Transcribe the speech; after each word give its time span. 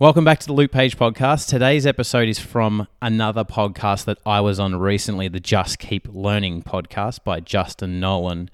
Welcome 0.00 0.24
back 0.24 0.38
to 0.38 0.46
the 0.46 0.52
Luke 0.52 0.70
Page 0.70 0.96
podcast. 0.96 1.48
Today's 1.48 1.84
episode 1.84 2.28
is 2.28 2.38
from 2.38 2.86
another 3.02 3.42
podcast 3.42 4.04
that 4.04 4.18
I 4.24 4.40
was 4.40 4.60
on 4.60 4.76
recently, 4.76 5.26
the 5.26 5.40
Just 5.40 5.80
Keep 5.80 6.06
Learning 6.12 6.62
podcast 6.62 7.24
by 7.24 7.40
Justin 7.40 7.98
Nolan. 7.98 8.48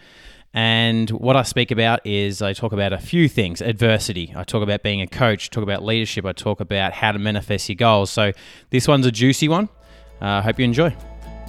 And 0.54 1.10
what 1.10 1.36
I 1.36 1.42
speak 1.42 1.70
about 1.70 2.00
is 2.06 2.40
I 2.40 2.54
talk 2.54 2.72
about 2.72 2.94
a 2.94 2.98
few 2.98 3.28
things 3.28 3.60
adversity, 3.60 4.32
I 4.34 4.44
talk 4.44 4.62
about 4.62 4.82
being 4.82 5.02
a 5.02 5.06
coach, 5.06 5.50
talk 5.50 5.62
about 5.62 5.84
leadership, 5.84 6.24
I 6.24 6.32
talk 6.32 6.60
about 6.60 6.94
how 6.94 7.12
to 7.12 7.18
manifest 7.18 7.68
your 7.68 7.76
goals. 7.76 8.08
So 8.08 8.32
this 8.70 8.88
one's 8.88 9.04
a 9.04 9.12
juicy 9.12 9.46
one. 9.46 9.68
I 10.22 10.38
uh, 10.38 10.42
hope 10.42 10.58
you 10.58 10.64
enjoy. 10.64 10.96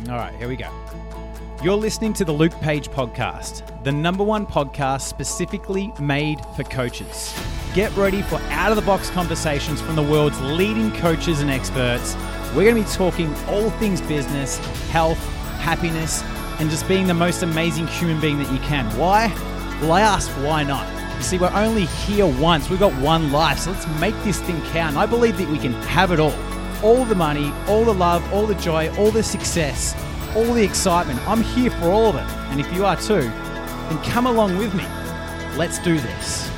All 0.09 0.17
right, 0.17 0.35
here 0.35 0.49
we 0.49 0.57
go. 0.57 1.24
You're 1.65 1.75
listening 1.75 2.13
to 2.13 2.23
the 2.23 2.31
Luke 2.31 2.53
Page 2.61 2.89
Podcast, 2.89 3.83
the 3.83 3.91
number 3.91 4.23
one 4.23 4.45
podcast 4.45 5.01
specifically 5.01 5.91
made 5.99 6.39
for 6.55 6.61
coaches. 6.63 7.35
Get 7.73 7.91
ready 7.97 8.21
for 8.21 8.35
out 8.51 8.69
of 8.69 8.75
the 8.75 8.83
box 8.83 9.09
conversations 9.09 9.81
from 9.81 9.95
the 9.95 10.03
world's 10.03 10.39
leading 10.41 10.91
coaches 10.97 11.41
and 11.41 11.49
experts. 11.49 12.15
We're 12.53 12.71
going 12.71 12.75
to 12.75 12.87
be 12.87 12.95
talking 12.95 13.33
all 13.47 13.71
things 13.79 13.99
business, 14.01 14.59
health, 14.89 15.17
happiness, 15.57 16.21
and 16.59 16.69
just 16.69 16.87
being 16.87 17.07
the 17.07 17.15
most 17.15 17.41
amazing 17.41 17.87
human 17.87 18.21
being 18.21 18.37
that 18.37 18.53
you 18.53 18.59
can. 18.59 18.85
Why? 18.95 19.33
Well, 19.81 19.93
I 19.93 20.01
ask, 20.01 20.29
why 20.43 20.61
not? 20.61 20.87
You 21.17 21.23
see, 21.23 21.39
we're 21.39 21.51
only 21.51 21.85
here 21.85 22.27
once. 22.27 22.69
We've 22.69 22.79
got 22.79 22.93
one 23.01 23.31
life, 23.31 23.57
so 23.57 23.71
let's 23.71 23.87
make 23.99 24.13
this 24.23 24.39
thing 24.39 24.61
count. 24.65 24.97
I 24.97 25.07
believe 25.07 25.39
that 25.39 25.49
we 25.49 25.57
can 25.57 25.73
have 25.73 26.11
it 26.11 26.19
all 26.19 26.35
all 26.83 27.05
the 27.05 27.15
money, 27.15 27.51
all 27.67 27.83
the 27.83 27.93
love, 27.93 28.21
all 28.31 28.45
the 28.45 28.53
joy, 28.55 28.95
all 28.97 29.09
the 29.09 29.23
success 29.23 29.95
all 30.35 30.53
the 30.53 30.63
excitement. 30.63 31.19
I'm 31.27 31.41
here 31.41 31.71
for 31.71 31.85
all 31.85 32.07
of 32.07 32.15
it. 32.15 32.29
And 32.51 32.59
if 32.59 32.71
you 32.73 32.85
are 32.85 32.95
too, 32.95 33.21
then 33.21 34.03
come 34.03 34.27
along 34.27 34.57
with 34.57 34.73
me. 34.75 34.85
Let's 35.57 35.79
do 35.79 35.97
this. 35.99 36.51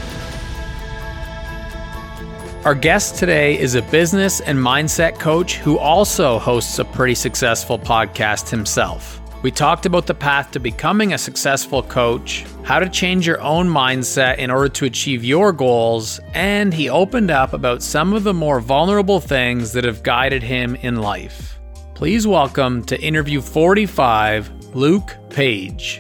Our 2.66 2.76
guest 2.76 3.16
today 3.16 3.58
is 3.58 3.76
a 3.76 3.82
business 3.84 4.42
and 4.42 4.60
mindset 4.60 5.20
coach 5.20 5.56
who 5.56 5.78
also 5.78 6.38
hosts 6.38 6.80
a 6.80 6.86
pretty 6.86 7.16
successful 7.16 7.80
podcast 7.80 8.50
himself. 8.50 9.22
We 9.44 9.52
talked 9.52 9.86
about 9.86 10.08
the 10.08 10.16
path 10.16 10.52
to 10.52 10.60
becoming 10.60 11.14
a 11.14 11.18
successful 11.18 11.84
coach, 11.84 12.44
how 12.64 12.80
to 12.80 12.90
change 12.90 13.26
your 13.26 13.40
own 13.40 13.70
mindset 13.70 14.40
in 14.40 14.50
order 14.50 14.68
to 14.70 14.86
achieve 14.86 15.24
your 15.24 15.54
goals, 15.54 16.20
and 16.34 16.74
he 16.74 16.90
opened 16.90 17.30
up 17.30 17.54
about 17.54 17.84
some 17.84 18.14
of 18.14 18.24
the 18.24 18.34
more 18.34 18.60
vulnerable 18.60 19.20
things 19.20 19.74
that 19.74 19.84
have 19.86 20.02
guided 20.04 20.42
him 20.42 20.76
in 20.76 20.98
life. 20.98 21.57
Please 21.98 22.28
welcome 22.28 22.84
to 22.84 23.02
interview 23.02 23.42
45, 23.42 24.76
Luke 24.76 25.18
Page. 25.32 26.00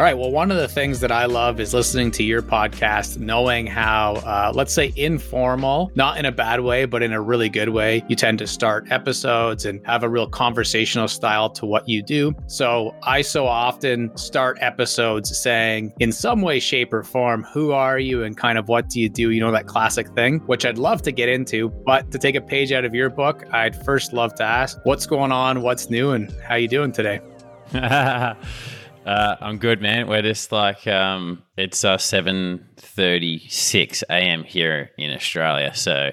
All 0.00 0.04
right. 0.04 0.16
Well, 0.16 0.30
one 0.30 0.50
of 0.50 0.56
the 0.56 0.66
things 0.66 1.00
that 1.00 1.12
I 1.12 1.26
love 1.26 1.60
is 1.60 1.74
listening 1.74 2.10
to 2.12 2.22
your 2.22 2.40
podcast, 2.40 3.18
knowing 3.18 3.66
how, 3.66 4.14
uh, 4.24 4.50
let's 4.54 4.72
say, 4.72 4.94
informal, 4.96 5.92
not 5.94 6.16
in 6.16 6.24
a 6.24 6.32
bad 6.32 6.60
way, 6.60 6.86
but 6.86 7.02
in 7.02 7.12
a 7.12 7.20
really 7.20 7.50
good 7.50 7.68
way. 7.68 8.02
You 8.08 8.16
tend 8.16 8.38
to 8.38 8.46
start 8.46 8.90
episodes 8.90 9.66
and 9.66 9.86
have 9.86 10.02
a 10.02 10.08
real 10.08 10.26
conversational 10.26 11.06
style 11.06 11.50
to 11.50 11.66
what 11.66 11.86
you 11.86 12.02
do. 12.02 12.34
So 12.46 12.94
I 13.02 13.20
so 13.20 13.46
often 13.46 14.16
start 14.16 14.56
episodes 14.62 15.38
saying, 15.38 15.92
in 16.00 16.12
some 16.12 16.40
way, 16.40 16.60
shape, 16.60 16.94
or 16.94 17.02
form, 17.02 17.44
who 17.52 17.72
are 17.72 17.98
you 17.98 18.24
and 18.24 18.38
kind 18.38 18.56
of 18.56 18.68
what 18.68 18.88
do 18.88 19.00
you 19.02 19.10
do? 19.10 19.32
You 19.32 19.40
know, 19.40 19.52
that 19.52 19.66
classic 19.66 20.08
thing, 20.14 20.38
which 20.46 20.64
I'd 20.64 20.78
love 20.78 21.02
to 21.02 21.12
get 21.12 21.28
into. 21.28 21.68
But 21.68 22.10
to 22.10 22.18
take 22.18 22.36
a 22.36 22.40
page 22.40 22.72
out 22.72 22.86
of 22.86 22.94
your 22.94 23.10
book, 23.10 23.44
I'd 23.52 23.76
first 23.84 24.14
love 24.14 24.34
to 24.36 24.44
ask, 24.44 24.78
what's 24.84 25.04
going 25.04 25.30
on? 25.30 25.60
What's 25.60 25.90
new? 25.90 26.12
And 26.12 26.34
how 26.48 26.54
you 26.54 26.68
doing 26.68 26.90
today? 26.90 27.20
Uh, 29.04 29.36
I'm 29.40 29.58
good, 29.58 29.80
man. 29.80 30.08
We're 30.08 30.22
just 30.22 30.52
like 30.52 30.86
um, 30.86 31.42
it's 31.56 31.84
uh, 31.84 31.96
7:36 31.96 34.02
a.m. 34.10 34.44
here 34.44 34.90
in 34.98 35.10
Australia, 35.12 35.74
so 35.74 36.10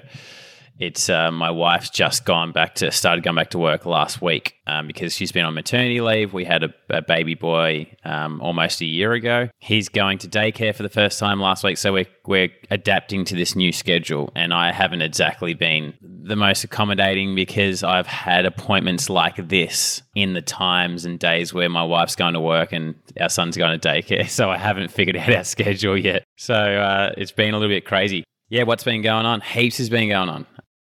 it's 0.78 1.08
uh, 1.08 1.30
my 1.32 1.50
wife's 1.50 1.90
just 1.90 2.24
gone 2.24 2.52
back 2.52 2.76
to 2.76 2.92
started 2.92 3.24
going 3.24 3.34
back 3.34 3.50
to 3.50 3.58
work 3.58 3.84
last 3.84 4.22
week 4.22 4.54
um, 4.66 4.86
because 4.86 5.12
she's 5.12 5.32
been 5.32 5.44
on 5.44 5.54
maternity 5.54 6.00
leave. 6.00 6.32
We 6.32 6.44
had 6.44 6.62
a, 6.62 6.72
a 6.88 7.02
baby 7.02 7.34
boy 7.34 7.92
um, 8.04 8.40
almost 8.40 8.80
a 8.80 8.84
year 8.84 9.12
ago. 9.12 9.48
He's 9.58 9.88
going 9.88 10.18
to 10.18 10.28
daycare 10.28 10.74
for 10.74 10.84
the 10.84 10.88
first 10.88 11.18
time 11.18 11.40
last 11.40 11.64
week, 11.64 11.78
so 11.78 11.92
we're 11.92 12.06
we're 12.26 12.50
adapting 12.70 13.24
to 13.24 13.34
this 13.34 13.56
new 13.56 13.72
schedule. 13.72 14.30
And 14.36 14.54
I 14.54 14.70
haven't 14.70 15.02
exactly 15.02 15.54
been 15.54 15.94
the 16.00 16.36
most 16.36 16.62
accommodating 16.62 17.34
because 17.34 17.82
I've 17.82 18.06
had 18.06 18.46
appointments 18.46 19.10
like 19.10 19.48
this 19.48 20.02
in 20.14 20.34
the 20.34 20.42
times 20.42 21.04
and 21.04 21.18
days 21.18 21.52
where 21.52 21.68
my 21.68 21.82
wife's 21.82 22.14
going 22.14 22.34
to 22.34 22.40
work 22.40 22.72
and 22.72 22.94
our 23.20 23.28
son's 23.28 23.56
going 23.56 23.78
to 23.78 23.88
daycare. 23.88 24.28
So 24.38 24.50
I 24.50 24.56
haven't 24.56 24.92
figured 24.92 25.16
out 25.16 25.34
our 25.34 25.42
schedule 25.42 25.98
yet. 25.98 26.22
So 26.36 26.54
uh, 26.54 27.12
it's 27.16 27.32
been 27.32 27.54
a 27.54 27.58
little 27.58 27.74
bit 27.74 27.84
crazy. 27.84 28.22
Yeah, 28.50 28.62
what's 28.62 28.84
been 28.84 29.02
going 29.02 29.26
on? 29.26 29.40
Heaps 29.40 29.78
has 29.78 29.90
been 29.90 30.10
going 30.10 30.28
on 30.28 30.46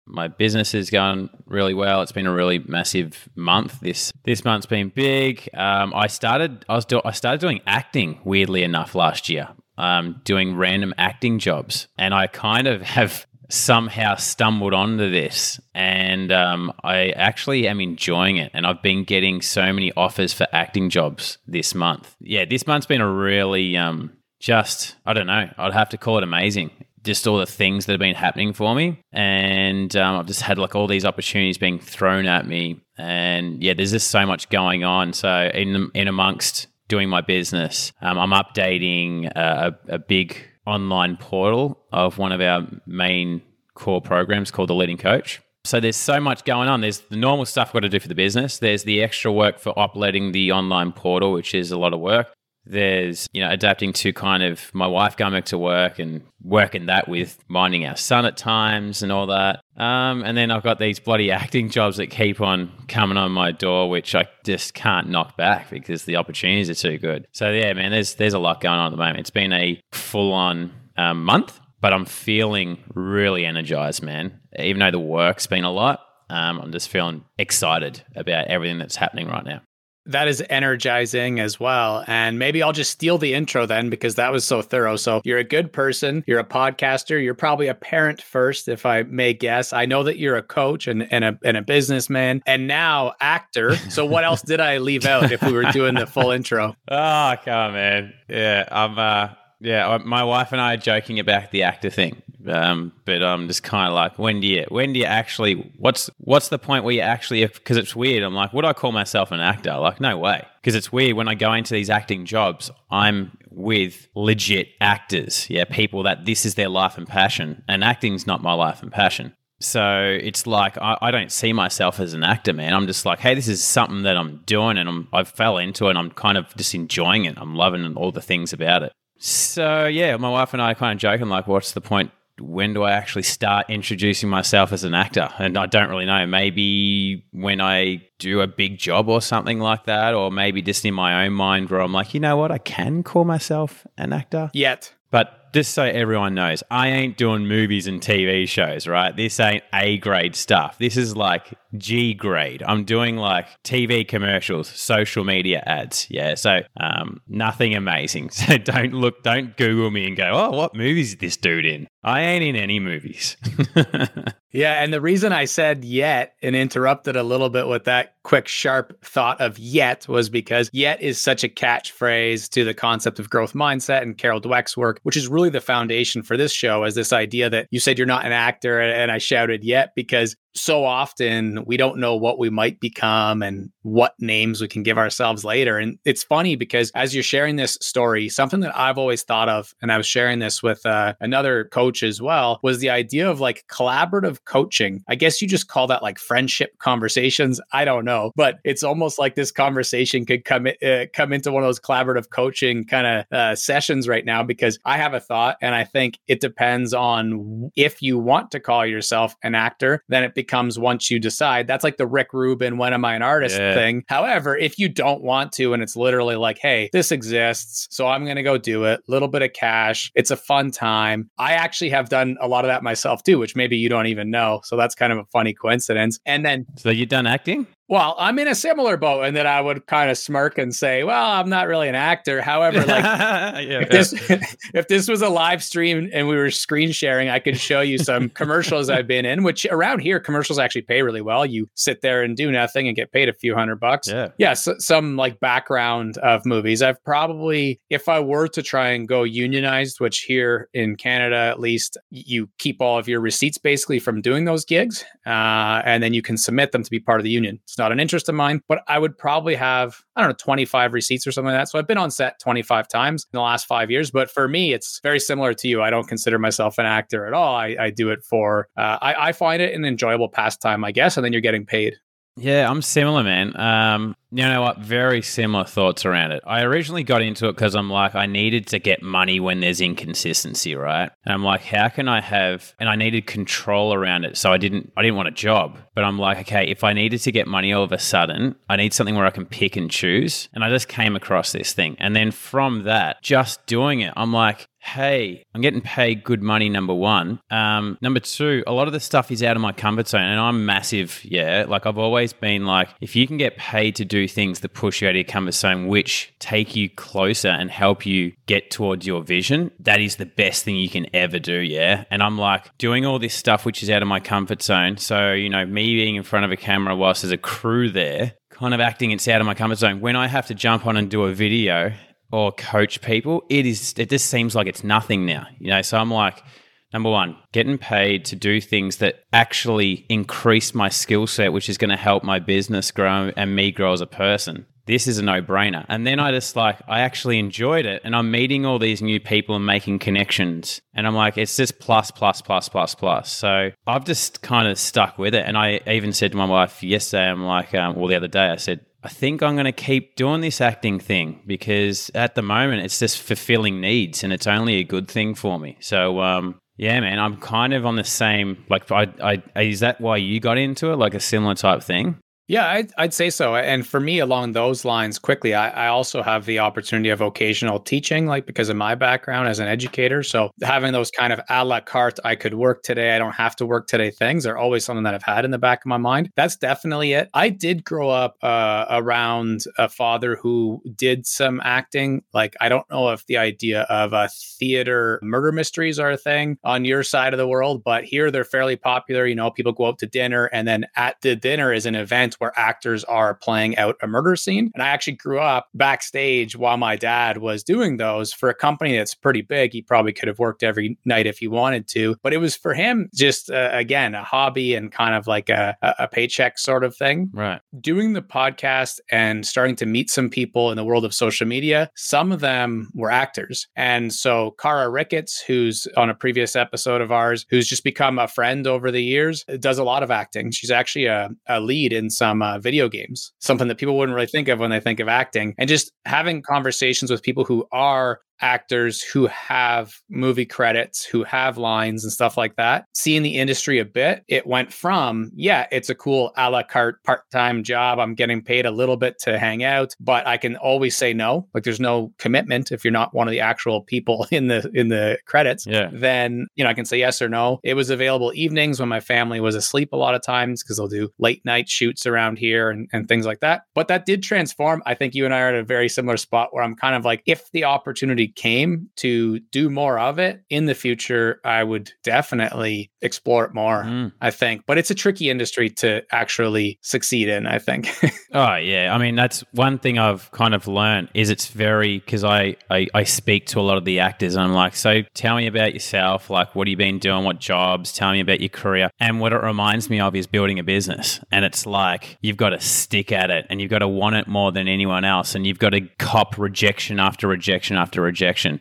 my 0.05 0.27
business 0.27 0.73
is 0.73 0.89
going 0.89 1.29
really 1.45 1.73
well. 1.73 2.01
It's 2.01 2.11
been 2.11 2.27
a 2.27 2.33
really 2.33 2.59
massive 2.59 3.29
month. 3.35 3.79
This 3.79 4.11
this 4.23 4.43
month's 4.43 4.65
been 4.65 4.89
big. 4.89 5.49
Um, 5.53 5.93
I 5.93 6.07
started 6.07 6.65
I 6.67 6.75
was 6.75 6.85
do, 6.85 7.01
I 7.03 7.11
started 7.11 7.41
doing 7.41 7.61
acting 7.65 8.19
weirdly 8.23 8.63
enough 8.63 8.95
last 8.95 9.29
year. 9.29 9.49
Um, 9.75 10.21
doing 10.23 10.55
random 10.55 10.93
acting 10.99 11.39
jobs, 11.39 11.87
and 11.97 12.13
I 12.13 12.27
kind 12.27 12.67
of 12.67 12.83
have 12.83 13.25
somehow 13.49 14.15
stumbled 14.15 14.73
onto 14.73 15.09
this, 15.09 15.59
and 15.73 16.31
um, 16.31 16.71
I 16.83 17.09
actually 17.09 17.67
am 17.67 17.81
enjoying 17.81 18.37
it. 18.37 18.51
And 18.53 18.67
I've 18.67 18.83
been 18.83 19.03
getting 19.03 19.41
so 19.41 19.73
many 19.73 19.91
offers 19.97 20.31
for 20.31 20.45
acting 20.51 20.91
jobs 20.91 21.39
this 21.47 21.73
month. 21.73 22.15
Yeah, 22.19 22.45
this 22.45 22.67
month's 22.67 22.85
been 22.85 23.01
a 23.01 23.11
really 23.11 23.75
um, 23.75 24.11
just 24.39 24.95
I 25.07 25.13
don't 25.13 25.27
know. 25.27 25.49
I'd 25.57 25.73
have 25.73 25.89
to 25.89 25.97
call 25.97 26.19
it 26.19 26.23
amazing 26.23 26.69
just 27.03 27.27
all 27.27 27.37
the 27.37 27.45
things 27.45 27.85
that 27.85 27.93
have 27.93 27.99
been 27.99 28.15
happening 28.15 28.53
for 28.53 28.73
me. 28.75 28.99
And 29.11 29.95
um, 29.95 30.19
I've 30.19 30.25
just 30.25 30.41
had 30.41 30.57
like 30.57 30.75
all 30.75 30.87
these 30.87 31.05
opportunities 31.05 31.57
being 31.57 31.79
thrown 31.79 32.25
at 32.25 32.47
me. 32.47 32.81
And 32.97 33.61
yeah, 33.61 33.73
there's 33.73 33.91
just 33.91 34.09
so 34.09 34.25
much 34.25 34.49
going 34.49 34.83
on. 34.83 35.13
So 35.13 35.49
in 35.53 35.91
in 35.93 36.07
amongst 36.07 36.67
doing 36.87 37.09
my 37.09 37.21
business, 37.21 37.91
um, 38.01 38.17
I'm 38.17 38.31
updating 38.31 39.27
a, 39.35 39.77
a 39.87 39.99
big 39.99 40.37
online 40.65 41.17
portal 41.17 41.83
of 41.91 42.17
one 42.17 42.31
of 42.31 42.41
our 42.41 42.67
main 42.85 43.41
core 43.73 44.01
programs 44.01 44.51
called 44.51 44.69
the 44.69 44.75
Leading 44.75 44.97
Coach. 44.97 45.41
So 45.65 45.79
there's 45.79 45.95
so 45.95 46.19
much 46.19 46.43
going 46.43 46.67
on. 46.67 46.81
There's 46.81 46.99
the 46.99 47.15
normal 47.15 47.45
stuff 47.45 47.69
I've 47.69 47.73
got 47.73 47.79
to 47.81 47.89
do 47.89 47.99
for 47.99 48.09
the 48.09 48.15
business. 48.15 48.59
There's 48.59 48.83
the 48.83 49.01
extra 49.01 49.31
work 49.31 49.59
for 49.59 49.77
uploading 49.79 50.33
the 50.33 50.51
online 50.51 50.91
portal, 50.91 51.31
which 51.31 51.55
is 51.55 51.71
a 51.71 51.77
lot 51.77 51.93
of 51.93 52.01
work 52.01 52.27
there's 52.65 53.27
you 53.33 53.41
know 53.41 53.49
adapting 53.49 53.91
to 53.91 54.13
kind 54.13 54.41
of 54.41 54.73
my 54.73 54.87
wife 54.87 55.17
going 55.17 55.33
back 55.33 55.45
to 55.45 55.57
work 55.57 55.99
and 55.99 56.21
working 56.41 56.85
that 56.85 57.07
with 57.07 57.37
minding 57.47 57.85
our 57.85 57.95
son 57.95 58.25
at 58.25 58.37
times 58.37 59.03
and 59.03 59.11
all 59.11 59.27
that. 59.27 59.61
Um, 59.75 60.23
and 60.23 60.37
then 60.37 60.51
i've 60.51 60.63
got 60.63 60.79
these 60.79 60.99
bloody 60.99 61.31
acting 61.31 61.69
jobs 61.69 61.97
that 61.97 62.07
keep 62.07 62.41
on 62.41 62.71
coming 62.87 63.17
on 63.17 63.31
my 63.31 63.51
door 63.51 63.89
which 63.89 64.13
i 64.13 64.25
just 64.45 64.73
can't 64.75 65.09
knock 65.09 65.35
back 65.35 65.69
because 65.71 66.05
the 66.05 66.15
opportunities 66.17 66.69
are 66.69 66.75
too 66.75 66.97
good. 66.97 67.27
So 67.31 67.51
yeah 67.51 67.73
man 67.73 67.91
there's 67.91 68.15
there's 68.15 68.33
a 68.33 68.39
lot 68.39 68.61
going 68.61 68.79
on 68.79 68.87
at 68.87 68.91
the 68.91 68.97
moment. 68.97 69.19
It's 69.19 69.29
been 69.29 69.53
a 69.53 69.81
full-on 69.91 70.71
um, 70.97 71.23
month 71.23 71.59
but 71.81 71.91
i'm 71.91 72.05
feeling 72.05 72.77
really 72.93 73.45
energized 73.45 74.03
man. 74.03 74.39
Even 74.57 74.79
though 74.79 74.91
the 74.91 74.99
work's 74.99 75.47
been 75.47 75.63
a 75.63 75.71
lot 75.71 75.99
um, 76.29 76.59
i'm 76.59 76.71
just 76.71 76.87
feeling 76.87 77.25
excited 77.37 78.03
about 78.15 78.47
everything 78.47 78.77
that's 78.77 78.95
happening 78.95 79.27
right 79.27 79.43
now 79.43 79.61
that 80.05 80.27
is 80.27 80.43
energizing 80.49 81.39
as 81.39 81.59
well. 81.59 82.03
And 82.07 82.39
maybe 82.39 82.61
I'll 82.61 82.73
just 82.73 82.91
steal 82.91 83.17
the 83.17 83.33
intro 83.33 83.65
then 83.65 83.89
because 83.89 84.15
that 84.15 84.31
was 84.31 84.45
so 84.45 84.61
thorough. 84.61 84.95
So 84.95 85.21
you're 85.23 85.37
a 85.37 85.43
good 85.43 85.71
person. 85.71 86.23
You're 86.27 86.39
a 86.39 86.45
podcaster. 86.45 87.23
You're 87.23 87.33
probably 87.33 87.67
a 87.67 87.75
parent 87.75 88.21
first, 88.21 88.67
if 88.67 88.85
I 88.85 89.03
may 89.03 89.33
guess. 89.33 89.73
I 89.73 89.85
know 89.85 90.03
that 90.03 90.17
you're 90.17 90.37
a 90.37 90.43
coach 90.43 90.87
and, 90.87 91.11
and, 91.11 91.23
a, 91.23 91.39
and 91.43 91.57
a 91.57 91.61
businessman 91.61 92.41
and 92.45 92.67
now 92.67 93.13
actor. 93.19 93.75
So 93.89 94.05
what 94.05 94.23
else 94.23 94.41
did 94.41 94.59
I 94.59 94.79
leave 94.79 95.05
out 95.05 95.31
if 95.31 95.41
we 95.43 95.53
were 95.53 95.71
doing 95.71 95.95
the 95.95 96.07
full 96.07 96.31
intro? 96.31 96.75
Oh, 96.89 97.35
come 97.43 97.53
on, 97.53 97.73
man. 97.73 98.13
Yeah, 98.27 98.67
I'm, 98.71 98.97
uh, 98.97 99.29
yeah, 99.63 99.97
my 100.03 100.23
wife 100.23 100.51
and 100.51 100.59
I 100.59 100.73
are 100.73 100.77
joking 100.77 101.19
about 101.19 101.51
the 101.51 101.63
actor 101.63 101.89
thing. 101.89 102.21
Um, 102.47 102.91
but 103.05 103.23
I'm 103.23 103.47
just 103.47 103.63
kind 103.63 103.87
of 103.87 103.93
like, 103.93 104.19
when 104.19 104.41
do 104.41 104.47
you, 104.47 104.65
when 104.67 104.91
do 104.91 104.99
you 104.99 105.05
actually, 105.05 105.71
what's, 105.77 106.09
what's 106.17 106.49
the 106.49 106.59
point 106.59 106.83
where 106.83 106.93
you 106.93 107.01
actually, 107.01 107.45
because 107.45 107.77
it's 107.77 107.95
weird. 107.95 108.23
I'm 108.23 108.33
like, 108.33 108.51
would 108.51 108.65
I 108.65 108.73
call 108.73 108.91
myself 108.91 109.31
an 109.31 109.39
actor? 109.39 109.77
Like, 109.77 110.01
no 110.01 110.17
way. 110.17 110.45
Because 110.61 110.75
it's 110.75 110.91
weird 110.91 111.15
when 111.15 111.29
I 111.29 111.35
go 111.35 111.53
into 111.53 111.73
these 111.73 111.89
acting 111.89 112.25
jobs, 112.25 112.69
I'm 112.91 113.37
with 113.49 114.09
legit 114.15 114.67
actors. 114.81 115.49
Yeah. 115.49 115.63
People 115.63 116.03
that 116.03 116.25
this 116.25 116.45
is 116.45 116.55
their 116.55 116.69
life 116.69 116.97
and 116.97 117.07
passion. 117.07 117.63
And 117.69 117.83
acting's 117.83 118.27
not 118.27 118.43
my 118.43 118.53
life 118.53 118.83
and 118.83 118.91
passion. 118.91 119.33
So 119.61 120.17
it's 120.21 120.45
like 120.45 120.77
I, 120.77 120.97
I, 121.01 121.11
don't 121.11 121.31
see 121.31 121.53
myself 121.53 122.01
as 122.01 122.13
an 122.13 122.23
actor, 122.23 122.51
man. 122.51 122.73
I'm 122.73 122.85
just 122.85 123.05
like, 123.05 123.19
hey, 123.19 123.33
this 123.33 123.47
is 123.47 123.63
something 123.63 124.03
that 124.03 124.17
I'm 124.17 124.41
doing, 124.45 124.77
and 124.77 124.89
I'm 124.89 125.07
I 125.13 125.23
fell 125.23 125.57
into 125.57 125.85
it. 125.85 125.91
and 125.91 125.99
I'm 125.99 126.11
kind 126.11 126.37
of 126.37 126.53
just 126.57 126.75
enjoying 126.75 127.23
it. 127.23 127.37
I'm 127.37 127.55
loving 127.55 127.95
all 127.95 128.11
the 128.11 128.21
things 128.21 128.51
about 128.51 128.83
it. 128.83 128.91
So 129.25 129.85
yeah, 129.87 130.17
my 130.17 130.29
wife 130.29 130.51
and 130.51 130.61
I 130.61 130.71
are 130.71 130.75
kind 130.75 130.97
of 130.97 130.99
joking, 130.99 131.29
like, 131.29 131.47
what's 131.47 131.71
the 131.71 131.79
point 131.79 132.11
when 132.41 132.73
do 132.73 132.83
I 132.83 132.91
actually 132.91 133.23
start 133.23 133.69
introducing 133.69 134.27
myself 134.27 134.73
as 134.73 134.83
an 134.83 134.93
actor? 134.93 135.29
And 135.39 135.57
I 135.57 135.65
don't 135.65 135.89
really 135.89 136.05
know. 136.05 136.25
Maybe 136.25 137.25
when 137.31 137.61
I 137.61 138.05
do 138.19 138.41
a 138.41 138.47
big 138.47 138.79
job 138.79 139.07
or 139.07 139.21
something 139.21 139.59
like 139.59 139.85
that, 139.85 140.13
or 140.13 140.29
maybe 140.29 140.61
just 140.61 140.83
in 140.83 140.93
my 140.93 141.25
own 141.25 141.31
mind 141.31 141.69
where 141.69 141.79
I'm 141.79 141.93
like, 141.93 142.13
you 142.13 142.19
know 142.19 142.35
what, 142.35 142.51
I 142.51 142.57
can 142.57 143.01
call 143.01 143.23
myself 143.23 143.87
an 143.97 144.11
actor. 144.11 144.51
Yet. 144.53 144.93
But 145.09 145.42
just 145.53 145.73
so 145.73 145.83
everyone 145.83 146.33
knows, 146.33 146.63
I 146.71 146.89
ain't 146.89 147.15
doing 147.15 147.47
movies 147.47 147.85
and 147.87 148.01
TV 148.01 148.47
shows, 148.47 148.87
right? 148.87 149.15
This 149.15 149.39
ain't 149.39 149.63
A 149.73 149.97
grade 149.99 150.35
stuff. 150.35 150.77
This 150.79 150.97
is 150.97 151.15
like 151.15 151.53
G 151.77 152.13
grade. 152.13 152.63
I'm 152.67 152.83
doing 152.83 153.17
like 153.17 153.47
TV 153.63 154.07
commercials, 154.07 154.67
social 154.67 155.23
media 155.23 155.63
ads. 155.65 156.07
Yeah. 156.09 156.35
So 156.35 156.61
um, 156.77 157.21
nothing 157.27 157.75
amazing. 157.75 158.31
So 158.43 158.57
don't 158.57 158.93
look, 158.93 159.23
don't 159.23 159.55
Google 159.55 159.89
me 159.89 160.05
and 160.05 160.17
go, 160.17 160.31
oh, 160.33 160.49
what 160.49 160.75
movies 160.75 161.11
is 161.11 161.17
this 161.17 161.37
dude 161.37 161.65
in? 161.65 161.87
I 162.03 162.21
ain't 162.21 162.43
in 162.43 162.55
any 162.55 162.79
movies. 162.79 163.37
yeah. 164.51 164.83
And 164.83 164.93
the 164.93 164.99
reason 164.99 165.31
I 165.31 165.45
said 165.45 165.85
yet 165.85 166.35
and 166.41 166.55
interrupted 166.55 167.15
a 167.15 167.23
little 167.23 167.49
bit 167.49 167.67
with 167.67 167.85
that 167.85 168.15
quick, 168.23 168.47
sharp 168.47 169.01
thought 169.05 169.39
of 169.39 169.57
yet 169.57 170.07
was 170.09 170.29
because 170.29 170.69
yet 170.73 171.01
is 171.01 171.19
such 171.19 171.45
a 171.45 171.49
catchphrase 171.49 172.49
to 172.49 172.65
the 172.65 172.73
concept 172.73 173.19
of 173.19 173.29
growth 173.29 173.53
mindset 173.53 174.01
and 174.01 174.17
Carol 174.17 174.41
Dweck's 174.41 174.75
work, 174.75 174.99
which 175.03 175.15
is 175.15 175.29
really 175.29 175.49
the 175.49 175.61
foundation 175.61 176.23
for 176.23 176.35
this 176.35 176.51
show, 176.51 176.83
as 176.83 176.95
this 176.95 177.13
idea 177.13 177.49
that 177.49 177.67
you 177.71 177.79
said 177.79 177.97
you're 177.97 178.05
not 178.05 178.25
an 178.25 178.33
actor. 178.33 178.81
And 178.81 179.09
I 179.09 179.17
shouted 179.17 179.63
yet 179.63 179.93
because 179.95 180.35
so 180.55 180.85
often 180.85 181.63
we 181.65 181.77
don't 181.77 181.97
know 181.97 182.15
what 182.15 182.39
we 182.39 182.49
might 182.49 182.79
become 182.79 183.41
and 183.41 183.71
what 183.81 184.13
names 184.19 184.61
we 184.61 184.67
can 184.67 184.83
give 184.83 184.97
ourselves 184.97 185.43
later. 185.43 185.77
And 185.77 185.97
it's 186.05 186.23
funny 186.23 186.55
because 186.55 186.91
as 186.95 187.13
you're 187.13 187.23
sharing 187.23 187.55
this 187.55 187.77
story, 187.81 188.29
something 188.29 188.61
that 188.61 188.77
I've 188.77 188.97
always 188.97 189.23
thought 189.23 189.49
of, 189.49 189.73
and 189.81 189.91
I 189.91 189.97
was 189.97 190.07
sharing 190.07 190.39
this 190.39 190.63
with 190.63 190.85
uh, 190.85 191.13
another 191.19 191.65
coach 191.65 192.03
as 192.03 192.21
well, 192.21 192.59
was 192.63 192.79
the 192.79 192.89
idea 192.89 193.29
of 193.29 193.39
like 193.39 193.65
collaborative 193.67 194.39
coaching. 194.45 195.03
I 195.07 195.15
guess 195.15 195.41
you 195.41 195.47
just 195.47 195.67
call 195.67 195.87
that 195.87 196.03
like 196.03 196.19
friendship 196.19 196.77
conversations. 196.79 197.59
I 197.71 197.85
don't 197.85 198.05
know, 198.05 198.31
but 198.35 198.59
it's 198.63 198.83
almost 198.83 199.19
like 199.19 199.35
this 199.35 199.51
conversation 199.51 200.25
could 200.25 200.45
come 200.45 200.67
uh, 200.85 201.05
come 201.13 201.33
into 201.33 201.51
one 201.51 201.63
of 201.63 201.67
those 201.67 201.79
collaborative 201.79 202.29
coaching 202.29 202.85
kind 202.85 203.07
of 203.07 203.37
uh, 203.37 203.55
sessions 203.55 204.07
right 204.07 204.25
now 204.25 204.43
because 204.43 204.79
I 204.85 204.97
have 204.97 205.13
a 205.13 205.19
thought, 205.19 205.57
and 205.61 205.75
I 205.75 205.83
think 205.83 206.19
it 206.27 206.39
depends 206.39 206.93
on 206.93 207.71
if 207.75 208.01
you 208.01 208.17
want 208.17 208.51
to 208.51 208.59
call 208.59 208.85
yourself 208.85 209.35
an 209.43 209.55
actor, 209.55 210.03
then 210.07 210.23
it 210.23 210.35
becomes 210.35 210.42
once 210.51 211.09
you 211.09 211.19
decide. 211.19 211.67
That's 211.67 211.83
like 211.83 211.97
the 211.97 212.07
Rick 212.07 212.33
Rubin, 212.33 212.77
when 212.77 212.93
am 212.93 213.05
I 213.05 213.15
an 213.15 213.21
artist 213.21 213.57
yeah. 213.57 213.73
thing. 213.73 214.03
However, 214.07 214.57
if 214.57 214.79
you 214.79 214.89
don't 214.89 215.21
want 215.21 215.51
to, 215.53 215.73
and 215.73 215.81
it's 215.81 215.95
literally 215.95 216.35
like, 216.35 216.57
hey, 216.59 216.89
this 216.93 217.11
exists, 217.11 217.87
so 217.91 218.07
I'm 218.07 218.23
going 218.23 218.37
to 218.37 218.43
go 218.43 218.57
do 218.57 218.85
it, 218.85 219.01
little 219.07 219.27
bit 219.27 219.41
of 219.41 219.53
cash, 219.53 220.11
it's 220.15 220.31
a 220.31 220.37
fun 220.37 220.71
time. 220.71 221.29
I 221.37 221.53
actually 221.53 221.89
have 221.89 222.09
done 222.09 222.37
a 222.41 222.47
lot 222.47 222.65
of 222.65 222.69
that 222.69 222.83
myself 222.83 223.23
too, 223.23 223.39
which 223.39 223.55
maybe 223.55 223.77
you 223.77 223.89
don't 223.89 224.07
even 224.07 224.29
know. 224.29 224.61
So 224.63 224.77
that's 224.77 224.95
kind 224.95 225.11
of 225.11 225.19
a 225.19 225.25
funny 225.25 225.53
coincidence. 225.53 226.19
And 226.25 226.45
then, 226.45 226.65
so 226.77 226.89
you've 226.89 227.09
done 227.09 227.27
acting? 227.27 227.67
Well, 227.89 228.15
I'm 228.17 228.39
in 228.39 228.47
a 228.47 228.55
similar 228.55 228.95
boat, 228.95 229.23
and 229.23 229.35
then 229.35 229.45
I 229.45 229.59
would 229.59 229.85
kind 229.87 230.09
of 230.09 230.17
smirk 230.17 230.57
and 230.57 230.73
say, 230.73 231.03
"Well, 231.03 231.31
I'm 231.31 231.49
not 231.49 231.67
really 231.67 231.89
an 231.89 231.95
actor." 231.95 232.41
However, 232.41 232.77
like 232.85 232.87
yeah, 232.87 233.81
if 233.81 233.89
this 233.89 234.13
if 234.73 234.87
this 234.87 235.09
was 235.09 235.21
a 235.21 235.27
live 235.27 235.61
stream 235.61 236.09
and 236.13 236.27
we 236.29 236.37
were 236.37 236.49
screen 236.49 236.93
sharing, 236.93 237.27
I 237.27 237.39
could 237.39 237.59
show 237.59 237.81
you 237.81 237.97
some 237.97 238.29
commercials 238.29 238.89
I've 238.89 239.05
been 239.05 239.25
in. 239.25 239.43
Which 239.43 239.65
around 239.69 239.99
here, 239.99 240.21
commercials 240.21 240.59
actually 240.59 240.83
pay 240.83 241.01
really 241.01 241.21
well. 241.21 241.45
You 241.45 241.69
sit 241.75 242.01
there 242.01 242.23
and 242.23 242.37
do 242.37 242.51
nothing 242.51 242.87
and 242.87 242.95
get 242.95 243.11
paid 243.11 243.27
a 243.27 243.33
few 243.33 243.53
hundred 243.53 243.81
bucks. 243.81 244.07
Yeah, 244.07 244.29
yeah. 244.37 244.53
So, 244.53 244.75
some 244.79 245.17
like 245.17 245.41
background 245.41 246.17
of 246.19 246.45
movies. 246.45 246.81
I've 246.81 247.03
probably, 247.03 247.81
if 247.89 248.07
I 248.07 248.21
were 248.21 248.47
to 248.47 248.63
try 248.63 248.91
and 248.91 249.09
go 249.09 249.23
unionized, 249.23 249.99
which 249.99 250.21
here 250.21 250.69
in 250.73 250.95
Canada 250.95 251.35
at 251.35 251.59
least, 251.59 251.97
you 252.09 252.47
keep 252.59 252.81
all 252.81 252.97
of 252.97 253.09
your 253.09 253.19
receipts 253.19 253.57
basically 253.57 253.99
from 253.99 254.21
doing 254.21 254.45
those 254.45 254.63
gigs, 254.63 255.03
uh, 255.25 255.81
and 255.83 256.01
then 256.01 256.13
you 256.13 256.21
can 256.21 256.37
submit 256.37 256.71
them 256.71 256.81
to 256.81 256.89
be 256.89 256.99
part 256.99 257.19
of 257.19 257.25
the 257.25 257.29
union. 257.29 257.59
It's 257.73 257.79
not 257.79 257.91
an 257.91 257.99
interest 257.99 258.29
of 258.29 258.35
mine, 258.35 258.61
but 258.67 258.83
I 258.87 258.99
would 258.99 259.17
probably 259.17 259.55
have, 259.55 259.99
I 260.15 260.21
don't 260.21 260.29
know, 260.29 260.35
25 260.37 260.93
receipts 260.93 261.25
or 261.25 261.31
something 261.31 261.51
like 261.51 261.59
that. 261.59 261.69
So 261.69 261.79
I've 261.79 261.87
been 261.87 261.97
on 261.97 262.11
set 262.11 262.37
25 262.39 262.87
times 262.87 263.23
in 263.23 263.35
the 263.35 263.41
last 263.41 263.65
five 263.65 263.89
years. 263.89 264.11
But 264.11 264.29
for 264.29 264.47
me, 264.47 264.73
it's 264.73 264.99
very 265.01 265.19
similar 265.19 265.55
to 265.55 265.67
you. 265.67 265.81
I 265.81 265.89
don't 265.89 266.07
consider 266.07 266.37
myself 266.37 266.77
an 266.77 266.85
actor 266.85 267.25
at 267.25 267.33
all. 267.33 267.55
I, 267.55 267.75
I 267.79 267.89
do 267.89 268.11
it 268.11 268.23
for, 268.23 268.67
uh, 268.77 268.99
I, 269.01 269.29
I 269.29 269.31
find 269.31 269.59
it 269.59 269.73
an 269.73 269.85
enjoyable 269.85 270.29
pastime, 270.29 270.83
I 270.83 270.91
guess. 270.91 271.17
And 271.17 271.25
then 271.25 271.33
you're 271.33 271.41
getting 271.41 271.65
paid. 271.65 271.95
Yeah, 272.35 272.69
I'm 272.69 272.81
similar, 272.81 273.23
man. 273.23 273.55
Um, 273.59 274.15
you 274.31 274.43
know 274.43 274.63
what? 274.63 274.79
Very 274.79 275.21
similar 275.21 275.65
thoughts 275.65 276.03
around 276.03 276.31
it. 276.31 276.41
I 276.47 276.63
originally 276.63 277.03
got 277.03 277.21
into 277.21 277.47
it 277.47 277.53
because 277.55 277.75
I'm 277.75 277.91
like, 277.91 278.15
I 278.15 278.25
needed 278.25 278.65
to 278.67 278.79
get 278.79 279.03
money 279.03 279.39
when 279.39 279.59
there's 279.59 279.79
inconsistency, 279.79 280.73
right? 280.73 281.11
And 281.25 281.33
I'm 281.33 281.43
like, 281.43 281.61
how 281.61 281.89
can 281.89 282.07
I 282.07 282.21
have? 282.21 282.73
And 282.79 282.89
I 282.89 282.95
needed 282.95 283.27
control 283.27 283.93
around 283.93 284.25
it, 284.25 284.35
so 284.37 284.51
I 284.51 284.57
didn't. 284.57 284.91
I 284.97 285.03
didn't 285.03 285.17
want 285.17 285.27
a 285.27 285.31
job, 285.31 285.77
but 285.93 286.03
I'm 286.03 286.17
like, 286.17 286.39
okay, 286.39 286.67
if 286.67 286.83
I 286.83 286.93
needed 286.93 287.21
to 287.21 287.31
get 287.31 287.47
money 287.47 287.71
all 287.71 287.83
of 287.83 287.91
a 287.91 287.99
sudden, 287.99 288.55
I 288.67 288.77
need 288.77 288.93
something 288.93 289.15
where 289.15 289.27
I 289.27 289.31
can 289.31 289.45
pick 289.45 289.75
and 289.75 289.91
choose. 289.91 290.49
And 290.53 290.63
I 290.63 290.69
just 290.69 290.87
came 290.87 291.15
across 291.15 291.51
this 291.51 291.73
thing, 291.73 291.95
and 291.99 292.15
then 292.15 292.31
from 292.31 292.83
that, 292.85 293.21
just 293.21 293.63
doing 293.67 293.99
it, 293.99 294.13
I'm 294.17 294.33
like, 294.33 294.67
hey, 294.83 295.45
I'm 295.55 295.61
getting 295.61 295.81
paid 295.81 296.25
good 296.25 296.43
money, 296.43 296.67
number 296.67 296.93
one. 296.93 297.39
Um, 297.49 297.97
number 298.01 298.19
two, 298.19 298.63
a 298.67 298.73
lot 298.73 298.87
of 298.87 298.93
the 298.93 298.99
stuff 298.99 299.31
is 299.31 299.41
out 299.41 299.55
of 299.55 299.61
my 299.61 299.71
comfort 299.71 300.09
zone 300.09 300.21
and 300.21 300.39
I'm 300.39 300.65
massive. 300.65 301.21
Yeah. 301.23 301.65
Like 301.67 301.85
I've 301.85 301.97
always 301.97 302.33
been 302.33 302.65
like, 302.65 302.89
if 302.99 303.15
you 303.15 303.25
can 303.25 303.37
get 303.37 303.55
paid 303.57 303.95
to 303.95 304.05
do 304.05 304.27
things 304.27 304.59
that 304.59 304.73
push 304.73 305.01
you 305.01 305.07
out 305.07 305.11
of 305.11 305.15
your 305.15 305.23
comfort 305.23 305.53
zone, 305.53 305.87
which 305.87 306.33
take 306.39 306.75
you 306.75 306.89
closer 306.89 307.47
and 307.47 307.71
help 307.71 308.05
you 308.05 308.33
get 308.45 308.71
towards 308.71 309.07
your 309.07 309.23
vision, 309.23 309.71
that 309.79 310.01
is 310.01 310.17
the 310.17 310.25
best 310.25 310.65
thing 310.65 310.75
you 310.75 310.89
can 310.89 311.07
ever 311.13 311.39
do. 311.39 311.59
Yeah. 311.59 312.03
And 312.11 312.21
I'm 312.21 312.37
like 312.37 312.77
doing 312.77 313.05
all 313.05 313.19
this 313.19 313.33
stuff, 313.33 313.65
which 313.65 313.83
is 313.83 313.89
out 313.89 314.01
of 314.01 314.09
my 314.09 314.19
comfort 314.19 314.61
zone. 314.61 314.97
So, 314.97 315.31
you 315.31 315.49
know, 315.49 315.65
me 315.65 315.95
being 315.95 316.17
in 316.17 316.23
front 316.23 316.43
of 316.43 316.51
a 316.51 316.57
camera 316.57 316.95
whilst 316.95 317.21
there's 317.21 317.31
a 317.31 317.37
crew 317.37 317.89
there, 317.89 318.33
kind 318.49 318.73
of 318.73 318.81
acting 318.81 319.11
it's 319.11 319.27
out 319.29 319.39
of 319.39 319.47
my 319.47 319.53
comfort 319.53 319.77
zone. 319.77 320.01
When 320.01 320.17
I 320.17 320.27
have 320.27 320.47
to 320.47 320.53
jump 320.53 320.85
on 320.85 320.97
and 320.97 321.09
do 321.09 321.23
a 321.23 321.33
video 321.33 321.93
or 322.33 322.51
coach 322.51 322.99
people, 323.01 323.43
it 323.47 323.67
is 323.67 323.93
it 323.95 324.09
just 324.09 324.25
seems 324.25 324.55
like 324.55 324.65
it's 324.65 324.83
nothing 324.83 325.23
now. 325.23 325.45
You 325.59 325.67
know, 325.69 325.83
so 325.83 325.99
I'm 325.99 326.09
like, 326.09 326.43
number 326.91 327.11
one, 327.11 327.37
getting 327.51 327.77
paid 327.77 328.25
to 328.25 328.35
do 328.35 328.59
things 328.59 328.97
that 328.97 329.23
actually 329.31 330.07
increase 330.09 330.73
my 330.73 330.89
skill 330.89 331.27
set, 331.27 331.53
which 331.53 331.69
is 331.69 331.77
going 331.77 331.91
to 331.91 331.95
help 331.95 332.23
my 332.23 332.39
business 332.39 332.89
grow 332.89 333.31
and 333.37 333.55
me 333.55 333.71
grow 333.71 333.93
as 333.93 334.01
a 334.01 334.07
person. 334.07 334.65
This 334.87 335.05
is 335.07 335.19
a 335.19 335.21
no 335.21 335.43
brainer. 335.43 335.85
And 335.87 336.07
then 336.07 336.19
I 336.19 336.31
just 336.31 336.55
like, 336.55 336.81
I 336.87 337.01
actually 337.01 337.37
enjoyed 337.37 337.85
it. 337.85 338.01
And 338.03 338.15
I'm 338.15 338.31
meeting 338.31 338.65
all 338.65 338.79
these 338.79 339.01
new 339.01 339.19
people 339.19 339.55
and 339.55 339.65
making 339.65 339.99
connections. 339.99 340.81
And 340.93 341.05
I'm 341.05 341.15
like, 341.15 341.37
it's 341.37 341.55
just 341.55 341.79
plus, 341.79 342.09
plus, 342.09 342.41
plus, 342.41 342.67
plus, 342.67 342.95
plus. 342.95 343.31
So 343.31 343.69
I've 343.85 344.05
just 344.05 344.41
kind 344.41 344.67
of 344.67 344.79
stuck 344.79 345.19
with 345.19 345.35
it. 345.35 345.45
And 345.45 345.55
I 345.55 345.79
even 345.87 346.11
said 346.11 346.31
to 346.31 346.37
my 346.37 346.45
wife 346.45 346.81
yesterday, 346.83 347.29
I'm 347.29 347.45
like, 347.45 347.73
um, 347.75 347.95
well, 347.95 348.07
the 348.07 348.15
other 348.15 348.27
day, 348.27 348.47
I 348.47 348.57
said, 348.57 348.81
I 349.03 349.09
think 349.09 349.43
I'm 349.43 349.55
going 349.55 349.65
to 349.65 349.73
keep 349.73 350.15
doing 350.15 350.39
this 350.39 350.61
acting 350.61 350.97
thing 350.97 351.41
because 351.45 352.09
at 352.15 352.35
the 352.35 352.41
moment 352.41 352.83
it's 352.83 352.99
just 352.99 353.21
fulfilling 353.21 353.81
needs 353.81 354.23
and 354.23 354.31
it's 354.31 354.47
only 354.47 354.75
a 354.75 354.83
good 354.83 355.09
thing 355.09 355.35
for 355.35 355.59
me. 355.59 355.77
So, 355.81 356.21
um, 356.21 356.59
yeah, 356.77 356.99
man, 357.01 357.19
I'm 357.19 357.35
kind 357.37 357.73
of 357.73 357.85
on 357.85 357.97
the 357.97 358.05
same. 358.05 358.63
Like, 358.69 358.89
I, 358.91 359.41
I, 359.55 359.61
is 359.61 359.81
that 359.81 359.99
why 359.99 360.17
you 360.17 360.39
got 360.39 360.57
into 360.57 360.91
it? 360.91 360.95
Like 360.95 361.13
a 361.13 361.19
similar 361.19 361.53
type 361.53 361.83
thing? 361.83 362.17
Yeah, 362.53 362.67
I'd, 362.67 362.91
I'd, 362.99 363.13
say 363.15 363.31
so. 363.31 363.55
And 363.55 363.85
for 363.85 363.99
me, 363.99 364.19
along 364.19 364.51
those 364.51 364.85
lines, 364.85 365.17
quickly, 365.17 365.55
I, 365.55 365.69
I, 365.69 365.87
also 365.87 366.21
have 366.21 366.45
the 366.45 366.59
opportunity 366.59 367.09
of 367.09 367.19
occasional 367.19 367.79
teaching, 367.79 368.27
like 368.27 368.45
because 368.45 368.69
of 368.69 368.75
my 368.75 368.93
background 368.93 369.47
as 369.47 369.57
an 369.57 369.67
educator. 369.67 370.21
So 370.21 370.51
having 370.61 370.93
those 370.93 371.09
kind 371.09 371.33
of 371.33 371.39
a 371.49 371.65
la 371.65 371.79
carte, 371.79 372.19
I 372.23 372.35
could 372.35 372.53
work 372.53 372.83
today, 372.83 373.15
I 373.15 373.17
don't 373.17 373.33
have 373.33 373.55
to 373.55 373.65
work 373.65 373.87
today 373.87 374.11
things 374.11 374.45
are 374.45 374.55
always 374.55 374.85
something 374.85 375.03
that 375.03 375.15
I've 375.15 375.23
had 375.23 375.45
in 375.45 375.51
the 375.51 375.57
back 375.57 375.79
of 375.79 375.87
my 375.87 375.97
mind. 375.97 376.29
That's 376.35 376.55
definitely 376.55 377.13
it. 377.13 377.27
I 377.33 377.49
did 377.49 377.83
grow 377.83 378.11
up 378.11 378.35
uh, 378.43 378.85
around 378.87 379.63
a 379.79 379.89
father 379.89 380.35
who 380.35 380.79
did 380.95 381.25
some 381.25 381.59
acting. 381.63 382.21
Like, 382.35 382.55
I 382.61 382.69
don't 382.69 382.87
know 382.91 383.09
if 383.09 383.25
the 383.25 383.37
idea 383.37 383.81
of 383.89 384.13
a 384.13 384.29
theater 384.59 385.19
murder 385.23 385.51
mysteries 385.51 385.97
are 385.97 386.11
a 386.11 386.17
thing 386.17 386.59
on 386.63 386.85
your 386.85 387.01
side 387.01 387.33
of 387.33 387.39
the 387.39 387.47
world, 387.47 387.83
but 387.83 388.03
here 388.03 388.29
they're 388.29 388.43
fairly 388.43 388.75
popular. 388.75 389.25
You 389.25 389.33
know, 389.33 389.49
people 389.49 389.71
go 389.71 389.87
out 389.87 389.97
to 389.99 390.05
dinner, 390.05 390.45
and 390.53 390.67
then 390.67 390.85
at 390.95 391.19
the 391.21 391.35
dinner 391.35 391.73
is 391.73 391.87
an 391.87 391.95
event 391.95 392.37
where 392.43 392.51
actors 392.59 393.05
are 393.05 393.33
playing 393.33 393.77
out 393.77 393.95
a 394.01 394.07
murder 394.07 394.35
scene. 394.35 394.69
And 394.73 394.83
I 394.83 394.89
actually 394.89 395.13
grew 395.13 395.39
up 395.39 395.69
backstage 395.73 396.57
while 396.57 396.75
my 396.75 396.97
dad 396.97 397.37
was 397.37 397.63
doing 397.63 397.95
those 397.95 398.33
for 398.33 398.49
a 398.49 398.53
company 398.53 398.97
that's 398.97 399.15
pretty 399.15 399.41
big. 399.41 399.71
He 399.71 399.81
probably 399.81 400.11
could 400.11 400.27
have 400.27 400.39
worked 400.39 400.61
every 400.61 400.97
night 401.05 401.25
if 401.25 401.37
he 401.37 401.47
wanted 401.47 401.87
to, 401.89 402.17
but 402.21 402.33
it 402.33 402.39
was 402.39 402.57
for 402.57 402.73
him 402.73 403.09
just, 403.15 403.49
uh, 403.49 403.69
again, 403.71 404.13
a 404.13 404.23
hobby 404.23 404.75
and 404.75 404.91
kind 404.91 405.15
of 405.15 405.25
like 405.25 405.47
a, 405.47 405.77
a 405.81 406.09
paycheck 406.09 406.59
sort 406.59 406.83
of 406.83 406.93
thing. 406.97 407.29
Right. 407.31 407.61
Doing 407.79 408.11
the 408.11 408.21
podcast 408.21 408.99
and 409.09 409.47
starting 409.47 409.77
to 409.77 409.85
meet 409.85 410.09
some 410.09 410.29
people 410.29 410.69
in 410.69 410.75
the 410.75 410.83
world 410.83 411.05
of 411.05 411.13
social 411.13 411.47
media, 411.47 411.89
some 411.95 412.33
of 412.33 412.41
them 412.41 412.91
were 412.93 413.09
actors. 413.09 413.69
And 413.77 414.11
so 414.11 414.51
Cara 414.59 414.89
Ricketts, 414.89 415.41
who's 415.47 415.87
on 415.95 416.09
a 416.09 416.13
previous 416.13 416.57
episode 416.57 416.99
of 416.99 417.09
ours, 417.09 417.45
who's 417.49 417.69
just 417.69 417.85
become 417.85 418.19
a 418.19 418.27
friend 418.27 418.67
over 418.67 418.91
the 418.91 419.01
years, 419.01 419.45
does 419.61 419.77
a 419.77 419.85
lot 419.85 420.03
of 420.03 420.11
acting. 420.11 420.51
She's 420.51 420.71
actually 420.71 421.05
a, 421.05 421.29
a 421.47 421.61
lead 421.61 421.93
in 421.93 422.09
some 422.09 422.22
uh, 422.23 422.59
video 422.59 422.89
games, 422.89 423.33
something 423.39 423.67
that 423.67 423.77
people 423.77 423.97
wouldn't 423.97 424.15
really 424.15 424.27
think 424.27 424.47
of 424.47 424.59
when 424.59 424.69
they 424.69 424.79
think 424.79 424.99
of 424.99 425.07
acting. 425.07 425.53
And 425.57 425.67
just 425.69 425.91
having 426.05 426.41
conversations 426.41 427.11
with 427.11 427.21
people 427.21 427.43
who 427.43 427.67
are 427.71 428.19
actors 428.41 429.01
who 429.01 429.27
have 429.27 429.93
movie 430.09 430.45
credits, 430.45 431.03
who 431.05 431.23
have 431.23 431.57
lines 431.57 432.03
and 432.03 432.11
stuff 432.11 432.37
like 432.37 432.55
that. 432.55 432.85
Seeing 432.93 433.23
the 433.23 433.37
industry 433.37 433.79
a 433.79 433.85
bit, 433.85 434.23
it 434.27 434.45
went 434.45 434.73
from, 434.73 435.31
yeah, 435.35 435.67
it's 435.71 435.89
a 435.89 435.95
cool 435.95 436.31
a 436.37 436.49
la 436.49 436.63
carte 436.63 437.01
part 437.03 437.29
time 437.31 437.63
job. 437.63 437.99
I'm 437.99 438.15
getting 438.15 438.41
paid 438.43 438.65
a 438.65 438.71
little 438.71 438.97
bit 438.97 439.19
to 439.21 439.39
hang 439.39 439.63
out, 439.63 439.95
but 439.99 440.27
I 440.27 440.37
can 440.37 440.55
always 440.57 440.95
say 440.95 441.13
no. 441.13 441.47
Like 441.53 441.63
there's 441.63 441.79
no 441.79 442.13
commitment 442.17 442.71
if 442.71 442.83
you're 442.83 442.91
not 442.91 443.13
one 443.13 443.27
of 443.27 443.31
the 443.31 443.39
actual 443.39 443.81
people 443.81 444.27
in 444.31 444.47
the 444.47 444.69
in 444.73 444.89
the 444.89 445.17
credits. 445.25 445.65
Yeah. 445.65 445.89
Then, 445.91 446.47
you 446.55 446.63
know, 446.63 446.69
I 446.69 446.73
can 446.73 446.85
say 446.85 446.97
yes 446.97 447.21
or 447.21 447.29
no. 447.29 447.59
It 447.63 447.75
was 447.75 447.89
available 447.89 448.31
evenings 448.35 448.79
when 448.79 448.89
my 448.89 448.99
family 448.99 449.39
was 449.39 449.55
asleep 449.55 449.93
a 449.93 449.97
lot 449.97 450.15
of 450.15 450.21
times 450.21 450.63
because 450.63 450.77
they'll 450.77 450.87
do 450.87 451.09
late 451.19 451.43
night 451.45 451.69
shoots 451.69 452.05
around 452.05 452.37
here 452.37 452.69
and, 452.69 452.89
and 452.91 453.07
things 453.07 453.25
like 453.25 453.39
that. 453.39 453.63
But 453.73 453.87
that 453.87 454.05
did 454.05 454.23
transform. 454.23 454.81
I 454.85 454.95
think 454.95 455.15
you 455.15 455.25
and 455.25 455.33
I 455.33 455.41
are 455.41 455.49
at 455.49 455.55
a 455.55 455.63
very 455.63 455.89
similar 455.89 456.17
spot 456.17 456.49
where 456.51 456.63
I'm 456.63 456.75
kind 456.75 456.95
of 456.95 457.05
like, 457.05 457.21
if 457.25 457.49
the 457.51 457.63
opportunity 457.63 458.22
came 458.27 458.89
to 458.97 459.39
do 459.51 459.69
more 459.69 459.99
of 459.99 460.19
it 460.19 460.43
in 460.49 460.65
the 460.65 460.75
future, 460.75 461.39
I 461.43 461.63
would 461.63 461.91
definitely 462.03 462.91
explore 463.01 463.45
it 463.45 463.53
more, 463.53 463.83
mm. 463.83 464.11
I 464.21 464.31
think. 464.31 464.65
But 464.65 464.77
it's 464.77 464.91
a 464.91 464.95
tricky 464.95 465.29
industry 465.29 465.69
to 465.69 466.03
actually 466.11 466.79
succeed 466.81 467.27
in, 467.27 467.45
I 467.45 467.59
think. 467.59 467.89
oh, 468.33 468.55
yeah. 468.55 468.93
I 468.93 468.97
mean, 468.97 469.15
that's 469.15 469.43
one 469.51 469.79
thing 469.79 469.99
I've 469.99 470.31
kind 470.31 470.53
of 470.53 470.67
learned 470.67 471.09
is 471.13 471.29
it's 471.29 471.47
very, 471.47 471.99
because 471.99 472.23
I, 472.23 472.55
I, 472.69 472.87
I 472.93 473.03
speak 473.03 473.47
to 473.47 473.59
a 473.59 473.61
lot 473.61 473.77
of 473.77 473.85
the 473.85 473.99
actors 473.99 474.35
and 474.35 474.43
I'm 474.43 474.53
like, 474.53 474.75
so 474.75 475.01
tell 475.13 475.35
me 475.35 475.47
about 475.47 475.73
yourself. 475.73 476.29
Like, 476.29 476.55
what 476.55 476.67
have 476.67 476.71
you 476.71 476.77
been 476.77 476.99
doing? 476.99 477.23
What 477.23 477.39
jobs? 477.39 477.93
Tell 477.93 478.11
me 478.11 478.19
about 478.19 478.39
your 478.39 478.49
career. 478.49 478.89
And 478.99 479.19
what 479.19 479.33
it 479.33 479.41
reminds 479.41 479.89
me 479.89 479.99
of 479.99 480.15
is 480.15 480.27
building 480.27 480.59
a 480.59 480.63
business. 480.63 481.19
And 481.31 481.45
it's 481.45 481.65
like, 481.65 482.17
you've 482.21 482.37
got 482.37 482.49
to 482.49 482.59
stick 482.59 483.11
at 483.11 483.29
it 483.29 483.45
and 483.49 483.61
you've 483.61 483.71
got 483.71 483.79
to 483.79 483.87
want 483.87 484.15
it 484.15 484.27
more 484.27 484.51
than 484.51 484.67
anyone 484.67 485.05
else. 485.05 485.35
And 485.35 485.45
you've 485.45 485.59
got 485.59 485.71
to 485.71 485.81
cop 485.97 486.37
rejection 486.37 486.99
after 486.99 487.27
rejection 487.27 487.77
after 487.77 488.01
rejection. 488.01 488.12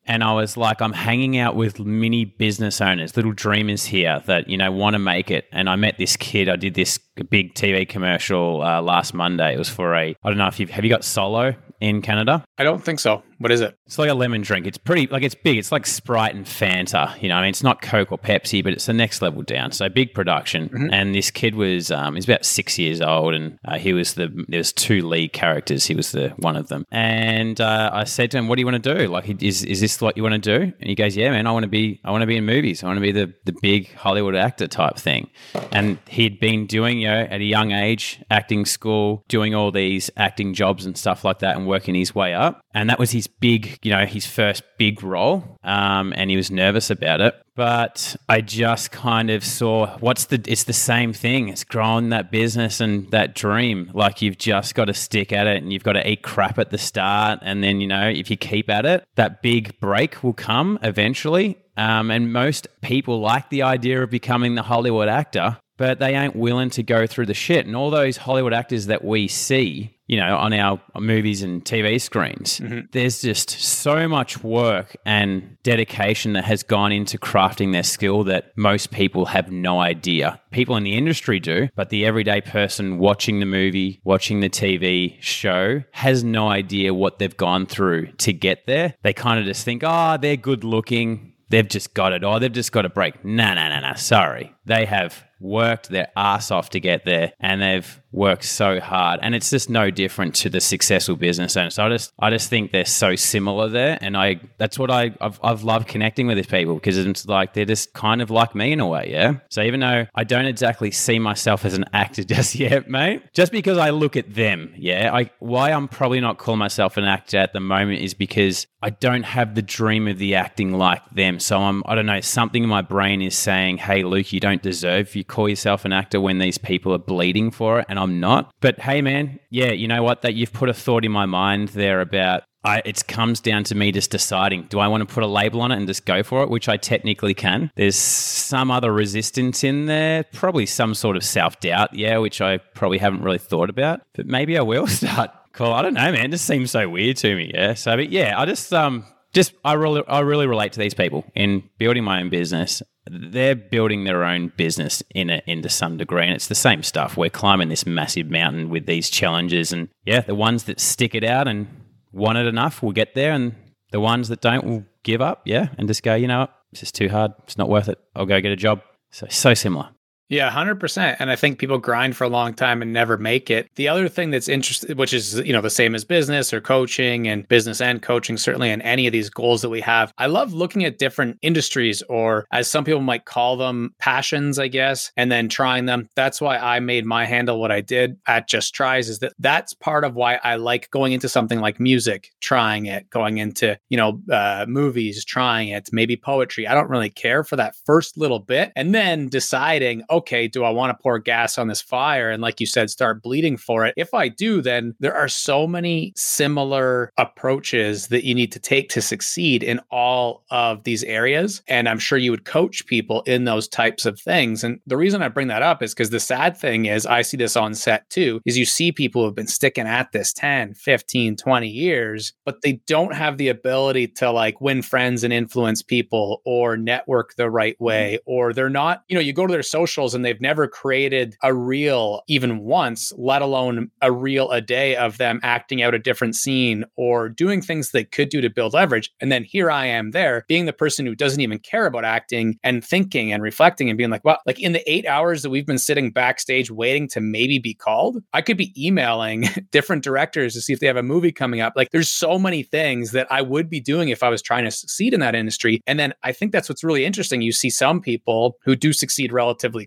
And 0.07 0.23
I 0.25 0.33
was 0.33 0.57
like, 0.57 0.81
I'm 0.81 0.93
hanging 0.93 1.39
out 1.39 1.57
with 1.57 1.81
mini 1.81 2.25
business 2.25 2.81
owners, 2.81 3.17
little 3.17 3.33
dreamers 3.33 3.85
here 3.85 4.23
that, 4.27 4.49
you 4.49 4.57
know, 4.57 4.71
want 4.71 4.95
to 4.95 4.99
make 4.99 5.31
it. 5.31 5.47
And 5.53 5.69
I 5.69 5.77
met 5.77 5.99
this 5.99 6.17
kid. 6.17 6.49
I 6.49 6.57
did 6.57 6.75
this 6.75 6.99
big 7.31 7.55
TV 7.55 7.89
commercial 7.89 8.63
uh, 8.63 8.83
last 8.83 9.15
Monday. 9.15 9.55
It 9.55 9.59
was 9.59 9.69
for 9.69 9.95
a, 9.95 10.17
I 10.23 10.29
don't 10.29 10.39
know 10.39 10.47
if 10.47 10.59
you've, 10.59 10.71
have 10.71 10.85
you 10.85 10.91
got 10.91 11.05
Solo 11.05 11.55
in 11.81 12.03
Canada? 12.03 12.45
I 12.59 12.65
don't 12.65 12.83
think 12.83 13.01
so. 13.01 13.23
What 13.43 13.51
is 13.51 13.61
it? 13.61 13.77
It's 13.87 13.99
like 13.99 14.09
a 14.09 14.15
lemon 14.15 14.43
drink. 14.43 14.69
It's 14.69 14.79
pretty, 14.79 15.09
like 15.09 15.25
it's 15.25 15.35
big. 15.35 15.59
It's 15.59 15.73
like 15.73 15.85
Sprite 15.85 16.35
and 16.35 16.47
Fanta. 16.47 17.21
You 17.21 17.29
know, 17.29 17.35
I 17.35 17.41
mean, 17.41 17.51
it's 17.51 17.65
not 17.65 17.83
Coke 17.83 18.13
or 18.13 18.19
Pepsi, 18.19 18.63
but 18.63 18.73
it's 18.73 18.87
the 18.87 18.93
next 18.93 19.21
level 19.21 19.43
down. 19.43 19.73
So 19.73 19.89
big 19.89 20.15
production. 20.15 20.69
Mm-hmm. 20.69 20.93
And 20.93 21.13
this 21.13 21.33
kid 21.33 21.57
was, 21.57 21.91
um, 21.91 22.15
he's 22.15 22.25
about 22.25 22.45
six 22.45 22.79
years 22.79 23.01
old, 23.01 23.35
and 23.35 23.59
uh, 23.65 23.79
he 23.79 23.93
was 23.93 24.15
the. 24.15 24.31
There's 24.47 24.73
two 24.73 25.07
lead 25.07 25.33
characters. 25.33 25.87
He 25.87 25.97
was 25.97 26.13
the 26.13 26.29
one 26.37 26.57
of 26.57 26.69
them. 26.69 26.85
And 26.93 27.61
uh, 27.61 27.91
I 27.93 28.05
said 28.05 28.31
to 28.31 28.39
him, 28.39 28.47
"What 28.47 28.57
do 28.57 28.61
you 28.61 28.67
want 28.67 28.83
to 28.83 28.95
do? 28.95 29.09
Like, 29.09 29.29
is 29.43 29.65
is 29.65 29.81
this 29.81 30.01
what 30.01 30.17
you 30.17 30.23
want 30.23 30.41
to 30.43 30.59
do?" 30.59 30.73
And 30.79 30.89
he 30.89 30.95
goes, 30.95 31.17
"Yeah, 31.17 31.31
man. 31.31 31.49
I 31.49 31.51
want 31.51 31.65
to 31.65 31.69
be. 31.69 32.01
I 32.05 32.13
want 32.13 32.23
to 32.23 32.27
be 32.27 32.37
in 32.37 32.47
movies. 32.47 32.85
I 32.85 32.87
want 32.87 32.99
to 32.99 33.03
be 33.03 33.11
the 33.11 33.35
the 33.45 33.55
big 33.61 33.93
Hollywood 33.95 34.37
actor 34.37 34.69
type 34.69 34.97
thing." 34.97 35.31
And 35.73 35.99
he'd 36.07 36.39
been 36.39 36.67
doing, 36.67 37.01
you 37.01 37.09
know, 37.09 37.21
at 37.23 37.41
a 37.41 37.45
young 37.45 37.73
age, 37.73 38.23
acting 38.31 38.67
school, 38.67 39.25
doing 39.29 39.55
all 39.55 39.73
these 39.73 40.11
acting 40.17 40.55
jobs 40.55 40.87
and 40.87 40.97
stuff 40.97 41.25
like 41.25 41.41
that, 41.41 41.57
and 41.57 41.67
working 41.67 41.97
his 41.97 42.15
way 42.15 42.35
up. 42.35 42.63
And 42.75 42.89
that 42.89 42.99
was 42.99 43.11
his 43.11 43.27
big, 43.27 43.79
you 43.83 43.91
know, 43.91 44.07
his 44.07 44.27
first 44.27 44.63
big 44.79 45.03
role. 45.03 45.59
Um, 45.63 46.13
and 46.17 46.31
he 46.31 46.37
was 46.37 46.51
nervous 46.51 46.91
about 46.91 47.21
it. 47.21 47.35
But 47.55 48.17
I 48.29 48.41
just 48.41 48.91
kind 48.93 49.29
of 49.29 49.45
saw 49.45 49.99
what's 49.99 50.25
the, 50.27 50.43
it's 50.47 50.65
the 50.65 50.73
same 50.73 51.13
thing. 51.13 51.49
It's 51.49 51.65
growing 51.65 52.09
that 52.09 52.31
business 52.31 52.81
and 52.81 53.11
that 53.11 53.35
dream. 53.35 53.91
Like 53.93 54.23
you've 54.23 54.39
just 54.39 54.75
got 54.75 54.87
to 54.87 54.95
stick 54.95 55.33
at 55.33 55.47
it 55.47 55.63
and 55.63 55.73
you've 55.73 55.85
got 55.85 55.93
to 55.93 56.09
eat 56.09 56.23
crap 56.23 56.59
at 56.59 56.71
the 56.71 56.79
start. 56.79 57.41
And 57.43 57.63
then, 57.63 57.81
you 57.81 57.87
know, 57.87 58.09
if 58.09 58.31
you 58.31 58.39
keep 58.39 58.71
at 58.71 58.87
it, 58.87 59.05
that 59.17 59.43
big 59.43 59.79
break 59.81 60.23
will 60.23 60.33
come 60.33 60.79
eventually. 60.83 61.59
Um, 61.77 62.11
and 62.11 62.33
most 62.33 62.69
people 62.81 63.21
like 63.21 63.51
the 63.51 63.63
idea 63.63 64.03
of 64.03 64.11
becoming 64.11 64.55
the 64.55 64.63
Hollywood 64.63 65.09
actor, 65.09 65.59
but 65.83 65.99
they 65.99 66.15
ain't 66.15 66.37
willing 66.37 66.71
to 66.71 66.81
go 66.85 67.09
through 67.09 67.27
the 67.27 67.35
shit. 67.35 67.67
And 67.67 67.75
all 67.75 67.91
those 67.91 68.17
Hollywood 68.17 68.53
actors 68.53 68.87
that 68.87 69.05
we 69.05 69.27
see, 69.27 69.93
you 70.07 70.17
know, 70.17 70.37
on 70.37 70.53
our 70.53 70.81
movies 70.97 71.43
and 71.43 71.65
TV 71.65 72.01
screens, 72.01 72.61
mm-hmm. 72.61 72.83
there's 72.93 73.21
just 73.21 73.51
so 73.51 74.07
much 74.07 74.45
work 74.45 74.97
and 75.05 75.57
dedication 75.65 76.35
that 76.35 76.45
has 76.45 76.63
gone 76.63 76.93
into 76.93 77.19
crafting 77.19 77.73
their 77.73 77.83
skill 77.83 78.23
that 78.23 78.57
most 78.57 78.93
people 78.93 79.27
have 79.27 79.51
no 79.51 79.81
idea. 79.81 80.41
People 80.53 80.77
in 80.77 80.85
the 80.85 80.97
industry 80.97 81.41
do, 81.41 81.69
but 81.75 81.91
the 81.91 82.07
everyday 82.07 82.41
person 82.41 82.99
watching 82.99 83.41
the 83.41 83.47
movie, 83.47 84.01
watching 84.05 84.39
the 84.39 84.49
TV 84.49 85.21
show 85.21 85.83
has 85.91 86.23
no 86.23 86.49
idea 86.49 86.95
what 86.95 87.19
they've 87.19 87.37
gone 87.37 87.67
through 87.67 88.07
to 88.19 88.33
get 88.33 88.69
there. 88.69 88.95
They 89.03 89.13
kind 89.15 89.41
of 89.41 89.47
just 89.47 89.65
think, 89.65 89.83
oh, 89.85 90.17
they're 90.17 90.37
good 90.37 90.63
looking. 90.63 91.33
They've 91.49 91.69
just 91.69 91.93
got 91.93 92.13
it. 92.13 92.23
Oh, 92.23 92.39
they've 92.39 92.53
just 92.53 92.71
got 92.71 92.87
a 92.87 92.89
break. 92.89 93.25
No, 93.25 93.53
no, 93.55 93.69
no, 93.69 93.81
no. 93.81 93.95
Sorry. 93.97 94.55
They 94.65 94.87
have 94.87 95.25
worked 95.43 95.89
their 95.89 96.09
ass 96.17 96.51
off 96.51 96.71
to 96.71 96.81
get 96.81 97.05
there 97.05 97.33
and 97.41 97.61
they've 97.61 98.01
worked 98.13 98.45
so 98.45 98.79
hard. 98.79 99.21
And 99.23 99.35
it's 99.35 99.51
just 99.51 99.71
no 99.71 99.91
different 99.91 100.35
to 100.37 100.51
the 100.51 100.61
successful 100.61 101.17
business 101.17 101.57
owner 101.57 101.71
so 101.71 101.85
i 101.85 101.89
just 101.89 102.13
i 102.19 102.31
just 102.31 102.51
think 102.51 102.73
they're 102.73 102.85
so 102.85 103.17
similar 103.17 103.69
there. 103.69 103.99
And 104.01 104.17
i 104.17 104.41
that's 104.59 104.79
what 104.79 104.91
i 104.91 105.15
i've, 105.21 105.41
I've 105.43 105.63
loved 105.63 105.89
connecting 105.89 106.27
with 106.27 106.37
these 106.37 106.47
people 106.47 106.75
because 106.75 106.99
it's 106.99 107.27
like 107.27 107.55
they're 107.55 107.65
just 107.65 107.93
kind 107.95 108.21
of 108.21 108.31
like 108.31 108.55
me 108.55 108.73
in 108.73 108.81
a 108.81 108.87
way 108.87 109.11
yeah? 109.11 109.35
So 109.49 109.63
even 109.63 109.81
though 109.81 110.07
i 110.15 110.25
don't 110.25 110.47
exactly 110.47 110.91
see 110.91 111.19
myself 111.19 111.65
as 111.65 111.75
an 111.75 111.85
actor 111.93 112.25
just 112.33 112.55
yet 112.55 112.89
mate 112.89 113.23
just 113.33 113.53
because 113.53 113.79
i 113.79 113.91
look 113.91 114.17
at 114.17 114.35
them 114.35 114.73
yeah? 114.77 115.11
I 115.13 115.31
why 115.39 115.73
i'm 115.73 115.89
probably 115.89 116.21
not 116.21 116.39
calling 116.39 116.59
myself 116.59 116.97
an 116.97 117.05
actor 117.05 117.39
at 117.39 117.53
the 117.53 117.61
moment 117.61 118.03
is 118.03 118.15
because 118.15 118.67
i 118.83 118.91
don't 118.91 119.25
have 119.25 119.55
the 119.55 119.63
dream 119.63 120.07
of 120.07 120.19
the 120.19 120.35
acting 120.35 120.73
like 120.73 121.03
them. 121.11 121.41
So 121.41 121.59
i'm 121.59 121.83
i 121.87 121.95
don't 121.95 122.07
know 122.07 122.21
something 122.21 122.63
in 122.63 122.69
my 122.69 122.83
brain 122.83 123.23
is 123.23 123.37
saying 123.37 123.79
hey 123.79 124.03
luke 124.03 124.33
you 124.33 124.41
don't 124.41 124.63
deserve 124.63 125.15
you 125.15 125.25
call 125.33 125.49
yourself 125.49 125.85
an 125.85 125.93
actor 125.93 126.21
when 126.21 126.39
these 126.39 126.59
people 126.59 126.93
are 126.93 126.99
bleeding 126.99 127.51
for 127.51 127.81
it 127.81 127.87
and 127.89 127.99
I'm 127.99 128.21
not. 128.21 128.53
But 128.61 128.79
hey, 128.79 129.01
man, 129.01 129.41
yeah, 129.51 129.73
you 129.73 129.89
know 129.89 130.03
what? 130.03 130.23
That 130.23 130.35
you've 130.35 130.53
put 130.53 130.69
a 130.69 130.75
thought 130.75 131.05
in 131.05 131.11
my 131.11 131.27
mind 131.27 131.71
there 131.71 132.01
about 132.01 132.43
I, 132.65 132.81
it 132.85 133.09
comes 133.09 133.41
down 133.41 133.65
to 133.65 133.75
me 133.75 133.91
just 133.91 134.11
deciding 134.11 134.65
do 134.69 134.79
I 134.79 134.87
want 134.87 135.07
to 135.07 135.13
put 135.13 135.25
a 135.25 135.27
label 135.27 135.63
on 135.63 135.73
it 135.73 135.79
and 135.79 135.87
just 135.87 136.05
go 136.05 136.23
for 136.23 136.43
it, 136.43 136.51
which 136.51 136.69
I 136.69 136.77
technically 136.77 137.35
can. 137.35 137.73
There's 137.75 137.97
some 137.97 138.71
other 138.71 138.93
resistance 138.93 139.65
in 139.65 139.87
there, 139.87 140.25
probably 140.33 140.67
some 140.67 140.95
sort 140.95 141.17
of 141.17 141.25
self 141.25 141.59
doubt, 141.61 141.95
yeah, 141.95 142.19
which 142.19 142.41
I 142.41 142.59
probably 142.59 142.99
haven't 142.99 143.23
really 143.23 143.39
thought 143.39 143.71
about, 143.71 144.03
but 144.15 144.27
maybe 144.27 144.57
I 144.59 144.63
will 144.63 144.87
start. 145.01 145.31
Cool. 145.55 145.73
I 145.73 145.83
don't 145.83 145.95
know, 145.95 146.13
man. 146.13 146.27
It 146.27 146.31
just 146.31 146.47
seems 146.47 146.71
so 146.71 146.89
weird 146.89 147.17
to 147.19 147.35
me. 147.35 147.51
Yeah. 147.53 147.75
So, 147.75 147.97
but 147.97 148.11
yeah, 148.11 148.39
I 148.39 148.47
just 148.47 148.73
um 148.73 149.05
just 149.33 149.55
I 149.65 149.73
really 149.73 150.03
I 150.07 150.21
really 150.21 150.47
relate 150.47 150.73
to 150.75 150.79
these 150.79 150.95
people 150.95 151.25
in 151.35 151.69
building 151.79 152.05
my 152.05 152.21
own 152.21 152.29
business 152.29 152.83
they're 153.11 153.57
building 153.57 154.05
their 154.05 154.25
own 154.25 154.53
business 154.57 155.03
in 155.15 155.31
it 155.31 155.45
into 155.47 155.69
some 155.69 155.97
degree 155.97 156.25
and 156.25 156.35
it's 156.35 156.49
the 156.49 156.55
same 156.55 156.83
stuff. 156.83 157.17
We're 157.17 157.31
climbing 157.31 157.69
this 157.69 157.87
massive 157.87 158.31
mountain 158.31 158.71
with 158.71 158.87
these 158.87 159.11
challenges 159.11 159.73
and 159.73 159.89
yeah 160.05 160.21
the 160.21 160.35
ones 160.35 160.65
that 160.65 160.81
stick 160.81 161.15
it 161.15 161.25
out 161.25 161.49
and 161.49 161.67
want 162.13 162.39
it 162.39 162.47
enough 162.47 162.83
will 162.83 162.93
get 162.93 163.15
there 163.15 163.33
and 163.33 163.55
the 163.91 164.01
ones 164.01 164.29
that 164.29 164.41
don't 164.41 164.65
will 164.65 164.85
give 165.03 165.21
up 165.21 165.43
yeah 165.45 165.69
and 165.79 165.89
just 165.89 166.03
go 166.03 166.15
you 166.15 166.29
know 166.29 166.41
what? 166.41 166.55
This 166.71 166.85
is 166.85 166.93
too 166.93 167.09
hard. 167.09 167.33
It's 167.45 167.59
not 167.59 167.69
worth 167.69 167.89
it. 167.89 167.99
I'll 168.17 168.25
go 168.25 168.41
get 168.41 168.53
a 168.53 168.57
job. 168.57 168.81
So 169.11 169.27
so 169.29 169.55
similar 169.55 169.91
yeah, 170.33 170.51
100%. 170.51 171.17
And 171.19 171.31
I 171.31 171.37
think 171.37 171.59
people 171.59 171.77
grind 171.77 172.17
for 172.17 172.25
a 172.25 172.29
long 172.29 172.55
time 172.55 172.81
and 172.81 172.91
never 172.91 173.19
make 173.19 173.51
it. 173.51 173.69
The 173.75 173.89
other 173.89 174.09
thing 174.09 174.31
that's 174.31 174.49
interesting, 174.49 174.97
which 174.97 175.13
is, 175.13 175.39
you 175.41 175.53
know, 175.53 175.61
the 175.61 175.69
same 175.69 175.95
as 175.95 176.07
business 176.07 176.55
or 176.55 176.61
coaching 176.63 177.29
and 177.29 177.47
business 177.49 177.83
and 177.83 178.01
coaching, 178.01 178.39
certainly 178.39 178.71
in 178.71 178.81
any 178.81 179.07
of 179.07 179.13
these 179.13 179.29
goals 179.29 179.61
that 179.61 179.69
we 179.69 179.83
have, 179.83 180.11
I 180.17 180.27
love 180.27 180.55
looking 180.55 180.87
at 180.87 180.99
different 180.99 181.37
industries 181.43 182.01
or 182.09 182.47
as 182.51 182.67
some 182.67 182.83
people 182.83 183.03
might 183.03 183.27
call 183.27 183.59
them, 183.59 183.95
passions, 183.99 184.59
I 184.59 184.69
guess, 184.69 185.13
and 185.19 185.31
then 185.31 185.51
trying 185.51 185.85
them. 185.85 186.09
That's 186.17 186.41
why 186.41 186.57
I 186.57 186.81
made 186.81 187.05
my 187.05 187.27
handle 187.27 187.61
what 187.61 187.71
I 187.71 187.83
did 187.83 188.17
at 188.27 188.49
Just 188.49 188.75
Tries 188.75 189.11
is 189.11 189.19
that 189.19 189.35
that's 189.39 189.75
part 189.75 190.03
of 190.03 190.15
why 190.15 190.41
I 190.43 190.57
like 190.57 190.91
going 190.91 191.13
into 191.13 191.29
something 191.29 191.61
like 191.61 191.79
music, 191.79 192.31
trying 192.41 192.87
it, 192.87 193.11
going 193.11 193.37
into, 193.37 193.79
you 193.91 193.99
know, 193.99 194.19
uh, 194.33 194.65
movies, 194.67 195.27
trying 195.27 195.69
it, 195.69 195.91
maybe 195.93 196.17
poetry. 196.17 196.67
I 196.67 196.73
don't 196.73 196.89
really 196.89 197.11
care 197.11 197.45
for 197.45 197.57
that 197.57 197.75
first 197.85 198.17
little 198.17 198.39
bit. 198.39 198.73
And 198.77 198.95
then 198.95 199.29
deciding, 199.29 200.05
okay, 200.09 200.22
okay, 200.23 200.47
do 200.47 200.63
I 200.63 200.71
want 200.71 200.97
to 200.97 201.03
pour 201.03 201.19
gas 201.19 201.59
on 201.59 201.67
this 201.67 201.81
fire? 201.81 202.31
And 202.31 202.41
like 202.41 202.61
you 202.61 202.67
said, 202.67 202.91
start 202.91 203.23
bleeding 203.23 203.57
for 203.57 203.85
it. 203.85 203.93
If 203.97 204.15
I 204.15 204.29
do, 204.29 204.63
then 204.63 204.95
there 205.01 205.15
are 205.15 205.27
so 205.27 205.67
many 205.67 206.13
similar 206.17 207.11
approaches 207.19 208.07
that 208.09 208.25
you 208.25 208.33
need 208.33 208.53
to 208.53 208.61
take 208.61 208.89
to 208.91 209.03
succeed 209.03 209.65
in 209.65 209.81
all 209.91 210.45
of 210.51 210.85
these 210.85 211.03
areas. 211.03 211.61
And 211.67 211.89
I'm 211.89 211.99
sure 211.99 212.19
you 212.19 212.31
would 212.31 212.45
coach 212.45 212.87
people 212.87 213.23
in 213.23 213.45
those 213.45 213.67
types 213.67 214.07
of 214.07 214.21
things. 214.21 214.63
And 214.63 214.79
the 214.87 214.97
reason 214.97 215.23
I 215.23 215.29
bring 215.29 215.49
that 215.49 215.63
up 215.63 215.83
is 215.83 215.93
because 215.93 216.11
the 216.11 216.21
sad 216.21 216.57
thing 216.57 216.87
is, 216.87 217.05
I 217.05 217.23
see 217.23 217.37
this 217.37 217.57
on 217.57 217.75
set 217.75 218.09
too, 218.09 218.41
is 218.47 218.57
you 218.57 218.65
see 218.65 218.93
people 218.93 219.23
who 219.23 219.27
have 219.27 219.35
been 219.35 219.49
sticking 219.49 219.89
at 219.89 220.13
this 220.13 220.33
10, 220.33 220.75
15, 220.75 221.37
20 221.37 221.69
years, 221.69 222.33
but 222.45 222.63
they 222.63 222.75
don't 222.87 223.15
have 223.15 223.39
the 223.39 223.49
ability 223.49 224.07
to 224.07 224.31
like 224.31 224.61
win 224.61 224.83
friends 224.83 225.25
and 225.25 225.33
influence 225.33 225.83
people 225.83 226.43
or 226.45 226.77
network 226.77 227.35
the 227.35 227.51
right 227.51 227.75
mm-hmm. 227.75 227.85
way, 227.85 228.19
or 228.25 228.53
they're 228.53 228.71
not, 228.71 229.03
you 229.09 229.17
know, 229.17 229.21
you 229.21 229.33
go 229.33 229.49
to 229.49 229.53
their 229.53 229.65
socials 229.65 230.12
and 230.15 230.25
they've 230.25 230.41
never 230.41 230.69
created 230.69 231.37
a 231.43 231.55
reel 231.55 232.23
even 232.29 232.59
once, 232.59 233.13
let 233.17 233.43
alone 233.43 233.91
a 234.01 234.13
reel 234.13 234.51
a 234.51 234.61
day 234.61 234.97
of 234.97 235.19
them 235.19 235.41
acting 235.43 235.83
out 235.83 235.95
a 235.95 235.99
different 235.99 236.37
scene 236.37 236.85
or 236.97 237.29
doing 237.29 237.61
things 237.61 237.91
they 237.91 238.05
could 238.05 238.29
do 238.29 238.41
to 238.41 238.51
build 238.51 238.73
leverage. 238.73 239.11
And 239.21 239.31
then 239.31 239.45
here 239.45 239.71
I 239.71 239.87
am 239.87 240.11
there 240.11 240.45
being 240.49 240.67
the 240.67 240.73
person 240.73 241.07
who 241.07 241.15
doesn't 241.15 241.41
even 241.41 241.59
care 241.59 241.87
about 241.87 242.05
acting 242.05 242.59
and 242.63 242.85
thinking 242.85 243.33
and 243.33 243.43
reflecting 243.43 243.89
and 243.89 243.99
being 243.99 244.11
like, 244.11 244.25
well, 244.25 244.39
like 244.47 244.61
in 244.61 244.73
the 244.73 244.91
eight 244.91 245.07
hours 245.07 245.43
that 245.43 245.51
we've 245.51 245.67
been 245.67 245.79
sitting 245.79 246.11
backstage 246.11 246.71
waiting 246.71 247.09
to 247.09 247.21
maybe 247.21 247.59
be 247.59 247.75
called, 247.75 248.23
I 248.33 248.43
could 248.43 248.57
be 248.57 248.73
emailing 248.77 249.49
different 249.71 250.05
directors 250.05 250.55
to 250.55 250.61
see 250.61 250.73
if 250.73 250.81
they 250.81 250.87
have 250.87 250.97
a 250.97 251.03
movie 251.03 251.33
coming 251.33 251.61
up. 251.61 251.75
Like 251.77 251.91
there's 251.91 252.11
so 252.11 252.39
many 252.39 252.63
things 252.63 253.13
that 253.13 253.27
I 253.31 253.43
would 253.43 253.69
be 253.69 253.81
doing 253.81 254.09
if 254.09 254.23
I 254.23 254.29
was 254.29 254.43
trying 254.43 254.65
to 254.65 254.71
succeed 254.71 255.15
in 255.15 255.21
that 255.21 255.35
industry. 255.35 255.81
And 255.87 255.99
then 255.99 256.13
I 256.23 256.33
think 256.33 256.53
that's 256.53 256.69
what's 256.69 256.85
really 256.85 257.05
interesting. 257.05 257.43
You 257.43 257.53
see 257.53 257.71
some 257.71 258.01
people 258.01 258.57
who 258.65 258.77
do 258.77 258.93
succeed 258.93 259.33
relatively 259.33 259.87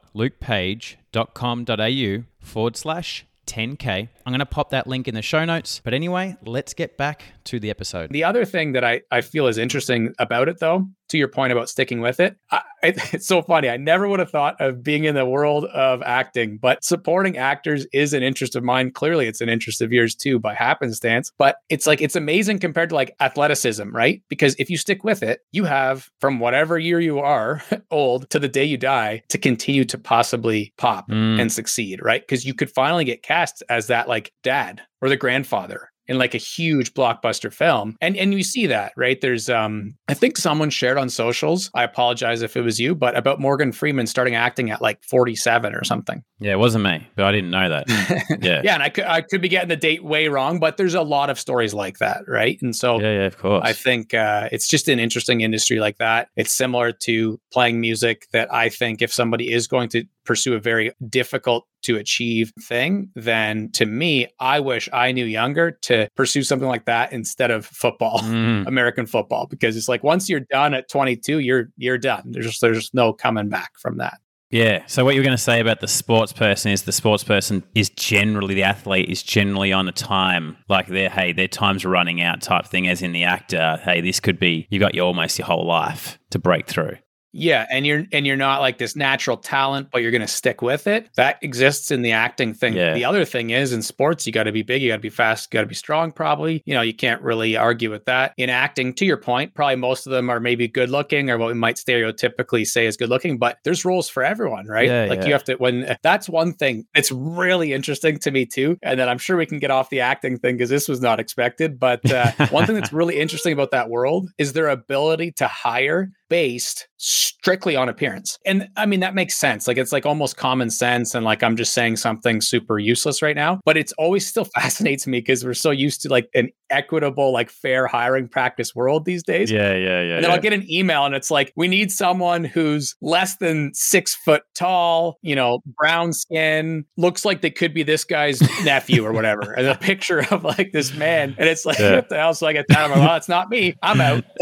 www.lukepage.com.au 0.15 2.23
forward 2.39 2.77
slash 2.77 3.25
10K. 3.47 4.09
I'm 4.25 4.31
going 4.31 4.39
to 4.39 4.45
pop 4.45 4.69
that 4.69 4.87
link 4.87 5.07
in 5.07 5.15
the 5.15 5.21
show 5.21 5.43
notes. 5.45 5.81
But 5.83 5.93
anyway, 5.93 6.37
let's 6.45 6.73
get 6.73 6.97
back 6.97 7.23
to 7.45 7.59
the 7.59 7.69
episode. 7.69 8.11
The 8.11 8.23
other 8.23 8.45
thing 8.45 8.73
that 8.73 8.83
I, 8.83 9.01
I 9.11 9.21
feel 9.21 9.47
is 9.47 9.57
interesting 9.57 10.13
about 10.19 10.47
it, 10.47 10.59
though, 10.59 10.87
to 11.11 11.17
your 11.17 11.27
point 11.27 11.51
about 11.53 11.69
sticking 11.69 12.01
with 12.01 12.19
it, 12.19 12.35
I, 12.51 12.61
it, 12.83 12.97
it's 13.13 13.27
so 13.27 13.41
funny. 13.41 13.69
I 13.69 13.77
never 13.77 14.07
would 14.07 14.19
have 14.19 14.31
thought 14.31 14.59
of 14.59 14.83
being 14.83 15.03
in 15.03 15.15
the 15.15 15.25
world 15.25 15.65
of 15.65 16.01
acting, 16.01 16.57
but 16.57 16.83
supporting 16.83 17.37
actors 17.37 17.85
is 17.93 18.13
an 18.13 18.23
interest 18.23 18.55
of 18.55 18.63
mine. 18.63 18.91
Clearly, 18.91 19.27
it's 19.27 19.41
an 19.41 19.49
interest 19.49 19.81
of 19.81 19.91
yours 19.93 20.15
too, 20.15 20.39
by 20.39 20.53
happenstance. 20.53 21.31
But 21.37 21.57
it's 21.69 21.85
like, 21.87 22.01
it's 22.01 22.15
amazing 22.15 22.59
compared 22.59 22.89
to 22.89 22.95
like 22.95 23.15
athleticism, 23.19 23.89
right? 23.95 24.21
Because 24.29 24.55
if 24.59 24.69
you 24.69 24.77
stick 24.77 25.03
with 25.03 25.21
it, 25.23 25.41
you 25.51 25.65
have 25.65 26.09
from 26.19 26.39
whatever 26.39 26.77
year 26.79 26.99
you 26.99 27.19
are 27.19 27.61
old 27.91 28.29
to 28.31 28.39
the 28.39 28.47
day 28.47 28.65
you 28.65 28.77
die 28.77 29.23
to 29.29 29.37
continue 29.37 29.85
to 29.85 29.97
possibly 29.97 30.73
pop 30.77 31.09
Mm. 31.11 31.41
and 31.41 31.51
succeed, 31.51 31.99
right? 32.01 32.21
Because 32.21 32.45
you 32.45 32.53
could 32.53 32.71
finally 32.71 33.03
get 33.03 33.21
cast 33.23 33.63
as 33.69 33.87
that 33.87 34.07
like 34.07 34.31
dad 34.43 34.81
or 35.01 35.09
the 35.09 35.17
grandfather 35.17 35.90
in 36.07 36.17
like 36.17 36.33
a 36.33 36.37
huge 36.37 36.93
blockbuster 36.93 37.53
film. 37.53 37.95
And 38.01 38.17
and 38.17 38.33
you 38.33 38.43
see 38.43 38.67
that, 38.67 38.93
right? 38.97 39.19
There's 39.19 39.49
um 39.49 39.95
I 40.07 40.13
think 40.13 40.37
someone 40.37 40.69
shared 40.69 40.97
on 40.97 41.09
socials. 41.09 41.69
I 41.73 41.83
apologize 41.83 42.41
if 42.41 42.57
it 42.57 42.61
was 42.61 42.79
you, 42.79 42.95
but 42.95 43.15
about 43.15 43.39
Morgan 43.39 43.71
Freeman 43.71 44.07
starting 44.07 44.35
acting 44.35 44.71
at 44.71 44.81
like 44.81 45.03
47 45.03 45.73
or 45.75 45.83
something. 45.83 46.23
Yeah, 46.39 46.53
it 46.53 46.59
wasn't 46.59 46.83
me, 46.85 47.07
but 47.15 47.25
I 47.25 47.31
didn't 47.31 47.51
know 47.51 47.69
that. 47.69 47.85
Yeah. 48.41 48.61
yeah, 48.63 48.73
and 48.73 48.83
I 48.83 48.89
could 48.89 49.03
I 49.03 49.21
could 49.21 49.41
be 49.41 49.49
getting 49.49 49.69
the 49.69 49.75
date 49.75 50.03
way 50.03 50.27
wrong, 50.27 50.59
but 50.59 50.77
there's 50.77 50.95
a 50.95 51.01
lot 51.01 51.29
of 51.29 51.39
stories 51.39 51.73
like 51.73 51.99
that, 51.99 52.23
right? 52.27 52.57
And 52.61 52.75
so 52.75 52.99
Yeah, 52.99 53.11
yeah, 53.13 53.25
of 53.25 53.37
course. 53.37 53.61
I 53.63 53.73
think 53.73 54.13
uh, 54.13 54.49
it's 54.51 54.67
just 54.67 54.87
an 54.87 54.99
interesting 54.99 55.41
industry 55.41 55.79
like 55.79 55.97
that. 55.97 56.29
It's 56.35 56.51
similar 56.51 56.91
to 56.91 57.39
playing 57.53 57.79
music 57.79 58.27
that 58.31 58.51
I 58.53 58.69
think 58.69 59.01
if 59.01 59.13
somebody 59.13 59.51
is 59.51 59.67
going 59.67 59.89
to 59.89 60.05
pursue 60.25 60.53
a 60.53 60.59
very 60.59 60.91
difficult 61.09 61.65
to 61.83 61.97
achieve 61.97 62.53
thing, 62.61 63.09
then 63.15 63.71
to 63.73 63.85
me, 63.85 64.27
I 64.39 64.59
wish 64.59 64.87
I 64.93 65.11
knew 65.11 65.25
younger 65.25 65.71
to 65.83 66.07
pursue 66.15 66.43
something 66.43 66.67
like 66.67 66.85
that 66.85 67.11
instead 67.11 67.51
of 67.51 67.65
football, 67.65 68.19
Mm. 68.31 68.67
American 68.67 69.05
football, 69.05 69.47
because 69.47 69.75
it's 69.75 69.89
like 69.89 70.03
once 70.03 70.29
you're 70.29 70.39
done 70.51 70.73
at 70.73 70.89
22, 70.89 71.39
you're 71.39 71.69
you're 71.77 71.97
done. 71.97 72.23
There's 72.31 72.45
just, 72.45 72.61
there's 72.61 72.93
no 72.93 73.13
coming 73.13 73.49
back 73.49 73.71
from 73.79 73.97
that. 73.97 74.19
Yeah. 74.51 74.83
So 74.87 75.05
what 75.05 75.15
you're 75.15 75.23
going 75.23 75.35
to 75.35 75.41
say 75.41 75.59
about 75.61 75.79
the 75.79 75.87
sports 75.87 76.33
person 76.33 76.71
is 76.71 76.83
the 76.83 76.91
sports 76.91 77.23
person 77.23 77.63
is 77.73 77.89
generally 77.89 78.53
the 78.53 78.63
athlete 78.63 79.09
is 79.09 79.23
generally 79.23 79.71
on 79.71 79.87
a 79.87 79.93
time 79.93 80.57
like 80.67 80.87
their 80.87 81.09
hey 81.09 81.31
their 81.31 81.47
time's 81.47 81.85
running 81.85 82.21
out 82.21 82.41
type 82.41 82.65
thing. 82.67 82.87
As 82.87 83.01
in 83.01 83.13
the 83.13 83.23
actor, 83.23 83.79
hey 83.83 84.01
this 84.01 84.19
could 84.19 84.39
be 84.39 84.67
you 84.69 84.79
got 84.79 84.93
your 84.93 85.05
almost 85.05 85.39
your 85.39 85.47
whole 85.47 85.65
life 85.65 86.19
to 86.31 86.39
break 86.39 86.67
through. 86.67 86.97
Yeah, 87.33 87.65
and 87.69 87.85
you're 87.85 88.05
and 88.11 88.27
you're 88.27 88.37
not 88.37 88.61
like 88.61 88.77
this 88.77 88.95
natural 88.95 89.37
talent, 89.37 89.89
but 89.91 90.01
you're 90.01 90.11
going 90.11 90.21
to 90.21 90.27
stick 90.27 90.61
with 90.61 90.87
it. 90.87 91.09
That 91.15 91.39
exists 91.41 91.91
in 91.91 92.01
the 92.01 92.11
acting 92.11 92.53
thing. 92.53 92.73
Yeah. 92.73 92.93
The 92.93 93.05
other 93.05 93.25
thing 93.25 93.51
is 93.51 93.73
in 93.73 93.81
sports, 93.81 94.27
you 94.27 94.33
got 94.33 94.43
to 94.43 94.51
be 94.51 94.63
big, 94.63 94.81
you 94.81 94.89
got 94.89 94.97
to 94.97 95.01
be 95.01 95.09
fast, 95.09 95.47
you 95.51 95.57
got 95.57 95.61
to 95.61 95.67
be 95.67 95.75
strong. 95.75 96.11
Probably, 96.11 96.61
you 96.65 96.73
know, 96.73 96.81
you 96.81 96.93
can't 96.93 97.21
really 97.21 97.55
argue 97.55 97.89
with 97.89 98.05
that. 98.05 98.33
In 98.37 98.49
acting, 98.49 98.93
to 98.95 99.05
your 99.05 99.17
point, 99.17 99.53
probably 99.53 99.77
most 99.77 100.05
of 100.05 100.11
them 100.11 100.29
are 100.29 100.39
maybe 100.39 100.67
good 100.67 100.89
looking 100.89 101.29
or 101.29 101.37
what 101.37 101.47
we 101.47 101.53
might 101.53 101.77
stereotypically 101.77 102.65
say 102.65 102.85
is 102.85 102.97
good 102.97 103.09
looking. 103.09 103.37
But 103.37 103.59
there's 103.63 103.85
roles 103.85 104.09
for 104.09 104.23
everyone, 104.23 104.67
right? 104.67 104.87
Yeah, 104.87 105.05
like 105.05 105.21
yeah. 105.21 105.27
you 105.27 105.33
have 105.33 105.43
to. 105.45 105.55
When 105.55 105.97
that's 106.03 106.27
one 106.27 106.53
thing, 106.53 106.85
it's 106.95 107.11
really 107.11 107.73
interesting 107.73 108.19
to 108.19 108.31
me 108.31 108.45
too. 108.45 108.77
And 108.83 108.99
then 108.99 109.07
I'm 109.07 109.17
sure 109.17 109.37
we 109.37 109.45
can 109.45 109.59
get 109.59 109.71
off 109.71 109.89
the 109.89 110.01
acting 110.01 110.37
thing 110.37 110.57
because 110.57 110.69
this 110.69 110.89
was 110.89 111.01
not 111.01 111.19
expected. 111.19 111.79
But 111.79 112.09
uh, 112.11 112.31
one 112.49 112.65
thing 112.65 112.75
that's 112.75 112.93
really 113.01 113.19
interesting 113.19 113.53
about 113.53 113.71
that 113.71 113.89
world 113.89 114.29
is 114.37 114.53
their 114.53 114.67
ability 114.67 115.31
to 115.33 115.47
hire 115.47 116.11
based 116.29 116.87
strictly 117.21 117.75
on 117.75 117.89
appearance. 117.89 118.37
And 118.45 118.69
I 118.77 118.85
mean, 118.85 118.99
that 119.01 119.15
makes 119.15 119.35
sense. 119.35 119.67
Like, 119.67 119.77
it's 119.77 119.91
like 119.91 120.05
almost 120.05 120.37
common 120.37 120.69
sense. 120.69 121.15
And 121.15 121.25
like, 121.25 121.43
I'm 121.43 121.55
just 121.55 121.73
saying 121.73 121.97
something 121.97 122.41
super 122.41 122.79
useless 122.79 123.21
right 123.21 123.35
now, 123.35 123.59
but 123.65 123.77
it's 123.77 123.93
always 123.93 124.27
still 124.27 124.45
fascinates 124.55 125.07
me 125.07 125.19
because 125.19 125.45
we're 125.45 125.53
so 125.53 125.71
used 125.71 126.01
to 126.01 126.09
like 126.09 126.29
an 126.33 126.49
equitable, 126.71 127.31
like 127.31 127.49
fair 127.49 127.85
hiring 127.87 128.27
practice 128.27 128.73
world 128.73 129.05
these 129.05 129.23
days. 129.23 129.51
Yeah, 129.51 129.73
yeah, 129.73 130.01
yeah. 130.01 130.15
And 130.15 130.23
then 130.23 130.23
yeah. 130.23 130.35
I'll 130.35 130.41
get 130.41 130.53
an 130.53 130.69
email 130.71 131.05
and 131.05 131.13
it's 131.13 131.29
like, 131.29 131.53
we 131.55 131.67
need 131.67 131.91
someone 131.91 132.43
who's 132.43 132.95
less 133.01 133.37
than 133.37 133.71
six 133.73 134.15
foot 134.15 134.43
tall, 134.55 135.17
you 135.21 135.35
know, 135.35 135.59
brown 135.77 136.13
skin, 136.13 136.85
looks 136.97 137.25
like 137.25 137.41
they 137.41 137.51
could 137.51 137.73
be 137.73 137.83
this 137.83 138.03
guy's 138.03 138.41
nephew 138.63 139.05
or 139.05 139.11
whatever. 139.11 139.51
And 139.53 139.67
a 139.67 139.75
picture 139.75 140.25
of 140.31 140.43
like 140.43 140.71
this 140.71 140.93
man. 140.95 141.35
And 141.37 141.47
it's 141.49 141.65
like, 141.65 141.79
Yeah. 141.79 141.95
what 141.95 142.09
the 142.09 142.15
hell? 142.15 142.33
So 142.33 142.47
I 142.47 142.53
get 142.53 142.65
that. 142.69 142.79
I'm 142.79 142.91
like, 142.91 142.99
well, 142.99 143.15
it's 143.17 143.29
not 143.29 143.49
me. 143.49 143.75
I'm 143.83 144.01
out. 144.01 144.23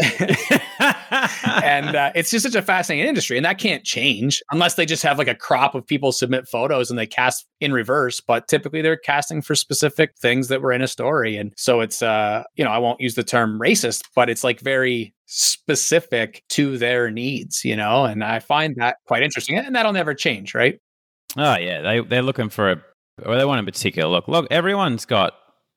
and 1.64 1.96
uh, 1.96 2.12
it's 2.14 2.30
just 2.30 2.44
such 2.44 2.54
a 2.54 2.62
fascinating 2.62 3.08
industry. 3.08 3.36
And 3.36 3.44
that 3.44 3.58
can't 3.58 3.84
change 3.84 4.42
unless 4.50 4.74
they 4.74 4.86
just 4.86 5.02
have 5.02 5.18
like 5.18 5.28
a 5.28 5.34
crop 5.34 5.74
of 5.74 5.86
people 5.86 6.12
submit 6.12 6.48
photos 6.48 6.90
and 6.90 6.98
they 6.98 7.06
cast 7.06 7.46
in 7.60 7.72
reverse. 7.72 8.20
But 8.20 8.48
typically 8.48 8.82
they're 8.82 8.96
casting 8.96 9.42
for 9.42 9.54
specific 9.54 10.16
things 10.18 10.48
that 10.48 10.62
were 10.62 10.72
in 10.72 10.82
a 10.82 10.88
story. 10.88 11.36
And 11.36 11.52
so 11.56 11.80
it's, 11.80 12.02
uh, 12.02 12.19
Uh, 12.20 12.42
you 12.56 12.64
know, 12.64 12.70
I 12.70 12.78
won't 12.78 13.00
use 13.00 13.14
the 13.14 13.24
term 13.24 13.58
racist, 13.58 14.02
but 14.14 14.28
it's 14.28 14.44
like 14.44 14.60
very 14.60 15.14
specific 15.26 16.42
to 16.50 16.76
their 16.76 17.10
needs, 17.10 17.64
you 17.64 17.76
know, 17.76 18.04
and 18.04 18.22
I 18.22 18.40
find 18.40 18.76
that 18.76 18.96
quite 19.06 19.22
interesting. 19.22 19.56
And 19.56 19.74
that'll 19.74 19.92
never 19.92 20.14
change, 20.14 20.54
right? 20.54 20.78
Oh 21.36 21.56
yeah, 21.56 21.80
they 21.80 22.00
they're 22.00 22.22
looking 22.22 22.48
for 22.48 22.72
a 22.72 22.82
or 23.24 23.36
they 23.36 23.44
want 23.44 23.60
a 23.60 23.64
particular 23.64 24.10
look. 24.10 24.28
Look, 24.28 24.46
everyone's 24.50 25.04
got 25.04 25.34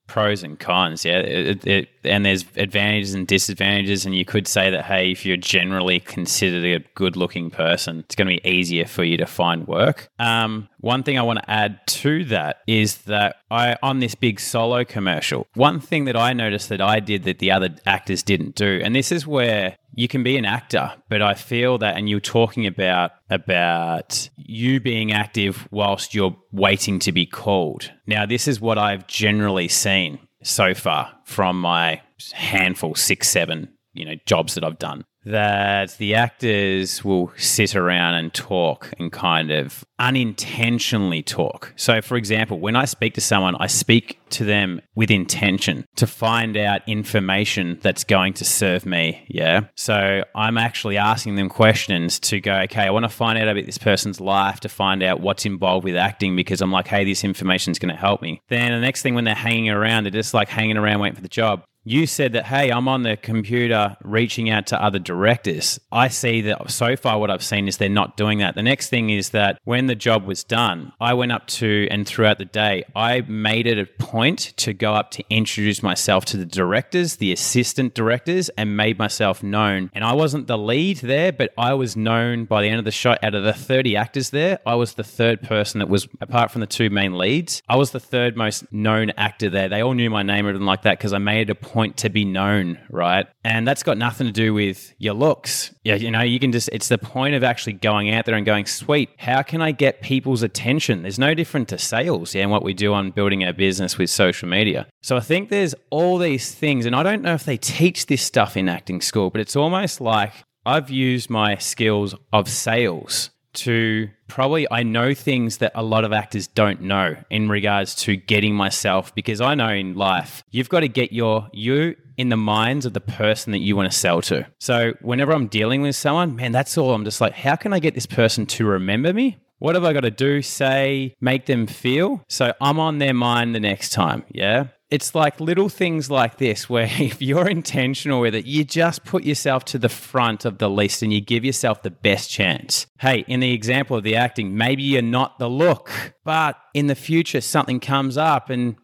pros 0.07 0.43
and 0.43 0.59
cons, 0.59 1.05
yeah, 1.05 1.19
it, 1.19 1.65
it, 1.65 1.89
and 2.03 2.25
there's 2.25 2.45
advantages 2.55 3.13
and 3.13 3.27
disadvantages. 3.27 4.05
And 4.05 4.15
you 4.15 4.25
could 4.25 4.47
say 4.47 4.69
that 4.69 4.85
hey, 4.85 5.11
if 5.11 5.25
you're 5.25 5.37
generally 5.37 5.99
considered 5.99 6.63
a 6.63 6.79
good-looking 6.95 7.51
person, 7.51 7.99
it's 7.99 8.15
going 8.15 8.27
to 8.27 8.41
be 8.41 8.49
easier 8.49 8.85
for 8.85 9.03
you 9.03 9.17
to 9.17 9.25
find 9.25 9.67
work. 9.67 10.09
Um, 10.19 10.69
one 10.79 11.03
thing 11.03 11.17
I 11.17 11.21
want 11.21 11.39
to 11.39 11.49
add 11.49 11.85
to 11.87 12.25
that 12.25 12.57
is 12.67 12.97
that 13.03 13.37
I 13.49 13.77
on 13.81 13.99
this 13.99 14.15
big 14.15 14.39
solo 14.39 14.83
commercial, 14.83 15.47
one 15.53 15.79
thing 15.79 16.05
that 16.05 16.17
I 16.17 16.33
noticed 16.33 16.69
that 16.69 16.81
I 16.81 16.99
did 16.99 17.23
that 17.23 17.39
the 17.39 17.51
other 17.51 17.69
actors 17.85 18.23
didn't 18.23 18.55
do, 18.55 18.81
and 18.83 18.95
this 18.95 19.11
is 19.11 19.25
where 19.25 19.77
you 19.95 20.07
can 20.07 20.23
be 20.23 20.37
an 20.37 20.45
actor, 20.45 20.91
but 21.07 21.21
I 21.21 21.35
feel 21.35 21.77
that, 21.77 21.95
and 21.95 22.09
you're 22.09 22.19
talking 22.19 22.65
about 22.65 23.11
about 23.29 24.29
you 24.37 24.79
being 24.79 25.11
active 25.11 25.67
whilst 25.71 26.13
you're 26.13 26.35
waiting 26.51 26.99
to 26.99 27.11
be 27.11 27.25
called. 27.25 27.91
Now, 28.07 28.25
this 28.25 28.47
is 28.47 28.59
what 28.59 28.77
I've 28.77 29.07
generally 29.07 29.67
seen 29.67 30.19
so 30.43 30.73
far 30.73 31.11
from 31.25 31.59
my 31.59 32.01
handful, 32.33 32.95
six, 32.95 33.29
seven, 33.29 33.69
you 33.93 34.05
know, 34.05 34.15
jobs 34.25 34.55
that 34.55 34.63
I've 34.63 34.79
done. 34.79 35.05
That 35.25 35.97
the 35.97 36.15
actors 36.15 37.03
will 37.03 37.31
sit 37.37 37.75
around 37.75 38.15
and 38.15 38.33
talk 38.33 38.91
and 38.99 39.11
kind 39.11 39.51
of 39.51 39.85
unintentionally 39.99 41.23
talk. 41.23 41.73
So, 41.77 42.01
for 42.01 42.17
example, 42.17 42.59
when 42.59 42.75
I 42.75 42.85
speak 42.85 43.13
to 43.13 43.21
someone, 43.21 43.55
I 43.59 43.67
speak 43.67 44.19
to 44.31 44.43
them 44.43 44.81
with 44.95 45.11
intention 45.11 45.85
to 45.95 46.07
find 46.07 46.57
out 46.57 46.81
information 46.87 47.79
that's 47.81 48.03
going 48.03 48.33
to 48.33 48.45
serve 48.45 48.85
me. 48.85 49.25
Yeah. 49.29 49.67
So, 49.75 50.23
I'm 50.35 50.57
actually 50.57 50.97
asking 50.97 51.35
them 51.35 51.47
questions 51.47 52.19
to 52.21 52.41
go, 52.41 52.53
okay, 52.61 52.83
I 52.83 52.89
want 52.89 53.03
to 53.03 53.09
find 53.09 53.37
out 53.37 53.47
about 53.47 53.65
this 53.65 53.77
person's 53.77 54.19
life 54.19 54.59
to 54.61 54.69
find 54.69 55.03
out 55.03 55.21
what's 55.21 55.45
involved 55.45 55.85
with 55.85 55.95
acting 55.95 56.35
because 56.35 56.61
I'm 56.61 56.71
like, 56.71 56.87
hey, 56.87 57.05
this 57.05 57.23
information 57.23 57.71
is 57.71 57.79
going 57.79 57.93
to 57.93 57.99
help 57.99 58.21
me. 58.21 58.41
Then 58.49 58.71
the 58.71 58.79
next 58.79 59.03
thing 59.03 59.15
when 59.15 59.23
they're 59.23 59.35
hanging 59.35 59.69
around, 59.69 60.03
they're 60.03 60.11
just 60.11 60.33
like 60.33 60.49
hanging 60.49 60.77
around 60.77 60.99
waiting 60.99 61.15
for 61.15 61.21
the 61.21 61.29
job. 61.29 61.63
You 61.83 62.05
said 62.05 62.33
that, 62.33 62.45
hey, 62.45 62.71
I'm 62.71 62.87
on 62.87 63.03
the 63.03 63.17
computer 63.17 63.97
reaching 64.03 64.49
out 64.49 64.67
to 64.67 64.81
other 64.81 64.99
directors. 64.99 65.79
I 65.91 66.07
see 66.07 66.41
that 66.41 66.71
so 66.71 66.95
far 66.95 67.19
what 67.19 67.29
I've 67.29 67.43
seen 67.43 67.67
is 67.67 67.77
they're 67.77 67.89
not 67.89 68.17
doing 68.17 68.39
that. 68.39 68.55
The 68.55 68.63
next 68.63 68.89
thing 68.89 69.09
is 69.09 69.31
that 69.31 69.59
when 69.63 69.87
the 69.87 69.95
job 69.95 70.25
was 70.25 70.43
done, 70.43 70.93
I 70.99 71.13
went 71.13 71.31
up 71.31 71.47
to 71.47 71.87
and 71.91 72.07
throughout 72.07 72.37
the 72.37 72.45
day, 72.45 72.83
I 72.95 73.21
made 73.21 73.67
it 73.67 73.77
a 73.77 73.85
point 73.85 74.53
to 74.57 74.73
go 74.73 74.93
up 74.93 75.11
to 75.11 75.23
introduce 75.29 75.83
myself 75.83 76.25
to 76.25 76.37
the 76.37 76.45
directors, 76.45 77.17
the 77.17 77.31
assistant 77.31 77.93
directors, 77.93 78.49
and 78.49 78.77
made 78.77 78.97
myself 78.97 79.43
known. 79.43 79.89
And 79.93 80.03
I 80.03 80.13
wasn't 80.13 80.47
the 80.47 80.57
lead 80.57 80.97
there, 80.97 81.31
but 81.31 81.53
I 81.57 81.73
was 81.73 81.95
known 81.95 82.45
by 82.45 82.61
the 82.61 82.69
end 82.69 82.79
of 82.79 82.85
the 82.85 82.91
shot. 82.91 83.19
Out 83.23 83.35
of 83.35 83.43
the 83.43 83.53
30 83.53 83.95
actors 83.95 84.29
there, 84.31 84.59
I 84.65 84.75
was 84.75 84.93
the 84.93 85.03
third 85.03 85.41
person 85.41 85.79
that 85.79 85.89
was, 85.89 86.07
apart 86.21 86.51
from 86.51 86.61
the 86.61 86.67
two 86.67 86.89
main 86.89 87.17
leads, 87.17 87.61
I 87.67 87.75
was 87.75 87.91
the 87.91 87.99
third 87.99 88.35
most 88.35 88.71
known 88.71 89.11
actor 89.11 89.49
there. 89.49 89.69
They 89.69 89.81
all 89.81 89.93
knew 89.93 90.09
my 90.09 90.23
name 90.23 90.47
and 90.47 90.65
like 90.65 90.83
that 90.83 90.97
because 90.97 91.13
I 91.13 91.17
made 91.17 91.49
it 91.49 91.51
a 91.51 91.55
to 91.73 92.09
be 92.09 92.23
known, 92.23 92.79
right? 92.89 93.27
And 93.43 93.67
that's 93.67 93.83
got 93.83 93.97
nothing 93.97 94.27
to 94.27 94.33
do 94.33 94.53
with 94.53 94.93
your 94.97 95.13
looks. 95.13 95.73
Yeah, 95.83 95.95
you 95.95 96.11
know, 96.11 96.21
you 96.21 96.39
can 96.39 96.51
just, 96.51 96.69
it's 96.71 96.87
the 96.87 96.97
point 96.97 97.35
of 97.35 97.43
actually 97.43 97.73
going 97.73 98.13
out 98.13 98.25
there 98.25 98.35
and 98.35 98.45
going, 98.45 98.65
sweet, 98.65 99.09
how 99.17 99.41
can 99.41 99.61
I 99.61 99.71
get 99.71 100.01
people's 100.01 100.43
attention? 100.43 101.01
There's 101.01 101.19
no 101.19 101.33
different 101.33 101.67
to 101.69 101.77
sales, 101.77 102.35
yeah, 102.35 102.43
and 102.43 102.51
what 102.51 102.63
we 102.63 102.73
do 102.73 102.93
on 102.93 103.11
building 103.11 103.43
our 103.43 103.53
business 103.53 103.97
with 103.97 104.09
social 104.09 104.47
media. 104.47 104.87
So 105.01 105.17
I 105.17 105.19
think 105.19 105.49
there's 105.49 105.75
all 105.89 106.17
these 106.17 106.53
things, 106.53 106.85
and 106.85 106.95
I 106.95 107.03
don't 107.03 107.21
know 107.21 107.33
if 107.33 107.45
they 107.45 107.57
teach 107.57 108.05
this 108.05 108.21
stuff 108.21 108.55
in 108.55 108.69
acting 108.69 109.01
school, 109.01 109.29
but 109.29 109.41
it's 109.41 109.55
almost 109.55 109.99
like 109.99 110.31
I've 110.65 110.89
used 110.89 111.29
my 111.29 111.57
skills 111.57 112.15
of 112.31 112.47
sales 112.47 113.31
to 113.53 114.09
probably 114.27 114.67
I 114.71 114.83
know 114.83 115.13
things 115.13 115.57
that 115.57 115.71
a 115.75 115.83
lot 115.83 116.03
of 116.03 116.13
actors 116.13 116.47
don't 116.47 116.81
know 116.81 117.15
in 117.29 117.49
regards 117.49 117.95
to 117.95 118.15
getting 118.15 118.55
myself 118.55 119.13
because 119.15 119.41
I 119.41 119.55
know 119.55 119.69
in 119.69 119.95
life 119.95 120.43
you've 120.51 120.69
got 120.69 120.81
to 120.81 120.87
get 120.87 121.11
your 121.11 121.49
you 121.53 121.95
in 122.17 122.29
the 122.29 122.37
minds 122.37 122.85
of 122.85 122.93
the 122.93 123.01
person 123.01 123.51
that 123.51 123.59
you 123.59 123.75
want 123.75 123.91
to 123.91 123.97
sell 123.97 124.21
to. 124.21 124.45
So 124.59 124.93
whenever 125.01 125.31
I'm 125.33 125.47
dealing 125.47 125.81
with 125.81 125.95
someone, 125.95 126.35
man, 126.35 126.51
that's 126.51 126.77
all 126.77 126.93
I'm 126.93 127.05
just 127.05 127.21
like, 127.21 127.33
how 127.33 127.55
can 127.55 127.73
I 127.73 127.79
get 127.79 127.95
this 127.95 128.05
person 128.05 128.45
to 128.47 128.65
remember 128.65 129.13
me? 129.13 129.37
What 129.59 129.75
have 129.75 129.85
I 129.85 129.93
got 129.93 130.01
to 130.01 130.11
do, 130.11 130.41
say, 130.41 131.15
make 131.21 131.45
them 131.45 131.67
feel? 131.67 132.21
So 132.27 132.53
I'm 132.59 132.79
on 132.79 132.97
their 132.97 133.13
mind 133.13 133.55
the 133.55 133.59
next 133.59 133.91
time. 133.91 134.23
Yeah 134.29 134.67
it's 134.93 135.15
like 135.15 135.39
little 135.39 135.69
things 135.69 136.11
like 136.11 136.37
this 136.37 136.69
where 136.69 136.87
if 136.99 137.19
you're 137.19 137.49
intentional 137.49 138.21
with 138.21 138.35
it, 138.35 138.45
you 138.45 138.63
just 138.63 139.03
put 139.03 139.23
yourself 139.23 139.65
to 139.65 139.79
the 139.79 139.89
front 139.89 140.45
of 140.45 140.59
the 140.59 140.69
list 140.69 141.01
and 141.01 141.11
you 141.11 141.19
give 141.19 141.43
yourself 141.43 141.81
the 141.81 141.89
best 141.89 142.29
chance. 142.29 142.85
Hey, 142.99 143.25
in 143.27 143.39
the 143.39 143.53
example 143.53 143.97
of 143.97 144.03
the 144.03 144.15
acting, 144.15 144.55
maybe 144.55 144.83
you're 144.83 145.01
not 145.01 145.39
the 145.39 145.49
look, 145.49 145.89
but 146.23 146.57
in 146.75 146.85
the 146.85 146.95
future 146.95 147.41
something 147.41 147.79
comes 147.79 148.17
up 148.17 148.51
and 148.51 148.75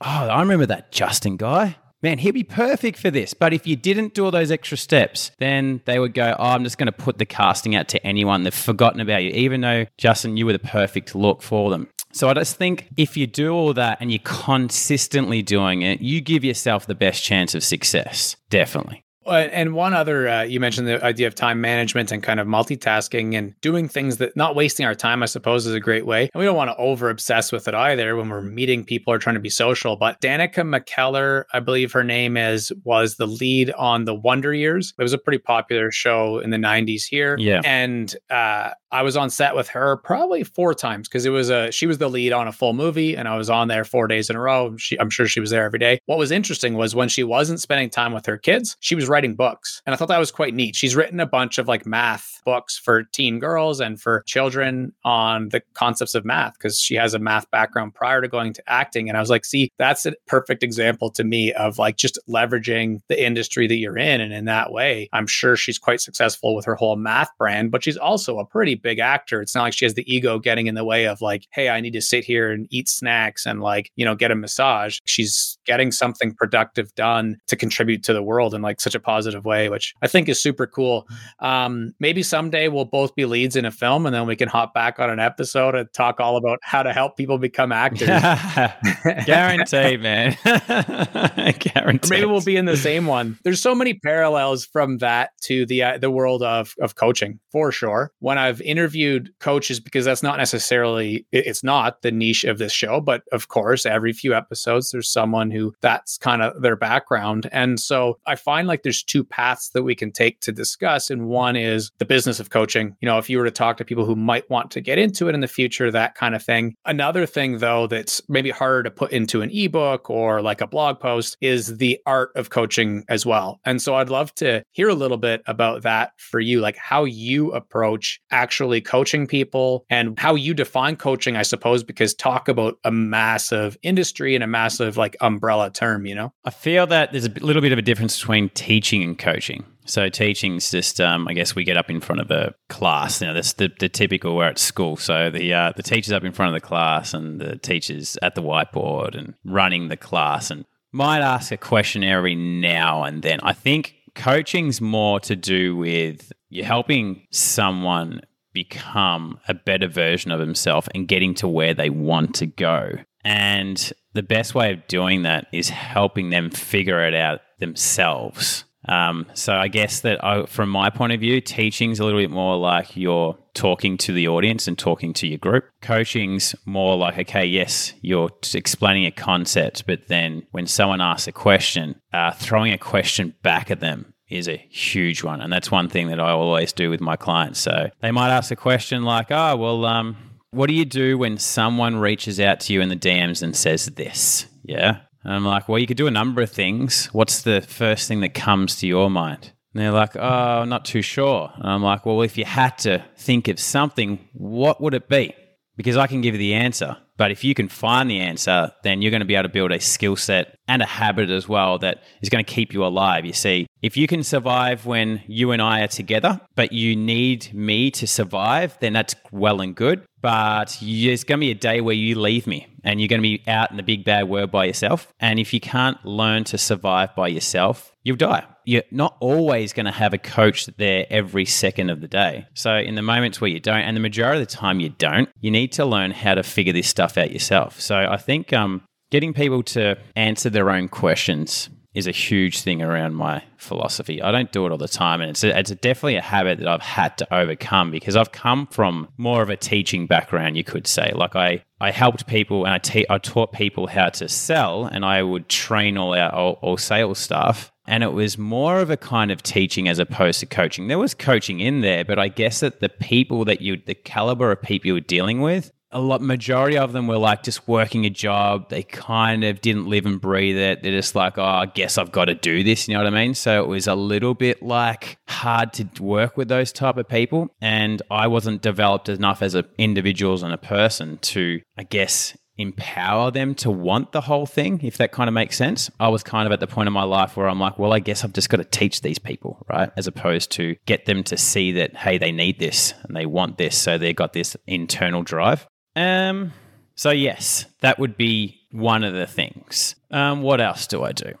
oh, 0.00 0.28
I 0.28 0.40
remember 0.40 0.66
that 0.66 0.92
Justin 0.92 1.36
guy. 1.36 1.76
Man, 2.00 2.18
he'd 2.18 2.32
be 2.32 2.44
perfect 2.44 2.98
for 2.98 3.10
this. 3.10 3.34
But 3.34 3.52
if 3.52 3.66
you 3.66 3.74
didn't 3.74 4.14
do 4.14 4.26
all 4.26 4.30
those 4.30 4.52
extra 4.52 4.76
steps, 4.76 5.32
then 5.38 5.80
they 5.86 5.98
would 5.98 6.14
go, 6.14 6.36
Oh, 6.38 6.50
I'm 6.50 6.62
just 6.62 6.78
going 6.78 6.86
to 6.86 6.92
put 6.92 7.18
the 7.18 7.24
casting 7.24 7.74
out 7.74 7.88
to 7.88 8.06
anyone. 8.06 8.44
They've 8.44 8.54
forgotten 8.54 9.00
about 9.00 9.24
you, 9.24 9.30
even 9.30 9.62
though, 9.62 9.86
Justin, 9.98 10.36
you 10.36 10.46
were 10.46 10.52
the 10.52 10.60
perfect 10.60 11.16
look 11.16 11.42
for 11.42 11.70
them. 11.70 11.88
So 12.16 12.30
I 12.30 12.34
just 12.34 12.56
think 12.56 12.88
if 12.96 13.14
you 13.14 13.26
do 13.26 13.52
all 13.52 13.74
that 13.74 13.98
and 14.00 14.10
you're 14.10 14.20
consistently 14.24 15.42
doing 15.42 15.82
it, 15.82 16.00
you 16.00 16.22
give 16.22 16.44
yourself 16.44 16.86
the 16.86 16.94
best 16.94 17.22
chance 17.22 17.54
of 17.54 17.62
success. 17.62 18.36
Definitely. 18.48 19.05
And 19.28 19.74
one 19.74 19.94
other, 19.94 20.28
uh, 20.28 20.42
you 20.42 20.60
mentioned 20.60 20.86
the 20.86 21.04
idea 21.04 21.26
of 21.26 21.34
time 21.34 21.60
management 21.60 22.12
and 22.12 22.22
kind 22.22 22.40
of 22.40 22.46
multitasking 22.46 23.34
and 23.34 23.54
doing 23.60 23.88
things 23.88 24.18
that 24.18 24.36
not 24.36 24.54
wasting 24.54 24.86
our 24.86 24.94
time, 24.94 25.22
I 25.22 25.26
suppose, 25.26 25.66
is 25.66 25.74
a 25.74 25.80
great 25.80 26.06
way. 26.06 26.30
And 26.32 26.40
we 26.40 26.44
don't 26.44 26.56
want 26.56 26.70
to 26.70 26.76
over 26.76 27.10
obsess 27.10 27.52
with 27.52 27.68
it 27.68 27.74
either 27.74 28.16
when 28.16 28.28
we're 28.28 28.42
meeting 28.42 28.84
people 28.84 29.12
or 29.12 29.18
trying 29.18 29.34
to 29.34 29.40
be 29.40 29.50
social. 29.50 29.96
But 29.96 30.20
Danica 30.20 30.62
McKellar, 30.64 31.44
I 31.52 31.60
believe 31.60 31.92
her 31.92 32.04
name 32.04 32.36
is, 32.36 32.72
was 32.84 33.16
the 33.16 33.26
lead 33.26 33.70
on 33.72 34.04
The 34.04 34.14
Wonder 34.14 34.54
Years. 34.54 34.94
It 34.98 35.02
was 35.02 35.12
a 35.12 35.18
pretty 35.18 35.38
popular 35.38 35.90
show 35.90 36.38
in 36.38 36.50
the 36.50 36.56
90s 36.56 37.04
here. 37.04 37.36
Yeah. 37.38 37.60
And 37.64 38.14
uh, 38.30 38.70
I 38.92 39.02
was 39.02 39.16
on 39.16 39.30
set 39.30 39.54
with 39.54 39.68
her 39.68 39.96
probably 39.98 40.44
four 40.44 40.72
times 40.72 41.08
because 41.08 41.26
it 41.26 41.30
was 41.30 41.50
a 41.50 41.70
she 41.70 41.86
was 41.86 41.98
the 41.98 42.08
lead 42.08 42.32
on 42.32 42.46
a 42.48 42.52
full 42.52 42.72
movie 42.72 43.16
and 43.16 43.28
I 43.28 43.36
was 43.36 43.50
on 43.50 43.68
there 43.68 43.84
four 43.84 44.06
days 44.06 44.30
in 44.30 44.36
a 44.36 44.40
row. 44.40 44.76
She, 44.76 44.98
I'm 44.98 45.10
sure 45.10 45.26
she 45.26 45.40
was 45.40 45.50
there 45.50 45.64
every 45.64 45.78
day. 45.78 45.98
What 46.06 46.18
was 46.18 46.30
interesting 46.30 46.74
was 46.74 46.94
when 46.94 47.08
she 47.08 47.24
wasn't 47.24 47.60
spending 47.60 47.90
time 47.90 48.12
with 48.12 48.26
her 48.26 48.38
kids, 48.38 48.76
she 48.80 48.94
was 48.94 49.08
writing 49.16 49.34
books. 49.34 49.80
And 49.86 49.94
I 49.94 49.96
thought 49.96 50.08
that 50.08 50.18
was 50.18 50.30
quite 50.30 50.52
neat. 50.52 50.76
She's 50.76 50.94
written 50.94 51.20
a 51.20 51.26
bunch 51.26 51.56
of 51.56 51.66
like 51.66 51.86
math 51.86 52.42
books 52.44 52.76
for 52.76 53.04
teen 53.14 53.38
girls 53.38 53.80
and 53.80 53.98
for 53.98 54.22
children 54.26 54.92
on 55.04 55.48
the 55.48 55.62
concepts 55.72 56.14
of 56.14 56.26
math 56.26 56.52
because 56.52 56.78
she 56.78 56.96
has 56.96 57.14
a 57.14 57.18
math 57.18 57.50
background 57.50 57.94
prior 57.94 58.20
to 58.20 58.28
going 58.28 58.52
to 58.52 58.62
acting. 58.66 59.08
And 59.08 59.16
I 59.16 59.20
was 59.20 59.30
like, 59.30 59.46
see, 59.46 59.70
that's 59.78 60.04
a 60.04 60.12
perfect 60.26 60.62
example 60.62 61.10
to 61.12 61.24
me 61.24 61.54
of 61.54 61.78
like 61.78 61.96
just 61.96 62.18
leveraging 62.28 62.98
the 63.08 63.24
industry 63.24 63.66
that 63.66 63.76
you're 63.76 63.96
in. 63.96 64.20
And 64.20 64.34
in 64.34 64.44
that 64.44 64.70
way, 64.70 65.08
I'm 65.14 65.26
sure 65.26 65.56
she's 65.56 65.78
quite 65.78 66.02
successful 66.02 66.54
with 66.54 66.66
her 66.66 66.74
whole 66.74 66.96
math 66.96 67.30
brand, 67.38 67.70
but 67.70 67.82
she's 67.82 67.96
also 67.96 68.38
a 68.38 68.44
pretty 68.44 68.74
big 68.74 68.98
actor. 68.98 69.40
It's 69.40 69.54
not 69.54 69.62
like 69.62 69.72
she 69.72 69.86
has 69.86 69.94
the 69.94 70.04
ego 70.14 70.38
getting 70.38 70.66
in 70.66 70.74
the 70.74 70.84
way 70.84 71.06
of 71.06 71.22
like, 71.22 71.46
hey, 71.54 71.70
I 71.70 71.80
need 71.80 71.94
to 71.94 72.02
sit 72.02 72.22
here 72.22 72.52
and 72.52 72.66
eat 72.70 72.90
snacks 72.90 73.46
and 73.46 73.62
like, 73.62 73.90
you 73.96 74.04
know, 74.04 74.14
get 74.14 74.30
a 74.30 74.34
massage. 74.34 74.98
She's 75.06 75.56
getting 75.64 75.90
something 75.90 76.34
productive 76.34 76.94
done 76.96 77.38
to 77.46 77.56
contribute 77.56 78.02
to 78.02 78.12
the 78.12 78.22
world 78.22 78.52
in 78.52 78.60
like 78.60 78.78
such 78.78 78.94
a 78.94 79.00
positive 79.06 79.44
way, 79.44 79.68
which 79.68 79.94
I 80.02 80.08
think 80.08 80.28
is 80.28 80.42
super 80.42 80.66
cool. 80.66 81.06
Um, 81.38 81.94
maybe 82.00 82.22
someday 82.22 82.68
we'll 82.68 82.84
both 82.84 83.14
be 83.14 83.24
leads 83.24 83.56
in 83.56 83.64
a 83.64 83.70
film 83.70 84.04
and 84.04 84.14
then 84.14 84.26
we 84.26 84.36
can 84.36 84.48
hop 84.48 84.74
back 84.74 84.98
on 84.98 85.08
an 85.08 85.20
episode 85.20 85.74
and 85.74 85.90
talk 85.92 86.20
all 86.20 86.36
about 86.36 86.58
how 86.62 86.82
to 86.82 86.92
help 86.92 87.16
people 87.16 87.38
become 87.38 87.72
actors. 87.72 88.08
Guaranteed, 89.26 90.00
man. 90.02 90.36
Guaranteed. 90.42 91.76
Or 91.76 91.92
maybe 92.10 92.26
we'll 92.26 92.40
be 92.40 92.56
in 92.56 92.64
the 92.64 92.76
same 92.76 93.06
one. 93.06 93.38
There's 93.44 93.62
so 93.62 93.74
many 93.74 93.94
parallels 93.94 94.64
from 94.64 94.98
that 94.98 95.30
to 95.42 95.66
the 95.66 95.82
uh, 95.82 95.98
the 95.98 96.10
world 96.10 96.42
of 96.42 96.74
of 96.80 96.96
coaching 96.96 97.38
for 97.52 97.70
sure. 97.70 98.12
When 98.18 98.38
I've 98.38 98.60
interviewed 98.60 99.30
coaches, 99.38 99.78
because 99.78 100.04
that's 100.04 100.22
not 100.22 100.38
necessarily 100.38 101.26
it's 101.30 101.62
not 101.62 102.02
the 102.02 102.10
niche 102.10 102.44
of 102.44 102.58
this 102.58 102.72
show, 102.72 103.00
but 103.00 103.22
of 103.30 103.48
course, 103.48 103.86
every 103.86 104.12
few 104.12 104.34
episodes 104.34 104.90
there's 104.90 105.08
someone 105.08 105.50
who 105.50 105.74
that's 105.80 106.18
kind 106.18 106.42
of 106.42 106.60
their 106.60 106.76
background, 106.76 107.48
and 107.52 107.78
so 107.78 108.18
I 108.26 108.34
find 108.34 108.66
like 108.66 108.82
there's 108.82 108.95
two 109.02 109.24
paths 109.24 109.70
that 109.70 109.82
we 109.82 109.94
can 109.94 110.12
take 110.12 110.40
to 110.40 110.52
discuss, 110.52 111.10
and 111.10 111.28
one 111.28 111.56
is 111.56 111.90
the 111.98 112.04
business 112.04 112.40
of 112.40 112.50
coaching. 112.50 112.96
You 113.00 113.06
know, 113.06 113.18
if 113.18 113.30
you 113.30 113.38
were 113.38 113.44
to 113.44 113.50
talk 113.50 113.76
to 113.78 113.84
people 113.84 114.04
who 114.04 114.16
might 114.16 114.48
want 114.50 114.70
to 114.72 114.80
get 114.80 114.98
into 114.98 115.28
it 115.28 115.34
in 115.34 115.40
the 115.40 115.48
future, 115.48 115.90
that 115.90 116.14
kind 116.14 116.34
of 116.34 116.42
thing. 116.42 116.74
Another 116.84 117.26
thing 117.26 117.58
though 117.58 117.86
that's 117.86 118.20
maybe 118.28 118.50
harder 118.50 118.82
to 118.84 118.90
put 118.90 119.12
into 119.12 119.42
an 119.42 119.50
ebook 119.50 120.10
or 120.10 120.42
like 120.42 120.60
a 120.60 120.66
blog 120.66 121.00
post 121.00 121.36
is 121.40 121.78
the 121.78 121.98
art 122.06 122.30
of 122.34 122.50
coaching 122.50 123.04
as 123.08 123.26
well. 123.26 123.60
And 123.64 123.80
so 123.80 123.94
I'd 123.96 124.08
love 124.08 124.34
to 124.36 124.62
hear 124.72 124.88
a 124.88 124.94
little 124.94 125.16
bit 125.16 125.42
about 125.46 125.82
that 125.82 126.12
for 126.18 126.40
you, 126.40 126.60
like 126.60 126.76
how 126.76 127.04
you 127.04 127.52
approach 127.52 128.20
actually 128.30 128.80
coaching 128.80 129.26
people 129.26 129.84
and 129.90 130.18
how 130.18 130.34
you 130.34 130.54
define 130.54 130.96
coaching, 130.96 131.36
I 131.36 131.42
suppose, 131.42 131.82
because 131.82 132.14
talk 132.14 132.48
about 132.48 132.78
a 132.84 132.90
massive 132.90 133.76
industry 133.82 134.34
and 134.34 134.44
a 134.44 134.46
massive 134.46 134.96
like 134.96 135.16
umbrella 135.20 135.70
term, 135.70 136.06
you 136.06 136.14
know? 136.14 136.32
I 136.44 136.50
feel 136.50 136.86
that 136.88 137.12
there's 137.12 137.26
a 137.26 137.30
little 137.40 137.62
bit 137.62 137.72
of 137.72 137.78
a 137.78 137.82
difference 137.82 138.18
between 138.18 138.48
teaching 138.50 138.85
and 138.92 139.18
coaching. 139.18 139.64
So 139.84 140.08
teaching's 140.08 140.70
just, 140.70 141.00
um, 141.00 141.28
I 141.28 141.32
guess, 141.32 141.54
we 141.54 141.64
get 141.64 141.76
up 141.76 141.90
in 141.90 142.00
front 142.00 142.20
of 142.20 142.30
a 142.30 142.54
class. 142.68 143.20
You 143.20 143.28
know, 143.28 143.34
that's 143.34 143.52
the, 143.52 143.70
the 143.78 143.88
typical 143.88 144.36
we're 144.36 144.48
at 144.48 144.58
school. 144.58 144.96
So 144.96 145.30
the 145.30 145.54
uh, 145.54 145.72
the 145.76 145.82
teacher's 145.82 146.12
up 146.12 146.24
in 146.24 146.32
front 146.32 146.54
of 146.54 146.60
the 146.60 146.66
class, 146.66 147.14
and 147.14 147.40
the 147.40 147.56
teacher's 147.56 148.18
at 148.22 148.34
the 148.34 148.42
whiteboard 148.42 149.16
and 149.16 149.34
running 149.44 149.88
the 149.88 149.96
class, 149.96 150.50
and 150.50 150.64
might 150.92 151.20
ask 151.20 151.52
a 151.52 151.56
question 151.56 152.02
every 152.02 152.34
now 152.34 153.04
and 153.04 153.22
then. 153.22 153.38
I 153.42 153.52
think 153.52 153.94
coaching's 154.14 154.80
more 154.80 155.20
to 155.20 155.36
do 155.36 155.76
with 155.76 156.32
you're 156.48 156.64
helping 156.64 157.26
someone 157.30 158.22
become 158.52 159.38
a 159.48 159.54
better 159.54 159.86
version 159.86 160.30
of 160.30 160.40
himself 160.40 160.88
and 160.94 161.06
getting 161.06 161.34
to 161.34 161.46
where 161.46 161.74
they 161.74 161.90
want 161.90 162.34
to 162.36 162.46
go. 162.46 162.92
And 163.22 163.92
the 164.14 164.22
best 164.22 164.54
way 164.54 164.72
of 164.72 164.86
doing 164.86 165.22
that 165.22 165.46
is 165.52 165.68
helping 165.68 166.30
them 166.30 166.48
figure 166.50 167.06
it 167.06 167.14
out 167.14 167.40
themselves. 167.58 168.64
Um, 168.88 169.26
so 169.34 169.54
I 169.54 169.68
guess 169.68 170.00
that 170.00 170.22
I, 170.24 170.46
from 170.46 170.68
my 170.68 170.90
point 170.90 171.12
of 171.12 171.20
view, 171.20 171.40
teaching's 171.40 171.98
a 171.98 172.04
little 172.04 172.20
bit 172.20 172.30
more 172.30 172.56
like 172.56 172.96
you're 172.96 173.36
talking 173.54 173.96
to 173.98 174.12
the 174.12 174.28
audience 174.28 174.68
and 174.68 174.78
talking 174.78 175.12
to 175.14 175.26
your 175.26 175.38
group. 175.38 175.64
Coaching's 175.80 176.54
more 176.64 176.96
like, 176.96 177.18
okay, 177.18 177.44
yes, 177.44 177.94
you're 178.00 178.30
explaining 178.54 179.06
a 179.06 179.10
concept, 179.10 179.86
but 179.86 180.08
then 180.08 180.46
when 180.52 180.66
someone 180.66 181.00
asks 181.00 181.26
a 181.26 181.32
question, 181.32 182.00
uh, 182.12 182.32
throwing 182.32 182.72
a 182.72 182.78
question 182.78 183.34
back 183.42 183.70
at 183.70 183.80
them 183.80 184.12
is 184.28 184.48
a 184.48 184.56
huge 184.56 185.22
one. 185.22 185.40
And 185.40 185.52
that's 185.52 185.70
one 185.70 185.88
thing 185.88 186.08
that 186.08 186.20
I 186.20 186.30
always 186.30 186.72
do 186.72 186.90
with 186.90 187.00
my 187.00 187.16
clients. 187.16 187.60
So 187.60 187.90
they 188.00 188.10
might 188.10 188.30
ask 188.30 188.50
a 188.50 188.56
question 188.56 189.04
like, 189.04 189.28
oh, 189.30 189.56
well, 189.56 189.84
um, 189.84 190.16
what 190.50 190.68
do 190.68 190.74
you 190.74 190.84
do 190.84 191.18
when 191.18 191.38
someone 191.38 191.96
reaches 191.96 192.40
out 192.40 192.60
to 192.60 192.72
you 192.72 192.80
in 192.80 192.88
the 192.88 192.96
DMs 192.96 193.42
and 193.42 193.54
says 193.54 193.86
this? 193.86 194.46
Yeah. 194.64 195.00
And 195.26 195.34
I'm 195.34 195.44
like, 195.44 195.68
well, 195.68 195.80
you 195.80 195.88
could 195.88 195.96
do 195.96 196.06
a 196.06 196.12
number 196.12 196.40
of 196.40 196.50
things. 196.50 197.06
What's 197.06 197.42
the 197.42 197.60
first 197.60 198.06
thing 198.06 198.20
that 198.20 198.32
comes 198.32 198.76
to 198.76 198.86
your 198.86 199.10
mind? 199.10 199.50
And 199.74 199.82
they're 199.82 199.90
like, 199.90 200.14
oh, 200.14 200.62
I'm 200.62 200.68
not 200.68 200.84
too 200.84 201.02
sure. 201.02 201.50
And 201.56 201.66
I'm 201.66 201.82
like, 201.82 202.06
well, 202.06 202.22
if 202.22 202.38
you 202.38 202.44
had 202.44 202.78
to 202.78 203.04
think 203.16 203.48
of 203.48 203.58
something, 203.58 204.20
what 204.34 204.80
would 204.80 204.94
it 204.94 205.08
be? 205.08 205.34
because 205.76 205.96
I 205.96 206.06
can 206.06 206.20
give 206.20 206.34
you 206.34 206.38
the 206.38 206.54
answer. 206.54 206.96
But 207.18 207.30
if 207.30 207.44
you 207.44 207.54
can 207.54 207.68
find 207.68 208.10
the 208.10 208.20
answer, 208.20 208.72
then 208.82 209.00
you're 209.00 209.10
going 209.10 209.20
to 209.20 209.26
be 209.26 209.34
able 209.34 209.48
to 209.48 209.52
build 209.52 209.72
a 209.72 209.80
skill 209.80 210.16
set 210.16 210.58
and 210.68 210.82
a 210.82 210.86
habit 210.86 211.30
as 211.30 211.48
well 211.48 211.78
that 211.78 212.02
is 212.20 212.28
going 212.28 212.44
to 212.44 212.50
keep 212.50 212.74
you 212.74 212.84
alive. 212.84 213.24
You 213.24 213.32
see, 213.32 213.66
if 213.80 213.96
you 213.96 214.06
can 214.06 214.22
survive 214.22 214.84
when 214.84 215.22
you 215.26 215.52
and 215.52 215.62
I 215.62 215.80
are 215.82 215.88
together, 215.88 216.40
but 216.56 216.72
you 216.72 216.94
need 216.94 217.54
me 217.54 217.90
to 217.92 218.06
survive, 218.06 218.76
then 218.80 218.92
that's 218.92 219.14
well 219.30 219.60
and 219.62 219.74
good. 219.74 220.04
But 220.26 220.78
there's 220.82 221.22
going 221.22 221.38
to 221.38 221.46
be 221.46 221.52
a 221.52 221.54
day 221.54 221.80
where 221.80 221.94
you 221.94 222.18
leave 222.18 222.48
me 222.48 222.66
and 222.82 223.00
you're 223.00 223.06
going 223.06 223.22
to 223.22 223.22
be 223.22 223.44
out 223.46 223.70
in 223.70 223.76
the 223.76 223.84
big 223.84 224.04
bad 224.04 224.28
world 224.28 224.50
by 224.50 224.64
yourself. 224.64 225.06
And 225.20 225.38
if 225.38 225.54
you 225.54 225.60
can't 225.60 226.04
learn 226.04 226.42
to 226.46 226.58
survive 226.58 227.14
by 227.14 227.28
yourself, 227.28 227.94
you'll 228.02 228.16
die. 228.16 228.44
You're 228.64 228.82
not 228.90 229.16
always 229.20 229.72
going 229.72 229.86
to 229.86 229.92
have 229.92 230.14
a 230.14 230.18
coach 230.18 230.66
there 230.78 231.06
every 231.10 231.44
second 231.44 231.90
of 231.90 232.00
the 232.00 232.08
day. 232.08 232.48
So, 232.54 232.74
in 232.74 232.96
the 232.96 233.02
moments 233.02 233.40
where 233.40 233.50
you 233.50 233.60
don't, 233.60 233.82
and 233.82 233.96
the 233.96 234.00
majority 234.00 234.42
of 234.42 234.48
the 234.48 234.52
time 234.52 234.80
you 234.80 234.88
don't, 234.88 235.28
you 235.40 235.52
need 235.52 235.70
to 235.74 235.84
learn 235.84 236.10
how 236.10 236.34
to 236.34 236.42
figure 236.42 236.72
this 236.72 236.88
stuff 236.88 237.16
out 237.16 237.30
yourself. 237.30 237.80
So, 237.80 237.96
I 237.96 238.16
think 238.16 238.52
um, 238.52 238.82
getting 239.12 239.32
people 239.32 239.62
to 239.62 239.96
answer 240.16 240.50
their 240.50 240.70
own 240.70 240.88
questions 240.88 241.70
is 241.96 242.06
a 242.06 242.12
huge 242.12 242.60
thing 242.60 242.82
around 242.82 243.14
my 243.14 243.42
philosophy. 243.56 244.20
I 244.20 244.30
don't 244.30 244.52
do 244.52 244.66
it 244.66 244.70
all 244.70 244.76
the 244.76 244.86
time, 244.86 245.22
and 245.22 245.30
it's 245.30 245.42
a, 245.42 245.58
it's 245.58 245.70
a 245.70 245.74
definitely 245.74 246.16
a 246.16 246.20
habit 246.20 246.58
that 246.58 246.68
I've 246.68 246.82
had 246.82 247.16
to 247.18 247.34
overcome 247.34 247.90
because 247.90 248.16
I've 248.16 248.32
come 248.32 248.66
from 248.66 249.08
more 249.16 249.40
of 249.40 249.48
a 249.48 249.56
teaching 249.56 250.06
background, 250.06 250.58
you 250.58 250.62
could 250.62 250.86
say. 250.86 251.10
Like 251.14 251.34
I 251.34 251.64
I 251.80 251.90
helped 251.90 252.26
people 252.26 252.66
and 252.66 252.74
I 252.74 252.78
te- 252.78 253.06
I 253.08 253.16
taught 253.16 253.52
people 253.52 253.86
how 253.86 254.10
to 254.10 254.28
sell, 254.28 254.84
and 254.84 255.06
I 255.06 255.22
would 255.22 255.48
train 255.48 255.96
all 255.96 256.14
our 256.14 256.32
all, 256.32 256.58
all 256.60 256.76
sales 256.76 257.18
staff. 257.18 257.72
And 257.88 258.02
it 258.02 258.12
was 258.12 258.36
more 258.36 258.80
of 258.80 258.90
a 258.90 258.96
kind 258.96 259.30
of 259.30 259.42
teaching 259.42 259.88
as 259.88 259.98
opposed 259.98 260.40
to 260.40 260.46
coaching. 260.46 260.88
There 260.88 260.98
was 260.98 261.14
coaching 261.14 261.60
in 261.60 261.80
there, 261.80 262.04
but 262.04 262.18
I 262.18 262.28
guess 262.28 262.60
that 262.60 262.80
the 262.80 262.88
people 262.88 263.44
that 263.44 263.60
you, 263.60 263.80
the 263.86 263.94
caliber 263.94 264.50
of 264.50 264.60
people 264.60 264.88
you 264.88 264.94
were 264.94 265.00
dealing 265.00 265.40
with, 265.40 265.70
a 265.92 266.00
lot 266.00 266.20
majority 266.20 266.76
of 266.76 266.92
them 266.92 267.06
were 267.06 267.18
like 267.18 267.42
just 267.42 267.66
working 267.68 268.04
a 268.04 268.10
job 268.10 268.68
they 268.70 268.82
kind 268.82 269.44
of 269.44 269.60
didn't 269.60 269.86
live 269.86 270.04
and 270.04 270.20
breathe 270.20 270.56
it 270.56 270.82
they're 270.82 270.92
just 270.92 271.14
like 271.14 271.38
oh 271.38 271.44
i 271.44 271.66
guess 271.66 271.96
i've 271.96 272.12
got 272.12 272.26
to 272.26 272.34
do 272.34 272.64
this 272.64 272.88
you 272.88 272.94
know 272.94 273.02
what 273.02 273.06
i 273.06 273.24
mean 273.24 273.34
so 273.34 273.62
it 273.62 273.68
was 273.68 273.86
a 273.86 273.94
little 273.94 274.34
bit 274.34 274.62
like 274.62 275.18
hard 275.28 275.72
to 275.72 275.88
work 276.02 276.36
with 276.36 276.48
those 276.48 276.72
type 276.72 276.96
of 276.96 277.08
people 277.08 277.48
and 277.60 278.02
i 278.10 278.26
wasn't 278.26 278.60
developed 278.62 279.08
enough 279.08 279.42
as 279.42 279.54
an 279.54 279.64
individual 279.78 280.44
and 280.44 280.52
a 280.52 280.58
person 280.58 281.18
to 281.18 281.60
i 281.78 281.82
guess 281.82 282.36
empower 282.58 283.30
them 283.30 283.54
to 283.54 283.70
want 283.70 284.12
the 284.12 284.22
whole 284.22 284.46
thing, 284.46 284.80
if 284.82 284.96
that 284.96 285.12
kind 285.12 285.28
of 285.28 285.34
makes 285.34 285.56
sense. 285.56 285.90
I 286.00 286.08
was 286.08 286.22
kind 286.22 286.46
of 286.46 286.52
at 286.52 286.60
the 286.60 286.66
point 286.66 286.86
in 286.86 286.92
my 286.92 287.02
life 287.02 287.36
where 287.36 287.48
I'm 287.48 287.60
like, 287.60 287.78
well, 287.78 287.92
I 287.92 287.98
guess 287.98 288.24
I've 288.24 288.32
just 288.32 288.48
got 288.48 288.58
to 288.58 288.64
teach 288.64 289.02
these 289.02 289.18
people, 289.18 289.64
right? 289.68 289.90
As 289.96 290.06
opposed 290.06 290.50
to 290.52 290.76
get 290.86 291.04
them 291.04 291.22
to 291.24 291.36
see 291.36 291.72
that, 291.72 291.96
hey, 291.96 292.18
they 292.18 292.32
need 292.32 292.58
this 292.58 292.94
and 293.02 293.16
they 293.16 293.26
want 293.26 293.58
this. 293.58 293.76
So 293.76 293.98
they've 293.98 294.16
got 294.16 294.32
this 294.32 294.56
internal 294.66 295.22
drive. 295.22 295.66
Um, 295.96 296.52
so 296.94 297.10
yes, 297.10 297.64
that 297.80 297.98
would 297.98 298.16
be 298.16 298.60
one 298.70 299.02
of 299.02 299.14
the 299.14 299.26
things. 299.26 299.96
Um, 300.10 300.42
what 300.42 300.60
else 300.60 300.86
do 300.86 301.02
I 301.02 301.12
do? 301.12 301.32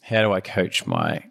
How 0.00 0.22
do 0.22 0.32
I 0.32 0.40
coach 0.40 0.86
my 0.86 1.24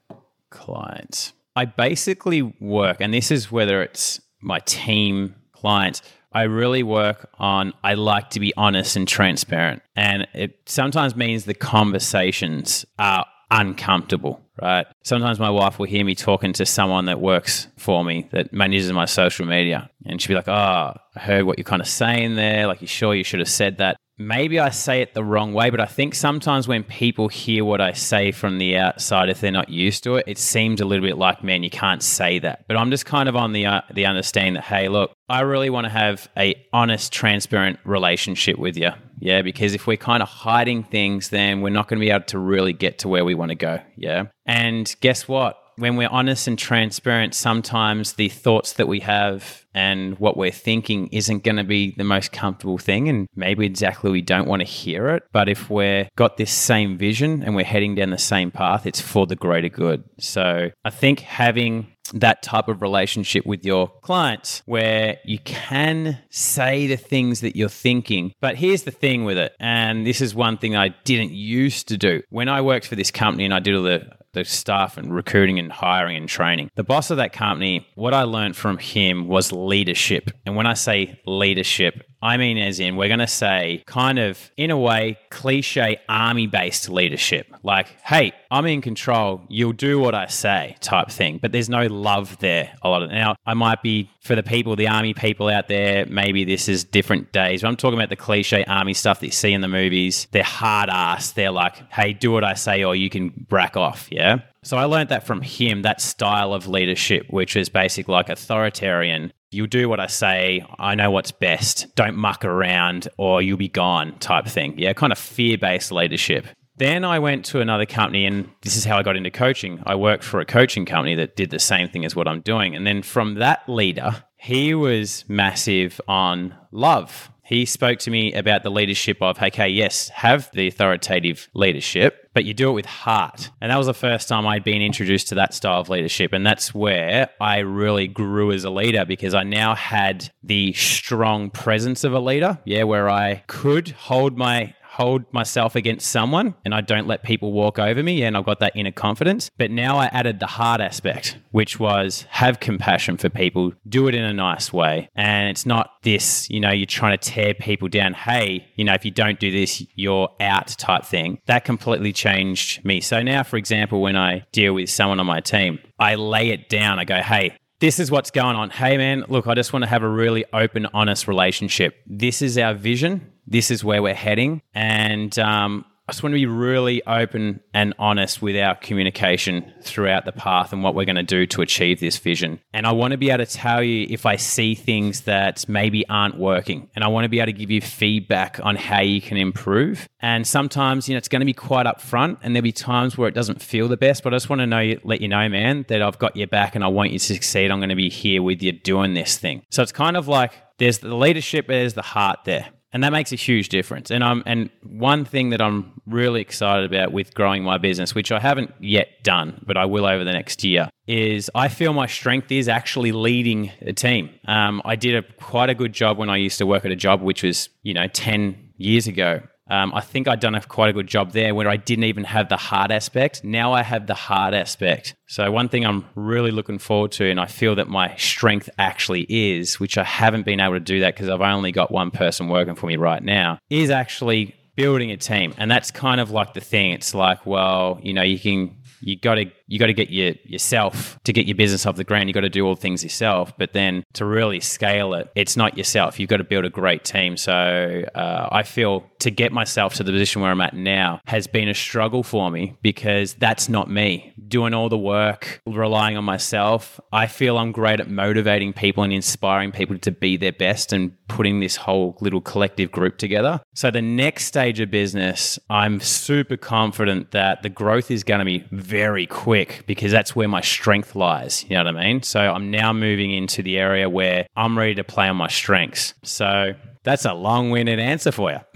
clients? 0.49 1.33
I 1.55 1.65
basically 1.65 2.41
work, 2.41 2.97
and 2.99 3.13
this 3.13 3.31
is 3.31 3.51
whether 3.51 3.81
it's 3.81 4.21
my 4.41 4.59
team, 4.59 5.33
clients. 5.53 6.01
I 6.31 6.43
really 6.43 6.83
work 6.83 7.29
on 7.39 7.73
I 7.83 7.95
like 7.95 8.29
to 8.31 8.39
be 8.39 8.53
honest 8.55 8.95
and 8.95 9.07
transparent. 9.07 9.81
And 9.95 10.27
it 10.33 10.59
sometimes 10.67 11.15
means 11.15 11.45
the 11.45 11.55
conversations 11.55 12.85
are 12.99 13.25
uncomfortable, 13.49 14.41
right? 14.61 14.85
Sometimes 15.03 15.39
my 15.39 15.49
wife 15.49 15.79
will 15.79 15.85
hear 15.85 16.03
me 16.03 16.15
talking 16.15 16.53
to 16.53 16.65
someone 16.65 17.05
that 17.05 17.21
works 17.21 17.67
for 17.77 18.03
me 18.03 18.27
that 18.31 18.51
manages 18.51 18.91
my 18.91 19.05
social 19.05 19.45
media. 19.45 19.89
And 20.05 20.21
she'll 20.21 20.29
be 20.29 20.35
like, 20.35 20.47
Oh, 20.47 20.93
I 21.15 21.19
heard 21.19 21.45
what 21.45 21.57
you're 21.57 21.65
kind 21.65 21.81
of 21.81 21.87
saying 21.87 22.35
there. 22.35 22.67
Like, 22.67 22.81
you 22.81 22.87
sure 22.87 23.15
you 23.15 23.23
should 23.23 23.39
have 23.39 23.49
said 23.49 23.77
that? 23.77 23.97
Maybe 24.19 24.59
I 24.59 24.69
say 24.69 25.01
it 25.01 25.13
the 25.13 25.23
wrong 25.23 25.53
way, 25.53 25.69
but 25.69 25.79
I 25.79 25.85
think 25.85 26.15
sometimes 26.15 26.67
when 26.67 26.83
people 26.83 27.27
hear 27.27 27.63
what 27.63 27.81
I 27.81 27.93
say 27.93 28.31
from 28.31 28.57
the 28.57 28.75
outside, 28.75 29.29
if 29.29 29.41
they're 29.41 29.51
not 29.51 29.69
used 29.69 30.03
to 30.05 30.15
it, 30.15 30.23
it 30.27 30.39
seems 30.39 30.81
a 30.81 30.85
little 30.85 31.05
bit 31.05 31.19
like, 31.19 31.43
man, 31.43 31.61
you 31.61 31.69
can't 31.69 32.01
say 32.01 32.39
that. 32.39 32.65
But 32.67 32.77
I'm 32.77 32.89
just 32.89 33.05
kind 33.05 33.29
of 33.29 33.35
on 33.35 33.53
the 33.53 33.67
uh, 33.67 33.81
the 33.93 34.07
understanding 34.07 34.55
that, 34.55 34.63
hey, 34.63 34.89
look, 34.89 35.11
I 35.29 35.41
really 35.41 35.69
want 35.69 35.85
to 35.85 35.91
have 35.91 36.27
a 36.35 36.55
honest, 36.73 37.13
transparent 37.13 37.77
relationship 37.85 38.57
with 38.57 38.75
you. 38.75 38.89
Yeah, 39.19 39.41
because 39.41 39.73
if 39.73 39.87
we're 39.87 39.97
kind 39.97 40.21
of 40.21 40.29
hiding 40.29 40.83
things, 40.83 41.29
then 41.29 41.61
we're 41.61 41.69
not 41.69 41.87
going 41.87 41.99
to 41.99 42.05
be 42.05 42.11
able 42.11 42.25
to 42.25 42.39
really 42.39 42.73
get 42.73 42.99
to 42.99 43.07
where 43.07 43.25
we 43.25 43.35
want 43.35 43.49
to 43.49 43.55
go. 43.55 43.79
Yeah. 43.95 44.25
And 44.45 44.93
guess 45.01 45.27
what? 45.27 45.57
when 45.77 45.95
we're 45.95 46.09
honest 46.09 46.47
and 46.47 46.57
transparent, 46.57 47.35
sometimes 47.35 48.13
the 48.13 48.29
thoughts 48.29 48.73
that 48.73 48.87
we 48.87 48.99
have 49.01 49.65
and 49.75 50.17
what 50.17 50.35
we're 50.35 50.51
thinking 50.51 51.07
isn't 51.11 51.43
going 51.43 51.57
to 51.57 51.63
be 51.63 51.93
the 51.95 52.03
most 52.03 52.31
comfortable 52.31 52.79
thing. 52.79 53.07
And 53.07 53.27
maybe 53.35 53.65
exactly 53.65 54.09
we 54.09 54.23
don't 54.23 54.47
want 54.47 54.61
to 54.61 54.67
hear 54.67 55.09
it. 55.09 55.23
But 55.31 55.49
if 55.49 55.69
we're 55.69 56.09
got 56.15 56.37
this 56.37 56.51
same 56.51 56.97
vision 56.97 57.43
and 57.43 57.55
we're 57.55 57.63
heading 57.63 57.93
down 57.93 58.09
the 58.09 58.17
same 58.17 58.49
path, 58.49 58.87
it's 58.87 58.99
for 58.99 59.27
the 59.27 59.35
greater 59.35 59.69
good. 59.69 60.03
So 60.19 60.71
I 60.83 60.89
think 60.89 61.19
having 61.19 61.93
that 62.15 62.43
type 62.43 62.67
of 62.67 62.81
relationship 62.81 63.45
with 63.45 63.65
your 63.65 63.89
clients 64.01 64.61
where 64.65 65.17
you 65.23 65.39
can 65.39 66.19
say 66.29 66.87
the 66.87 66.97
things 66.97 67.41
that 67.41 67.55
you're 67.55 67.69
thinking. 67.69 68.33
But 68.41 68.55
here's 68.55 68.83
the 68.83 68.91
thing 68.91 69.25
with 69.25 69.37
it, 69.37 69.53
and 69.59 70.05
this 70.05 70.21
is 70.21 70.35
one 70.35 70.57
thing 70.57 70.75
I 70.75 70.89
didn't 71.03 71.31
used 71.31 71.87
to 71.89 71.97
do. 71.97 72.21
When 72.29 72.49
I 72.49 72.61
worked 72.61 72.87
for 72.87 72.95
this 72.95 73.11
company 73.11 73.45
and 73.45 73.53
I 73.53 73.59
did 73.59 73.75
all 73.75 73.83
the 73.83 74.17
the 74.37 74.45
staff 74.45 74.97
and 74.97 75.13
recruiting 75.13 75.57
and 75.57 75.71
hiring 75.71 76.15
and 76.15 76.29
training. 76.29 76.69
The 76.75 76.83
boss 76.83 77.09
of 77.09 77.17
that 77.17 77.33
company, 77.33 77.87
what 77.95 78.13
I 78.13 78.23
learned 78.23 78.55
from 78.55 78.77
him 78.77 79.27
was 79.27 79.51
leadership. 79.51 80.29
And 80.45 80.55
when 80.55 80.67
I 80.67 80.75
say 80.75 81.19
leadership, 81.25 82.03
I 82.21 82.37
mean, 82.37 82.57
as 82.57 82.79
in, 82.79 82.95
we're 82.95 83.09
going 83.09 83.19
to 83.19 83.27
say, 83.27 83.83
kind 83.85 84.17
of, 84.17 84.51
in 84.57 84.71
a 84.71 84.77
way, 84.77 85.19
cliche 85.29 85.99
army 86.09 86.47
based 86.47 86.89
leadership. 86.89 87.47
Like, 87.61 87.87
hey, 88.03 88.33
I'm 88.49 88.65
in 88.65 88.81
control. 88.81 89.43
You'll 89.49 89.73
do 89.73 89.99
what 89.99 90.15
I 90.15 90.27
say, 90.27 90.77
type 90.81 91.09
thing. 91.09 91.37
But 91.39 91.51
there's 91.51 91.69
no 91.69 91.85
love 91.85 92.37
there 92.39 92.73
a 92.81 92.89
lot 92.89 93.03
of 93.03 93.11
Now, 93.11 93.35
I 93.45 93.53
might 93.53 93.83
be, 93.83 94.09
for 94.21 94.35
the 94.35 94.43
people, 94.43 94.75
the 94.75 94.87
army 94.87 95.13
people 95.13 95.47
out 95.47 95.67
there, 95.67 96.05
maybe 96.07 96.43
this 96.43 96.67
is 96.67 96.83
different 96.83 97.31
days. 97.31 97.61
But 97.61 97.67
I'm 97.67 97.77
talking 97.77 97.99
about 97.99 98.09
the 98.09 98.15
cliche 98.15 98.63
army 98.65 98.93
stuff 98.93 99.19
that 99.19 99.27
you 99.27 99.31
see 99.31 99.53
in 99.53 99.61
the 99.61 99.67
movies. 99.67 100.27
They're 100.31 100.43
hard 100.43 100.89
ass. 100.89 101.31
They're 101.31 101.51
like, 101.51 101.91
hey, 101.91 102.13
do 102.13 102.31
what 102.31 102.43
I 102.43 102.55
say 102.55 102.83
or 102.83 102.95
you 102.95 103.09
can 103.09 103.29
brack 103.47 103.77
off. 103.77 104.07
Yeah. 104.11 104.39
So 104.63 104.75
I 104.75 104.85
learned 104.85 105.09
that 105.09 105.25
from 105.25 105.41
him, 105.41 105.83
that 105.83 106.01
style 106.01 106.53
of 106.53 106.67
leadership, 106.67 107.27
which 107.29 107.55
is 107.55 107.69
basically 107.69 108.13
like 108.13 108.27
authoritarian. 108.27 109.31
You 109.49 109.67
do 109.67 109.87
what 109.87 109.99
I 109.99 110.07
say. 110.07 110.65
I 110.77 110.95
know 110.95 111.11
what's 111.11 111.31
best. 111.31 111.95
Don't 111.95 112.17
muck 112.17 112.43
around 112.43 113.07
or 113.17 113.41
you'll 113.41 113.57
be 113.57 113.69
gone 113.69 114.17
type 114.19 114.45
thing. 114.47 114.77
Yeah, 114.77 114.93
kind 114.93 115.11
of 115.11 115.17
fear 115.17 115.57
based 115.57 115.91
leadership. 115.91 116.47
Then 116.75 117.03
I 117.03 117.17
went 117.17 117.43
to 117.45 117.59
another 117.59 117.87
company, 117.87 118.27
and 118.27 118.51
this 118.61 118.77
is 118.77 118.85
how 118.85 118.99
I 118.99 119.03
got 119.03 119.15
into 119.15 119.31
coaching. 119.31 119.81
I 119.87 119.95
worked 119.95 120.23
for 120.23 120.39
a 120.39 120.45
coaching 120.45 120.85
company 120.85 121.15
that 121.15 121.35
did 121.35 121.49
the 121.49 121.57
same 121.57 121.87
thing 121.89 122.05
as 122.05 122.15
what 122.15 122.27
I'm 122.27 122.41
doing. 122.41 122.75
And 122.75 122.85
then 122.85 123.01
from 123.01 123.35
that 123.35 123.67
leader, 123.67 124.23
he 124.35 124.75
was 124.75 125.25
massive 125.27 125.99
on 126.07 126.53
love 126.71 127.31
he 127.47 127.65
spoke 127.65 127.99
to 127.99 128.11
me 128.11 128.33
about 128.33 128.63
the 128.63 128.69
leadership 128.69 129.21
of, 129.21 129.41
okay, 129.41 129.69
yes, 129.69 130.09
have 130.09 130.51
the 130.51 130.67
authoritative 130.67 131.47
leadership, 131.53 132.26
but 132.37 132.45
you 132.45 132.53
do 132.53 132.69
it 132.69 132.73
with 132.73 132.85
heart. 132.85 133.49
And 133.61 133.71
that 133.71 133.77
was 133.77 133.87
the 133.87 133.95
first 133.95 134.27
time 134.27 134.45
I'd 134.45 134.63
been 134.63 134.83
introduced 134.83 135.29
to 135.29 135.35
that 135.35 135.55
style 135.55 135.79
of 135.79 135.89
leadership. 135.89 136.33
And 136.33 136.45
that's 136.45 136.71
where 136.71 137.31
I 137.41 137.61
really 137.61 138.07
grew 138.07 138.51
as 138.51 138.63
a 138.63 138.69
leader 138.69 139.05
because 139.05 139.33
I 139.33 139.41
now 139.41 139.73
had 139.73 140.31
the 140.43 140.71
strong 140.73 141.49
presence 141.49 142.03
of 142.03 142.13
a 142.13 142.19
leader. 142.19 142.59
Yeah, 142.63 142.83
where 142.83 143.09
I 143.09 143.41
could 143.47 143.89
hold 143.89 144.37
my 144.37 144.75
hold 144.97 145.31
myself 145.31 145.75
against 145.75 146.09
someone 146.09 146.55
and 146.65 146.73
I 146.73 146.81
don't 146.81 147.05
let 147.05 147.21
people 147.21 147.51
walk 147.51 147.77
over 147.77 148.01
me 148.01 148.23
and 148.23 148.35
I've 148.35 148.45
got 148.45 148.59
that 148.61 148.75
inner 148.75 148.91
confidence. 148.91 149.51
But 149.55 149.69
now 149.69 149.97
I 149.97 150.07
added 150.07 150.39
the 150.39 150.47
hard 150.47 150.81
aspect, 150.81 151.37
which 151.51 151.79
was 151.79 152.25
have 152.29 152.59
compassion 152.59 153.17
for 153.17 153.29
people, 153.29 153.73
do 153.87 154.07
it 154.07 154.15
in 154.15 154.23
a 154.23 154.33
nice 154.33 154.73
way. 154.73 155.09
And 155.15 155.49
it's 155.49 155.67
not 155.67 155.91
this, 156.01 156.49
you 156.49 156.59
know, 156.59 156.71
you're 156.71 156.87
trying 156.87 157.15
to 157.15 157.29
tear 157.29 157.53
people 157.53 157.87
down. 157.87 158.15
Hey, 158.15 158.67
you 158.75 158.83
know, 158.83 158.93
if 158.93 159.05
you 159.05 159.11
don't 159.11 159.39
do 159.39 159.51
this, 159.51 159.83
you're 159.93 160.29
out 160.39 160.69
type 160.69 161.05
thing. 161.05 161.41
That 161.45 161.63
completely 161.63 162.11
changed 162.11 162.83
me. 162.83 162.99
So 162.99 163.21
now, 163.21 163.43
for 163.43 163.57
example, 163.57 164.01
when 164.01 164.17
I 164.17 164.45
deal 164.51 164.73
with 164.73 164.89
someone 164.89 165.19
on 165.19 165.27
my 165.27 165.41
team, 165.41 165.77
I 165.99 166.15
lay 166.15 166.49
it 166.49 166.69
down. 166.69 166.97
I 166.97 167.05
go, 167.05 167.21
hey, 167.21 167.55
this 167.79 167.99
is 167.99 168.09
what's 168.09 168.31
going 168.31 168.55
on. 168.55 168.71
Hey, 168.71 168.97
man, 168.97 169.25
look, 169.27 169.45
I 169.45 169.53
just 169.53 169.73
want 169.73 169.83
to 169.83 169.89
have 169.89 170.01
a 170.01 170.09
really 170.09 170.43
open, 170.51 170.87
honest 170.87 171.27
relationship. 171.27 171.95
This 172.07 172.41
is 172.41 172.57
our 172.57 172.73
vision 172.73 173.31
this 173.47 173.71
is 173.71 173.83
where 173.83 174.01
we're 174.01 174.13
heading. 174.13 174.61
And 174.75 175.37
um, 175.39 175.85
I 176.09 176.13
just 176.13 176.23
want 176.23 176.31
to 176.31 176.37
be 176.37 176.45
really 176.45 177.05
open 177.05 177.59
and 177.73 177.93
honest 177.99 178.41
with 178.41 178.55
our 178.55 178.75
communication 178.75 179.73
throughout 179.81 180.23
the 180.23 180.31
path 180.31 180.71
and 180.71 180.81
what 180.81 180.95
we're 180.95 181.03
going 181.03 181.17
to 181.17 181.23
do 181.23 181.45
to 181.47 181.61
achieve 181.61 181.99
this 181.99 182.17
vision. 182.17 182.61
And 182.73 182.87
I 182.87 182.93
want 182.93 183.11
to 183.11 183.17
be 183.17 183.29
able 183.29 183.45
to 183.45 183.51
tell 183.51 183.83
you 183.83 184.07
if 184.09 184.25
I 184.25 184.37
see 184.37 184.73
things 184.73 185.21
that 185.21 185.67
maybe 185.67 186.07
aren't 186.07 186.37
working. 186.37 186.89
And 186.95 187.03
I 187.03 187.09
want 187.09 187.25
to 187.25 187.29
be 187.29 187.39
able 187.39 187.47
to 187.47 187.57
give 187.57 187.71
you 187.71 187.81
feedback 187.81 188.57
on 188.63 188.77
how 188.77 189.01
you 189.01 189.19
can 189.19 189.35
improve. 189.35 190.07
And 190.21 190.47
sometimes, 190.47 191.09
you 191.09 191.13
know, 191.13 191.17
it's 191.17 191.27
going 191.27 191.41
to 191.41 191.45
be 191.45 191.51
quite 191.51 191.85
upfront 191.85 192.37
and 192.41 192.55
there'll 192.55 192.63
be 192.63 192.71
times 192.71 193.17
where 193.17 193.27
it 193.27 193.35
doesn't 193.35 193.61
feel 193.61 193.89
the 193.89 193.97
best, 193.97 194.23
but 194.23 194.33
I 194.33 194.37
just 194.37 194.49
want 194.49 194.61
to 194.61 194.65
know, 194.65 194.95
let 195.03 195.19
you 195.19 195.27
know, 195.27 195.49
man, 195.49 195.83
that 195.89 196.01
I've 196.01 196.19
got 196.19 196.37
your 196.37 196.47
back 196.47 196.73
and 196.75 196.85
I 196.85 196.87
want 196.87 197.11
you 197.11 197.19
to 197.19 197.25
succeed. 197.25 197.69
I'm 197.69 197.79
going 197.79 197.89
to 197.89 197.95
be 197.95 198.09
here 198.09 198.41
with 198.41 198.63
you 198.63 198.71
doing 198.71 199.13
this 199.13 199.37
thing. 199.37 199.63
So 199.71 199.83
it's 199.83 199.91
kind 199.91 200.15
of 200.15 200.29
like 200.29 200.53
there's 200.77 200.99
the 200.99 201.13
leadership, 201.13 201.67
there's 201.67 201.95
the 201.95 202.01
heart 202.01 202.45
there 202.45 202.69
and 202.93 203.03
that 203.03 203.11
makes 203.11 203.31
a 203.31 203.35
huge 203.35 203.69
difference. 203.69 204.11
And 204.11 204.23
I'm 204.23 204.43
and 204.45 204.69
one 204.83 205.25
thing 205.25 205.49
that 205.49 205.61
I'm 205.61 206.01
really 206.05 206.41
excited 206.41 206.91
about 206.91 207.11
with 207.11 207.33
growing 207.33 207.63
my 207.63 207.77
business, 207.77 208.15
which 208.15 208.31
I 208.31 208.39
haven't 208.39 208.73
yet 208.79 209.23
done, 209.23 209.61
but 209.65 209.77
I 209.77 209.85
will 209.85 210.05
over 210.05 210.23
the 210.23 210.31
next 210.31 210.63
year, 210.63 210.89
is 211.07 211.51
I 211.53 211.67
feel 211.67 211.93
my 211.93 212.07
strength 212.07 212.51
is 212.51 212.69
actually 212.69 213.11
leading 213.11 213.71
a 213.81 213.93
team. 213.93 214.29
Um, 214.47 214.81
I 214.85 214.95
did 214.95 215.15
a 215.15 215.23
quite 215.33 215.69
a 215.69 215.75
good 215.75 215.93
job 215.93 216.17
when 216.17 216.29
I 216.29 216.37
used 216.37 216.57
to 216.59 216.65
work 216.65 216.85
at 216.85 216.91
a 216.91 216.95
job 216.95 217.21
which 217.21 217.43
was 217.43 217.69
you 217.83 217.93
know 217.93 218.07
ten 218.07 218.71
years 218.77 219.07
ago, 219.07 219.41
um, 219.69 219.93
I 219.93 220.01
think 220.01 220.27
I'd 220.27 220.39
done 220.39 220.55
a 220.55 220.61
quite 220.61 220.89
a 220.89 220.93
good 220.93 221.07
job 221.07 221.31
there 221.31 221.53
where 221.53 221.67
I 221.67 221.77
didn't 221.77 222.05
even 222.05 222.23
have 222.23 222.49
the 222.49 222.57
hard 222.57 222.91
aspect. 222.91 223.43
Now 223.43 223.73
I 223.73 223.83
have 223.83 224.07
the 224.07 224.13
hard 224.13 224.53
aspect. 224.53 225.15
So, 225.27 225.51
one 225.51 225.69
thing 225.69 225.85
I'm 225.85 226.05
really 226.15 226.51
looking 226.51 226.79
forward 226.79 227.11
to, 227.13 227.29
and 227.29 227.39
I 227.39 227.45
feel 227.45 227.75
that 227.75 227.87
my 227.87 228.15
strength 228.15 228.69
actually 228.77 229.25
is, 229.29 229.79
which 229.79 229.97
I 229.97 230.03
haven't 230.03 230.45
been 230.45 230.59
able 230.59 230.75
to 230.75 230.79
do 230.79 231.01
that 231.01 231.15
because 231.15 231.29
I've 231.29 231.41
only 231.41 231.71
got 231.71 231.91
one 231.91 232.11
person 232.11 232.47
working 232.47 232.75
for 232.75 232.87
me 232.87 232.95
right 232.95 233.21
now, 233.21 233.59
is 233.69 233.89
actually 233.89 234.55
building 234.75 235.11
a 235.11 235.17
team. 235.17 235.53
And 235.57 235.69
that's 235.69 235.91
kind 235.91 236.21
of 236.21 236.31
like 236.31 236.53
the 236.53 236.61
thing. 236.61 236.91
It's 236.91 237.13
like, 237.13 237.45
well, 237.45 237.99
you 238.01 238.13
know, 238.13 238.21
you 238.21 238.39
can 238.39 238.77
you 239.01 239.17
got 239.17 239.35
to 239.35 239.45
you 239.67 239.79
got 239.79 239.87
to 239.87 239.93
get 239.93 240.09
your 240.09 240.33
yourself 240.43 241.19
to 241.23 241.33
get 241.33 241.45
your 241.45 241.55
business 241.55 241.85
off 241.85 241.95
the 241.95 242.03
ground. 242.03 242.29
You 242.29 242.33
got 242.33 242.41
to 242.41 242.49
do 242.49 242.65
all 242.65 242.75
things 242.75 243.03
yourself, 243.03 243.53
but 243.57 243.73
then 243.73 244.03
to 244.13 244.25
really 244.25 244.59
scale 244.59 245.13
it, 245.13 245.29
it's 245.35 245.57
not 245.57 245.77
yourself. 245.77 246.19
You've 246.19 246.29
got 246.29 246.37
to 246.37 246.43
build 246.43 246.65
a 246.65 246.69
great 246.69 247.03
team. 247.03 247.37
So 247.37 248.05
uh, 248.15 248.49
I 248.51 248.63
feel 248.63 249.09
to 249.19 249.31
get 249.31 249.51
myself 249.51 249.95
to 249.95 250.03
the 250.03 250.11
position 250.11 250.41
where 250.41 250.51
I'm 250.51 250.61
at 250.61 250.73
now 250.73 251.19
has 251.25 251.47
been 251.47 251.67
a 251.67 251.73
struggle 251.73 252.23
for 252.23 252.49
me 252.49 252.77
because 252.81 253.33
that's 253.33 253.67
not 253.67 253.89
me 253.89 254.33
doing 254.47 254.73
all 254.73 254.89
the 254.89 254.97
work, 254.97 255.61
relying 255.65 256.17
on 256.17 256.23
myself. 256.23 256.99
I 257.11 257.27
feel 257.27 257.57
I'm 257.57 257.71
great 257.71 257.99
at 257.99 258.09
motivating 258.09 258.73
people 258.73 259.03
and 259.03 259.11
inspiring 259.11 259.71
people 259.71 259.97
to 259.99 260.11
be 260.11 260.37
their 260.37 260.51
best 260.53 260.93
and 260.93 261.13
putting 261.27 261.59
this 261.59 261.75
whole 261.75 262.17
little 262.21 262.41
collective 262.41 262.91
group 262.91 263.17
together. 263.17 263.61
So 263.73 263.91
the 263.91 264.01
next 264.01 264.45
stage 264.45 264.79
of 264.79 264.89
business, 264.89 265.59
I'm 265.69 265.99
super 265.99 266.57
confident 266.57 267.31
that 267.31 267.63
the 267.63 267.69
growth 267.69 268.11
is 268.11 268.23
going 268.23 268.39
to 268.39 268.45
be 268.45 268.65
very 268.71 269.27
quick 269.65 269.85
because 269.85 270.11
that's 270.11 270.35
where 270.35 270.47
my 270.47 270.61
strength 270.61 271.15
lies. 271.15 271.63
You 271.63 271.77
know 271.77 271.85
what 271.85 271.95
I 271.95 272.05
mean? 272.05 272.23
So 272.23 272.39
I'm 272.39 272.69
now 272.71 272.93
moving 272.93 273.31
into 273.31 273.63
the 273.63 273.77
area 273.77 274.09
where 274.09 274.47
I'm 274.55 274.77
ready 274.77 274.95
to 274.95 275.03
play 275.03 275.27
on 275.27 275.35
my 275.37 275.47
strengths. 275.47 276.13
So 276.23 276.73
that's 277.07 277.23
a 277.23 277.33
long-winded 277.33 277.99
answer 277.99 278.33
for 278.33 278.51
you. 278.51 278.59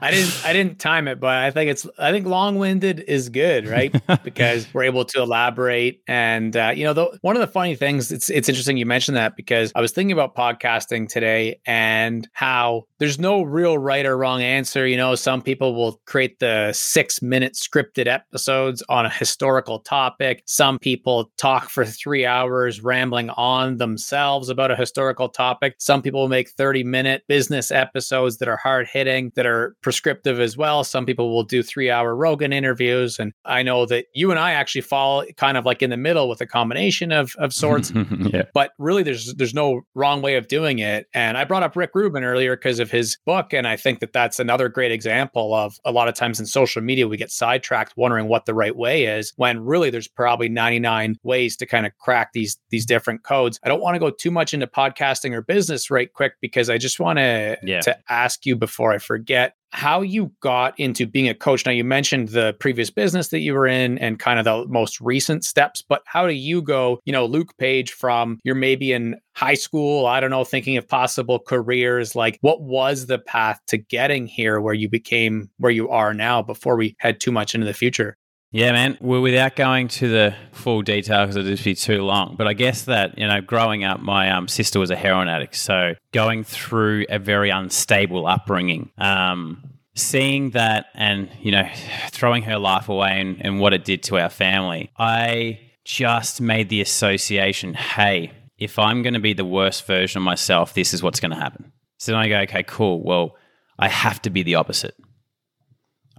I 0.00 0.08
didn't 0.10 0.46
I 0.46 0.52
didn't 0.54 0.78
time 0.78 1.06
it, 1.06 1.20
but 1.20 1.36
I 1.36 1.50
think 1.50 1.70
it's 1.70 1.86
I 1.98 2.12
think 2.12 2.26
long-winded 2.26 3.00
is 3.00 3.28
good, 3.28 3.68
right? 3.68 3.94
because 4.24 4.66
we're 4.72 4.84
able 4.84 5.04
to 5.04 5.20
elaborate 5.20 6.00
and 6.08 6.56
uh, 6.56 6.72
you 6.74 6.84
know 6.84 6.94
the, 6.94 7.18
one 7.20 7.36
of 7.36 7.40
the 7.40 7.46
funny 7.46 7.74
things 7.74 8.10
it's 8.10 8.30
it's 8.30 8.48
interesting 8.48 8.78
you 8.78 8.86
mentioned 8.86 9.16
that 9.18 9.36
because 9.36 9.70
I 9.74 9.82
was 9.82 9.92
thinking 9.92 10.12
about 10.12 10.34
podcasting 10.34 11.08
today 11.08 11.60
and 11.66 12.26
how 12.32 12.86
there's 12.98 13.18
no 13.18 13.42
real 13.42 13.76
right 13.76 14.06
or 14.06 14.16
wrong 14.16 14.42
answer. 14.42 14.86
You 14.86 14.96
know, 14.96 15.14
some 15.14 15.42
people 15.42 15.74
will 15.74 16.00
create 16.06 16.38
the 16.38 16.72
six 16.72 17.20
minute 17.20 17.54
scripted 17.54 18.06
episodes 18.06 18.82
on 18.88 19.04
a 19.04 19.10
historical 19.10 19.80
topic. 19.80 20.42
Some 20.46 20.78
people 20.78 21.32
talk 21.36 21.68
for 21.68 21.84
three 21.84 22.24
hours 22.24 22.82
rambling 22.82 23.28
on 23.30 23.76
themselves 23.76 24.48
about 24.48 24.70
a 24.70 24.76
historical 24.76 25.28
topic. 25.28 25.74
Some 25.78 26.00
people 26.00 26.28
make 26.28 26.56
30 26.62 26.84
minute 26.84 27.24
business 27.26 27.72
episodes 27.72 28.38
that 28.38 28.46
are 28.46 28.56
hard 28.56 28.86
hitting, 28.86 29.32
that 29.34 29.46
are 29.46 29.74
prescriptive 29.82 30.38
as 30.38 30.56
well. 30.56 30.84
Some 30.84 31.04
people 31.04 31.34
will 31.34 31.42
do 31.42 31.60
three 31.60 31.90
hour 31.90 32.14
Rogan 32.14 32.52
interviews. 32.52 33.18
And 33.18 33.32
I 33.44 33.64
know 33.64 33.84
that 33.86 34.04
you 34.14 34.30
and 34.30 34.38
I 34.38 34.52
actually 34.52 34.82
fall 34.82 35.24
kind 35.36 35.56
of 35.56 35.66
like 35.66 35.82
in 35.82 35.90
the 35.90 35.96
middle 35.96 36.28
with 36.28 36.40
a 36.40 36.46
combination 36.46 37.10
of, 37.10 37.34
of 37.40 37.52
sorts. 37.52 37.92
yeah. 38.20 38.44
But 38.54 38.70
really, 38.78 39.02
there's 39.02 39.34
there's 39.34 39.54
no 39.54 39.80
wrong 39.96 40.22
way 40.22 40.36
of 40.36 40.46
doing 40.46 40.78
it. 40.78 41.08
And 41.12 41.36
I 41.36 41.42
brought 41.42 41.64
up 41.64 41.74
Rick 41.74 41.90
Rubin 41.96 42.22
earlier 42.22 42.54
because 42.54 42.78
of 42.78 42.92
his 42.92 43.18
book. 43.26 43.52
And 43.52 43.66
I 43.66 43.76
think 43.76 43.98
that 43.98 44.12
that's 44.12 44.38
another 44.38 44.68
great 44.68 44.92
example 44.92 45.56
of 45.56 45.80
a 45.84 45.90
lot 45.90 46.06
of 46.06 46.14
times 46.14 46.38
in 46.38 46.46
social 46.46 46.80
media, 46.80 47.08
we 47.08 47.16
get 47.16 47.32
sidetracked 47.32 47.94
wondering 47.96 48.28
what 48.28 48.46
the 48.46 48.54
right 48.54 48.76
way 48.76 49.06
is 49.06 49.32
when 49.34 49.64
really 49.64 49.90
there's 49.90 50.06
probably 50.06 50.48
99 50.48 51.16
ways 51.24 51.56
to 51.56 51.66
kind 51.66 51.86
of 51.86 51.92
crack 51.98 52.32
these, 52.34 52.56
these 52.70 52.86
different 52.86 53.24
codes. 53.24 53.58
I 53.64 53.68
don't 53.68 53.80
want 53.80 53.96
to 53.96 53.98
go 53.98 54.10
too 54.10 54.30
much 54.30 54.54
into 54.54 54.68
podcasting 54.68 55.32
or 55.32 55.42
business 55.42 55.90
right 55.90 56.12
quick 56.12 56.34
because 56.42 56.68
I 56.68 56.76
just 56.76 57.00
want 57.00 57.18
to, 57.18 57.56
yeah. 57.62 57.80
to 57.80 57.96
ask 58.10 58.44
you 58.44 58.56
before 58.56 58.92
I 58.92 58.98
forget 58.98 59.54
how 59.70 60.02
you 60.02 60.30
got 60.40 60.78
into 60.78 61.06
being 61.06 61.28
a 61.28 61.34
coach. 61.34 61.64
Now, 61.64 61.72
you 61.72 61.82
mentioned 61.82 62.28
the 62.28 62.54
previous 62.60 62.90
business 62.90 63.28
that 63.28 63.40
you 63.40 63.54
were 63.54 63.66
in 63.66 63.96
and 63.98 64.18
kind 64.18 64.38
of 64.38 64.44
the 64.44 64.66
most 64.70 65.00
recent 65.00 65.44
steps, 65.44 65.82
but 65.82 66.02
how 66.04 66.26
do 66.26 66.34
you 66.34 66.60
go, 66.60 67.00
you 67.06 67.12
know, 67.12 67.24
Luke 67.24 67.56
Page 67.56 67.92
from 67.92 68.38
you're 68.44 68.54
maybe 68.54 68.92
in 68.92 69.16
high 69.34 69.54
school, 69.54 70.04
I 70.04 70.20
don't 70.20 70.30
know, 70.30 70.44
thinking 70.44 70.76
of 70.76 70.86
possible 70.86 71.38
careers, 71.38 72.14
like 72.14 72.36
what 72.42 72.60
was 72.60 73.06
the 73.06 73.18
path 73.18 73.60
to 73.68 73.78
getting 73.78 74.26
here 74.26 74.60
where 74.60 74.74
you 74.74 74.90
became 74.90 75.48
where 75.56 75.72
you 75.72 75.88
are 75.88 76.12
now 76.12 76.42
before 76.42 76.76
we 76.76 76.94
head 76.98 77.18
too 77.18 77.32
much 77.32 77.54
into 77.54 77.66
the 77.66 77.72
future? 77.72 78.18
Yeah, 78.54 78.72
man. 78.72 78.98
Well, 79.00 79.22
without 79.22 79.56
going 79.56 79.88
to 79.88 80.08
the 80.08 80.34
full 80.52 80.82
detail 80.82 81.22
because 81.22 81.36
it'd 81.36 81.50
just 81.50 81.64
be 81.64 81.74
too 81.74 82.02
long, 82.02 82.36
but 82.36 82.46
I 82.46 82.52
guess 82.52 82.82
that 82.82 83.18
you 83.18 83.26
know, 83.26 83.40
growing 83.40 83.82
up, 83.82 84.00
my 84.00 84.30
um, 84.30 84.46
sister 84.46 84.78
was 84.78 84.90
a 84.90 84.96
heroin 84.96 85.28
addict, 85.28 85.56
so 85.56 85.94
going 86.12 86.44
through 86.44 87.06
a 87.08 87.18
very 87.18 87.48
unstable 87.48 88.26
upbringing, 88.26 88.90
um, 88.98 89.62
seeing 89.94 90.50
that, 90.50 90.86
and 90.94 91.30
you 91.40 91.50
know, 91.50 91.66
throwing 92.10 92.42
her 92.42 92.58
life 92.58 92.90
away 92.90 93.20
and, 93.20 93.38
and 93.40 93.58
what 93.58 93.72
it 93.72 93.86
did 93.86 94.02
to 94.04 94.18
our 94.18 94.28
family, 94.28 94.90
I 94.98 95.58
just 95.86 96.42
made 96.42 96.68
the 96.68 96.82
association: 96.82 97.72
Hey, 97.72 98.32
if 98.58 98.78
I'm 98.78 99.02
going 99.02 99.14
to 99.14 99.20
be 99.20 99.32
the 99.32 99.46
worst 99.46 99.86
version 99.86 100.18
of 100.18 100.24
myself, 100.24 100.74
this 100.74 100.92
is 100.92 101.02
what's 101.02 101.20
going 101.20 101.32
to 101.32 101.38
happen. 101.38 101.72
So 101.96 102.12
then 102.12 102.20
I 102.20 102.28
go, 102.28 102.38
okay, 102.40 102.62
cool. 102.64 103.02
Well, 103.02 103.36
I 103.78 103.88
have 103.88 104.20
to 104.22 104.30
be 104.30 104.42
the 104.42 104.56
opposite. 104.56 104.94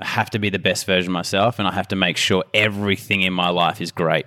I 0.03 0.05
have 0.05 0.29
to 0.31 0.39
be 0.39 0.49
the 0.49 0.59
best 0.59 0.85
version 0.85 1.11
of 1.11 1.13
myself 1.13 1.59
and 1.59 1.67
I 1.67 1.71
have 1.71 1.87
to 1.87 1.95
make 1.95 2.17
sure 2.17 2.43
everything 2.53 3.21
in 3.21 3.31
my 3.31 3.49
life 3.49 3.79
is 3.79 3.91
great. 3.91 4.25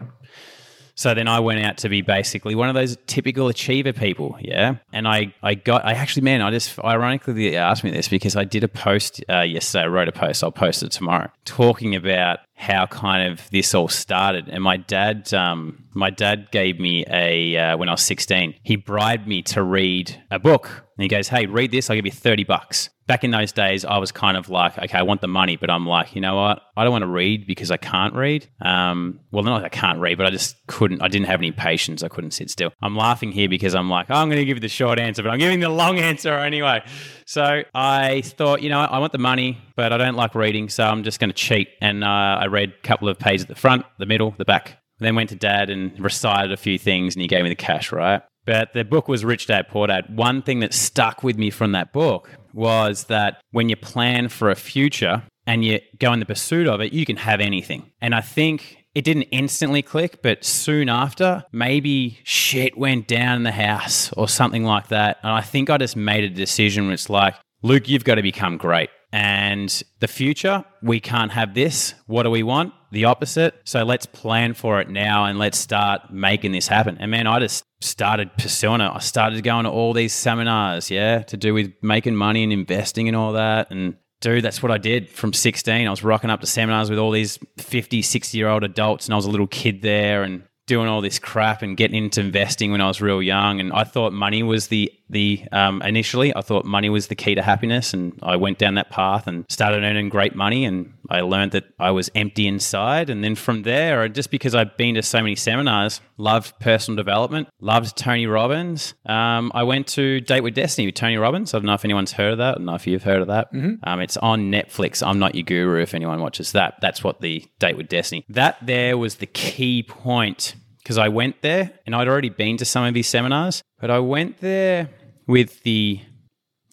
So 0.98 1.12
then 1.12 1.28
I 1.28 1.40
went 1.40 1.62
out 1.62 1.76
to 1.78 1.90
be 1.90 2.00
basically 2.00 2.54
one 2.54 2.70
of 2.70 2.74
those 2.74 2.96
typical 3.06 3.48
achiever 3.48 3.92
people, 3.92 4.38
yeah. 4.40 4.76
And 4.94 5.06
I, 5.06 5.34
I 5.42 5.52
got, 5.52 5.84
I 5.84 5.92
actually, 5.92 6.22
man, 6.22 6.40
I 6.40 6.50
just 6.50 6.78
ironically 6.78 7.54
asked 7.54 7.84
me 7.84 7.90
this 7.90 8.08
because 8.08 8.34
I 8.34 8.44
did 8.44 8.64
a 8.64 8.68
post 8.68 9.22
uh, 9.28 9.42
yesterday. 9.42 9.84
I 9.84 9.88
wrote 9.88 10.08
a 10.08 10.12
post. 10.12 10.42
I'll 10.42 10.50
post 10.50 10.82
it 10.82 10.92
tomorrow, 10.92 11.30
talking 11.44 11.94
about 11.94 12.38
how 12.54 12.86
kind 12.86 13.30
of 13.30 13.46
this 13.50 13.74
all 13.74 13.88
started. 13.88 14.48
And 14.48 14.62
my 14.62 14.78
dad, 14.78 15.34
um, 15.34 15.84
my 15.92 16.08
dad 16.08 16.50
gave 16.50 16.80
me 16.80 17.04
a 17.10 17.56
uh, 17.58 17.76
when 17.76 17.90
I 17.90 17.92
was 17.92 18.02
sixteen. 18.02 18.54
He 18.62 18.76
bribed 18.76 19.28
me 19.28 19.42
to 19.42 19.62
read 19.62 20.18
a 20.30 20.38
book, 20.38 20.86
and 20.96 21.02
he 21.02 21.08
goes, 21.08 21.28
"Hey, 21.28 21.44
read 21.44 21.72
this. 21.72 21.90
I'll 21.90 21.96
give 21.96 22.06
you 22.06 22.12
thirty 22.12 22.44
bucks." 22.44 22.88
Back 23.06 23.24
in 23.24 23.30
those 23.30 23.52
days, 23.52 23.84
I 23.84 23.98
was 23.98 24.10
kind 24.10 24.36
of 24.36 24.48
like, 24.48 24.76
okay, 24.78 24.98
I 24.98 25.02
want 25.02 25.20
the 25.20 25.28
money, 25.28 25.56
but 25.56 25.70
I'm 25.70 25.86
like, 25.86 26.14
you 26.14 26.20
know 26.20 26.36
what? 26.36 26.62
I 26.76 26.82
don't 26.82 26.92
want 26.92 27.02
to 27.02 27.08
read 27.08 27.46
because 27.46 27.70
I 27.70 27.76
can't 27.76 28.14
read. 28.14 28.48
Um, 28.60 29.20
well, 29.30 29.44
not 29.44 29.64
I 29.64 29.68
can't 29.68 30.00
read, 30.00 30.18
but 30.18 30.26
I 30.26 30.30
just 30.30 30.56
couldn't. 30.66 31.02
I 31.02 31.08
didn't 31.08 31.26
have 31.26 31.40
any 31.40 31.52
patience. 31.52 32.02
I 32.02 32.08
couldn't 32.08 32.32
sit 32.32 32.50
still. 32.50 32.72
I'm 32.82 32.96
laughing 32.96 33.32
here 33.32 33.48
because 33.48 33.74
I'm 33.74 33.88
like, 33.88 34.06
oh, 34.10 34.14
I'm 34.14 34.28
going 34.28 34.40
to 34.40 34.44
give 34.44 34.56
you 34.56 34.60
the 34.60 34.68
short 34.68 34.98
answer, 34.98 35.22
but 35.22 35.30
I'm 35.30 35.38
giving 35.38 35.60
the 35.60 35.68
long 35.68 35.98
answer 36.10 36.34
anyway. 36.34 36.82
So 37.26 37.62
I 37.74 38.22
thought, 38.22 38.62
you 38.62 38.68
know, 38.68 38.80
I 38.80 38.98
want 38.98 39.12
the 39.12 39.18
money, 39.18 39.58
but 39.76 39.92
I 39.92 39.96
don't 39.98 40.16
like 40.16 40.34
reading, 40.34 40.68
so 40.68 40.84
I'm 40.84 41.02
just 41.02 41.20
going 41.20 41.30
to 41.30 41.36
cheat. 41.36 41.68
And 41.80 42.02
uh, 42.02 42.06
I 42.40 42.46
read 42.46 42.74
a 42.82 42.86
couple 42.86 43.08
of 43.08 43.18
pages 43.18 43.42
at 43.42 43.48
the 43.48 43.54
front, 43.54 43.86
the 43.98 44.06
middle, 44.06 44.34
the 44.36 44.44
back. 44.44 44.78
Then 44.98 45.14
went 45.14 45.28
to 45.28 45.36
dad 45.36 45.68
and 45.68 45.98
recited 46.00 46.52
a 46.52 46.56
few 46.56 46.78
things, 46.78 47.14
and 47.14 47.20
he 47.20 47.28
gave 47.28 47.42
me 47.42 47.50
the 47.50 47.54
cash, 47.54 47.92
right? 47.92 48.22
But 48.46 48.72
the 48.72 48.84
book 48.84 49.08
was 49.08 49.24
Rich 49.24 49.48
Dad 49.48 49.68
Poor 49.68 49.88
Dad. 49.88 50.16
One 50.16 50.40
thing 50.40 50.60
that 50.60 50.72
stuck 50.72 51.22
with 51.22 51.36
me 51.36 51.50
from 51.50 51.72
that 51.72 51.92
book 51.92 52.30
was 52.54 53.04
that 53.04 53.40
when 53.50 53.68
you 53.68 53.76
plan 53.76 54.28
for 54.28 54.50
a 54.50 54.54
future 54.54 55.24
and 55.46 55.64
you 55.64 55.80
go 55.98 56.12
in 56.12 56.20
the 56.20 56.26
pursuit 56.26 56.66
of 56.66 56.80
it, 56.80 56.92
you 56.92 57.04
can 57.04 57.16
have 57.16 57.40
anything. 57.40 57.90
And 58.00 58.14
I 58.14 58.20
think 58.20 58.86
it 58.94 59.04
didn't 59.04 59.24
instantly 59.24 59.82
click, 59.82 60.22
but 60.22 60.42
soon 60.44 60.88
after, 60.88 61.44
maybe 61.52 62.18
shit 62.24 62.78
went 62.78 63.06
down 63.06 63.36
in 63.36 63.42
the 63.42 63.52
house 63.52 64.10
or 64.14 64.26
something 64.28 64.64
like 64.64 64.88
that. 64.88 65.18
And 65.22 65.32
I 65.32 65.42
think 65.42 65.68
I 65.68 65.76
just 65.76 65.96
made 65.96 66.24
a 66.24 66.30
decision 66.30 66.86
where 66.86 66.94
it's 66.94 67.10
like, 67.10 67.34
Luke, 67.62 67.88
you've 67.88 68.04
got 68.04 68.14
to 68.14 68.22
become 68.22 68.56
great. 68.56 68.88
And 69.16 69.82
the 70.00 70.08
future, 70.08 70.62
we 70.82 71.00
can't 71.00 71.32
have 71.32 71.54
this. 71.54 71.94
What 72.06 72.24
do 72.24 72.30
we 72.30 72.42
want? 72.42 72.74
The 72.92 73.06
opposite. 73.06 73.54
So 73.64 73.82
let's 73.82 74.04
plan 74.04 74.52
for 74.52 74.78
it 74.78 74.90
now 74.90 75.24
and 75.24 75.38
let's 75.38 75.56
start 75.56 76.12
making 76.12 76.52
this 76.52 76.68
happen. 76.68 76.98
And 77.00 77.10
man, 77.10 77.26
I 77.26 77.40
just 77.40 77.64
started 77.80 78.30
pursuing 78.36 78.82
it. 78.82 78.90
I 78.92 78.98
started 78.98 79.42
going 79.42 79.64
to 79.64 79.70
all 79.70 79.94
these 79.94 80.12
seminars, 80.12 80.90
yeah, 80.90 81.22
to 81.22 81.36
do 81.38 81.54
with 81.54 81.72
making 81.80 82.14
money 82.14 82.42
and 82.42 82.52
investing 82.52 83.08
and 83.08 83.16
all 83.16 83.32
that. 83.32 83.70
And 83.70 83.96
dude, 84.20 84.44
that's 84.44 84.62
what 84.62 84.70
I 84.70 84.76
did 84.76 85.08
from 85.08 85.32
16. 85.32 85.86
I 85.86 85.88
was 85.88 86.04
rocking 86.04 86.28
up 86.28 86.42
to 86.42 86.46
seminars 86.46 86.90
with 86.90 86.98
all 86.98 87.10
these 87.10 87.38
50, 87.56 88.02
60 88.02 88.36
year 88.36 88.48
old 88.48 88.64
adults, 88.64 89.06
and 89.06 89.14
I 89.14 89.16
was 89.16 89.24
a 89.24 89.30
little 89.30 89.46
kid 89.46 89.80
there 89.80 90.24
and 90.24 90.42
doing 90.66 90.88
all 90.88 91.00
this 91.00 91.18
crap 91.18 91.62
and 91.62 91.76
getting 91.76 91.96
into 91.96 92.20
investing 92.20 92.72
when 92.72 92.80
I 92.80 92.88
was 92.88 93.00
real 93.00 93.22
young. 93.22 93.60
And 93.60 93.72
I 93.72 93.84
thought 93.84 94.12
money 94.12 94.42
was 94.42 94.68
the 94.68 94.92
the 95.08 95.44
um, 95.52 95.80
initially 95.82 96.34
I 96.34 96.40
thought 96.40 96.64
money 96.64 96.90
was 96.90 97.06
the 97.06 97.14
key 97.14 97.34
to 97.36 97.42
happiness, 97.42 97.94
and 97.94 98.18
I 98.22 98.36
went 98.36 98.58
down 98.58 98.74
that 98.74 98.90
path 98.90 99.26
and 99.26 99.44
started 99.48 99.84
earning 99.84 100.08
great 100.08 100.34
money. 100.34 100.64
And 100.64 100.92
I 101.10 101.20
learned 101.20 101.52
that 101.52 101.64
I 101.78 101.90
was 101.90 102.10
empty 102.14 102.46
inside. 102.46 103.10
And 103.10 103.22
then 103.22 103.34
from 103.34 103.62
there, 103.62 104.08
just 104.08 104.30
because 104.30 104.54
I've 104.54 104.76
been 104.76 104.94
to 104.94 105.02
so 105.02 105.20
many 105.20 105.36
seminars, 105.36 106.00
loved 106.16 106.58
personal 106.60 106.96
development, 106.96 107.48
loved 107.60 107.96
Tony 107.96 108.26
Robbins. 108.26 108.94
Um, 109.06 109.52
I 109.54 109.62
went 109.62 109.86
to 109.88 110.20
Date 110.20 110.42
with 110.42 110.54
Destiny 110.54 110.86
with 110.86 110.94
Tony 110.94 111.16
Robbins. 111.16 111.54
I 111.54 111.58
don't 111.58 111.66
know 111.66 111.74
if 111.74 111.84
anyone's 111.84 112.12
heard 112.12 112.32
of 112.32 112.38
that. 112.38 112.54
I 112.54 112.58
don't 112.58 112.66
know 112.66 112.74
if 112.74 112.86
you've 112.86 113.02
heard 113.02 113.20
of 113.20 113.28
that. 113.28 113.52
Mm-hmm. 113.52 113.88
Um, 113.88 114.00
it's 114.00 114.16
on 114.16 114.50
Netflix. 114.50 115.06
I'm 115.06 115.18
not 115.18 115.34
your 115.34 115.44
guru. 115.44 115.82
If 115.82 115.94
anyone 115.94 116.20
watches 116.20 116.52
that, 116.52 116.74
that's 116.80 117.02
what 117.04 117.20
the 117.20 117.44
Date 117.58 117.76
with 117.76 117.88
Destiny. 117.88 118.24
That 118.28 118.58
there 118.64 118.98
was 118.98 119.16
the 119.16 119.26
key 119.26 119.82
point 119.82 120.54
because 120.78 120.98
I 120.98 121.08
went 121.08 121.42
there 121.42 121.72
and 121.84 121.94
I'd 121.96 122.06
already 122.06 122.28
been 122.28 122.56
to 122.58 122.64
some 122.64 122.84
of 122.84 122.94
these 122.94 123.08
seminars, 123.08 123.62
but 123.80 123.90
I 123.90 123.98
went 123.98 124.38
there 124.38 124.88
with 125.26 125.62
the 125.64 126.00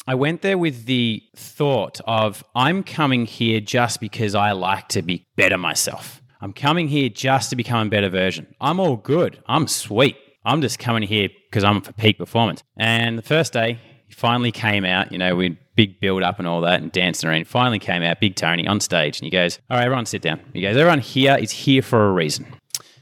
I 0.05 0.15
went 0.15 0.41
there 0.41 0.57
with 0.57 0.85
the 0.85 1.23
thought 1.33 2.01
of 2.05 2.43
I'm 2.53 2.83
coming 2.83 3.25
here 3.25 3.61
just 3.61 4.01
because 4.01 4.35
I 4.35 4.51
like 4.51 4.89
to 4.89 5.01
be 5.01 5.25
better 5.37 5.57
myself. 5.57 6.21
I'm 6.41 6.51
coming 6.51 6.89
here 6.89 7.07
just 7.07 7.51
to 7.51 7.55
become 7.55 7.87
a 7.87 7.89
better 7.89 8.09
version. 8.09 8.53
I'm 8.59 8.81
all 8.81 8.97
good. 8.97 9.41
I'm 9.47 9.65
sweet. 9.65 10.17
I'm 10.43 10.61
just 10.61 10.77
coming 10.77 11.03
here 11.03 11.29
because 11.49 11.63
I'm 11.63 11.79
for 11.79 11.93
peak 11.93 12.17
performance. 12.17 12.63
And 12.77 13.17
the 13.17 13.21
first 13.21 13.53
day, 13.53 13.79
he 14.05 14.13
finally 14.13 14.51
came 14.51 14.83
out, 14.83 15.13
you 15.13 15.17
know, 15.17 15.37
we 15.37 15.57
big 15.75 16.01
build 16.01 16.21
up 16.21 16.37
and 16.37 16.49
all 16.49 16.59
that 16.61 16.81
and 16.81 16.91
dancing 16.91 17.29
around. 17.29 17.47
Finally 17.47 17.79
came 17.79 18.03
out, 18.03 18.19
Big 18.19 18.35
Tony, 18.35 18.67
on 18.67 18.81
stage, 18.81 19.19
and 19.19 19.25
he 19.25 19.31
goes, 19.31 19.59
All 19.69 19.77
right, 19.77 19.85
everyone 19.85 20.05
sit 20.05 20.21
down. 20.21 20.41
He 20.53 20.61
goes, 20.61 20.75
Everyone 20.75 20.99
here 20.99 21.37
is 21.37 21.51
here 21.51 21.81
for 21.81 22.09
a 22.09 22.11
reason. 22.11 22.45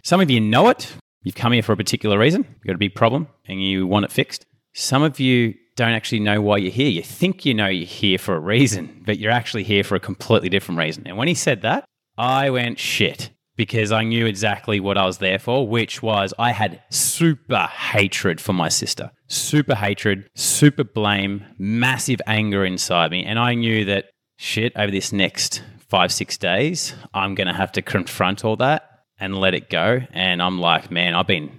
Some 0.04 0.22
of 0.22 0.30
you 0.30 0.40
know 0.40 0.70
it. 0.70 0.94
You've 1.24 1.36
come 1.36 1.52
here 1.52 1.64
for 1.64 1.74
a 1.74 1.78
particular 1.78 2.20
reason. 2.20 2.46
You've 2.48 2.68
got 2.68 2.76
a 2.76 2.80
big 2.80 2.94
problem 2.94 3.28
and 3.48 3.64
you 3.64 3.88
want 3.88 4.06
it 4.06 4.12
fixed. 4.12 4.46
Some 4.74 5.04
of 5.04 5.20
you 5.20 5.56
don't 5.76 5.94
actually 5.94 6.20
know 6.20 6.42
why 6.42 6.58
you're 6.58 6.72
here. 6.72 6.90
You 6.90 7.02
think 7.04 7.46
you 7.46 7.54
know 7.54 7.68
you're 7.68 7.86
here 7.86 8.18
for 8.18 8.36
a 8.36 8.40
reason, 8.40 9.04
but 9.06 9.18
you're 9.18 9.32
actually 9.32 9.64
here 9.64 9.84
for 9.84 9.96
a 9.96 10.00
completely 10.00 10.50
different 10.50 10.80
reason. 10.80 11.08
And 11.08 11.18
when 11.18 11.28
he 11.28 11.34
said 11.34 11.62
that, 11.62 11.86
I 12.18 12.50
went 12.50 12.80
shit 12.80 13.32
because 13.56 13.92
I 13.92 14.04
knew 14.04 14.26
exactly 14.26 14.80
what 14.80 14.98
I 14.98 15.06
was 15.06 15.18
there 15.20 15.40
for, 15.40 15.68
which 15.68 16.02
was 16.02 16.34
I 16.40 16.52
had 16.52 16.82
super 16.90 17.68
hatred 17.68 18.40
for 18.42 18.54
my 18.54 18.70
sister, 18.70 19.12
super 19.28 19.76
hatred, 19.76 20.30
super 20.36 20.84
blame, 20.84 21.46
massive 21.58 22.22
anger 22.28 22.66
inside 22.66 23.12
me. 23.12 23.24
And 23.24 23.38
I 23.40 23.54
knew 23.54 23.86
that 23.86 24.06
shit 24.38 24.74
over 24.76 24.92
this 24.92 25.12
next 25.12 25.62
five, 25.92 26.12
six 26.12 26.38
days, 26.38 26.96
I'm 27.14 27.36
going 27.36 27.48
to 27.48 27.54
have 27.54 27.72
to 27.74 27.82
confront 27.82 28.46
all 28.46 28.56
that 28.58 28.88
and 29.20 29.38
let 29.38 29.54
it 29.54 29.70
go. 29.70 30.00
And 30.12 30.42
I'm 30.42 30.60
like, 30.60 30.90
man, 30.90 31.14
I've 31.14 31.28
been 31.28 31.52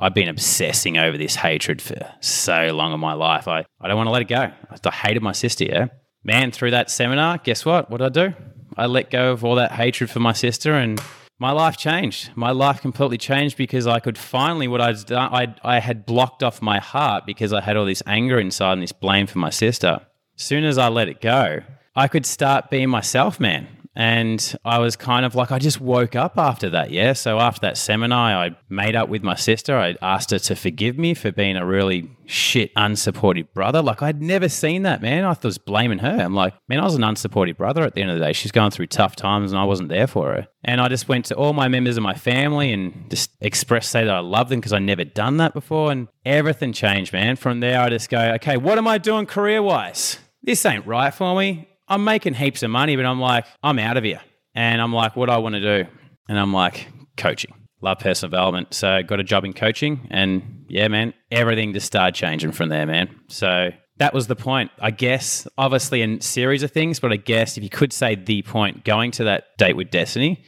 I've 0.00 0.14
been 0.14 0.28
obsessing 0.28 0.96
over 0.96 1.18
this 1.18 1.36
hatred 1.36 1.82
for 1.82 2.10
so 2.20 2.68
long 2.72 2.94
in 2.94 3.00
my 3.00 3.12
life. 3.12 3.46
I, 3.46 3.66
I 3.80 3.88
don't 3.88 3.98
want 3.98 4.06
to 4.06 4.12
let 4.12 4.22
it 4.22 4.28
go. 4.28 4.50
I 4.70 4.90
hated 4.90 5.22
my 5.22 5.32
sister, 5.32 5.64
yeah. 5.64 5.86
Man, 6.24 6.52
through 6.52 6.70
that 6.70 6.90
seminar, 6.90 7.38
guess 7.38 7.64
what? 7.64 7.90
What 7.90 7.98
did 7.98 8.16
I 8.16 8.28
do? 8.28 8.34
I 8.76 8.86
let 8.86 9.10
go 9.10 9.32
of 9.32 9.44
all 9.44 9.56
that 9.56 9.72
hatred 9.72 10.10
for 10.10 10.20
my 10.20 10.32
sister 10.32 10.72
and 10.72 11.00
my 11.38 11.52
life 11.52 11.76
changed. 11.76 12.30
My 12.34 12.50
life 12.50 12.80
completely 12.80 13.18
changed 13.18 13.56
because 13.56 13.86
I 13.86 14.00
could 14.00 14.16
finally 14.16 14.68
what 14.68 14.80
I'd 14.80 15.04
done 15.06 15.32
I 15.32 15.54
I 15.62 15.80
had 15.80 16.06
blocked 16.06 16.42
off 16.42 16.62
my 16.62 16.78
heart 16.78 17.24
because 17.26 17.52
I 17.52 17.60
had 17.62 17.76
all 17.76 17.86
this 17.86 18.02
anger 18.06 18.38
inside 18.38 18.74
and 18.74 18.82
this 18.82 18.92
blame 18.92 19.26
for 19.26 19.38
my 19.38 19.50
sister. 19.50 20.00
As 20.38 20.44
soon 20.44 20.64
as 20.64 20.78
I 20.78 20.88
let 20.88 21.08
it 21.08 21.20
go, 21.20 21.60
I 21.96 22.08
could 22.08 22.26
start 22.26 22.70
being 22.70 22.88
myself, 22.88 23.40
man. 23.40 23.66
And 23.96 24.56
I 24.64 24.78
was 24.78 24.94
kind 24.94 25.26
of 25.26 25.34
like, 25.34 25.50
I 25.50 25.58
just 25.58 25.80
woke 25.80 26.14
up 26.14 26.38
after 26.38 26.70
that. 26.70 26.92
Yeah. 26.92 27.12
So 27.12 27.40
after 27.40 27.62
that 27.62 27.76
seminar, 27.76 28.32
I 28.36 28.56
made 28.68 28.94
up 28.94 29.08
with 29.08 29.22
my 29.22 29.34
sister. 29.34 29.76
I 29.76 29.96
asked 30.00 30.30
her 30.30 30.38
to 30.38 30.54
forgive 30.54 30.96
me 30.96 31.12
for 31.14 31.32
being 31.32 31.56
a 31.56 31.66
really 31.66 32.08
shit, 32.24 32.72
unsupportive 32.76 33.52
brother. 33.52 33.82
Like, 33.82 34.00
I'd 34.00 34.22
never 34.22 34.48
seen 34.48 34.84
that, 34.84 35.02
man. 35.02 35.24
I 35.24 35.36
was 35.42 35.58
blaming 35.58 35.98
her. 35.98 36.20
I'm 36.20 36.34
like, 36.34 36.54
man, 36.68 36.78
I 36.78 36.84
was 36.84 36.94
an 36.94 37.02
unsupportive 37.02 37.56
brother 37.56 37.82
at 37.82 37.94
the 37.94 38.02
end 38.02 38.12
of 38.12 38.18
the 38.18 38.24
day. 38.24 38.32
She's 38.32 38.52
going 38.52 38.70
through 38.70 38.86
tough 38.86 39.16
times 39.16 39.50
and 39.50 39.60
I 39.60 39.64
wasn't 39.64 39.88
there 39.88 40.06
for 40.06 40.28
her. 40.34 40.48
And 40.62 40.80
I 40.80 40.88
just 40.88 41.08
went 41.08 41.24
to 41.26 41.34
all 41.34 41.52
my 41.52 41.66
members 41.66 41.96
of 41.96 42.04
my 42.04 42.14
family 42.14 42.72
and 42.72 43.10
just 43.10 43.30
expressed, 43.40 43.90
say 43.90 44.04
that 44.04 44.14
I 44.14 44.20
love 44.20 44.50
them 44.50 44.60
because 44.60 44.72
I 44.72 44.78
never 44.78 45.04
done 45.04 45.38
that 45.38 45.52
before. 45.52 45.90
And 45.90 46.06
everything 46.24 46.72
changed, 46.72 47.12
man. 47.12 47.34
From 47.34 47.58
there, 47.58 47.80
I 47.80 47.88
just 47.88 48.08
go, 48.08 48.20
okay, 48.34 48.56
what 48.56 48.78
am 48.78 48.86
I 48.86 48.98
doing 48.98 49.26
career 49.26 49.62
wise? 49.62 50.18
This 50.42 50.64
ain't 50.64 50.86
right 50.86 51.12
for 51.12 51.36
me. 51.36 51.69
I'm 51.90 52.04
making 52.04 52.34
heaps 52.34 52.62
of 52.62 52.70
money, 52.70 52.96
but 52.96 53.04
I'm 53.04 53.20
like, 53.20 53.44
I'm 53.62 53.78
out 53.78 53.96
of 53.96 54.04
here. 54.04 54.20
And 54.54 54.80
I'm 54.80 54.92
like, 54.92 55.16
what 55.16 55.26
do 55.26 55.32
I 55.32 55.38
want 55.38 55.56
to 55.56 55.60
do? 55.82 55.90
And 56.28 56.38
I'm 56.38 56.52
like, 56.52 56.86
coaching. 57.16 57.52
Love 57.82 57.98
personal 57.98 58.30
development. 58.30 58.72
So 58.72 59.02
got 59.02 59.20
a 59.20 59.24
job 59.24 59.44
in 59.44 59.52
coaching 59.52 60.06
and 60.10 60.66
yeah, 60.68 60.88
man, 60.88 61.14
everything 61.30 61.72
just 61.72 61.86
started 61.86 62.14
changing 62.14 62.52
from 62.52 62.68
there, 62.68 62.86
man. 62.86 63.08
So 63.28 63.70
that 63.96 64.14
was 64.14 64.26
the 64.26 64.36
point. 64.36 64.70
I 64.78 64.90
guess 64.90 65.48
obviously 65.58 66.02
a 66.02 66.20
series 66.20 66.62
of 66.62 66.70
things, 66.70 67.00
but 67.00 67.12
I 67.12 67.16
guess 67.16 67.56
if 67.56 67.62
you 67.64 67.70
could 67.70 67.92
say 67.92 68.14
the 68.14 68.42
point, 68.42 68.84
going 68.84 69.10
to 69.12 69.24
that 69.24 69.44
date 69.58 69.76
with 69.76 69.90
Destiny 69.90 70.44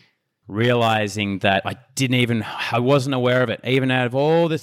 realizing 0.49 1.39
that 1.41 1.63
I 1.65 1.77
didn't 1.95 2.17
even, 2.17 2.45
I 2.71 2.79
wasn't 2.79 3.15
aware 3.15 3.43
of 3.43 3.51
it. 3.51 3.61
Even 3.65 3.91
out 3.91 4.07
of 4.07 4.15
all 4.15 4.49
the, 4.49 4.57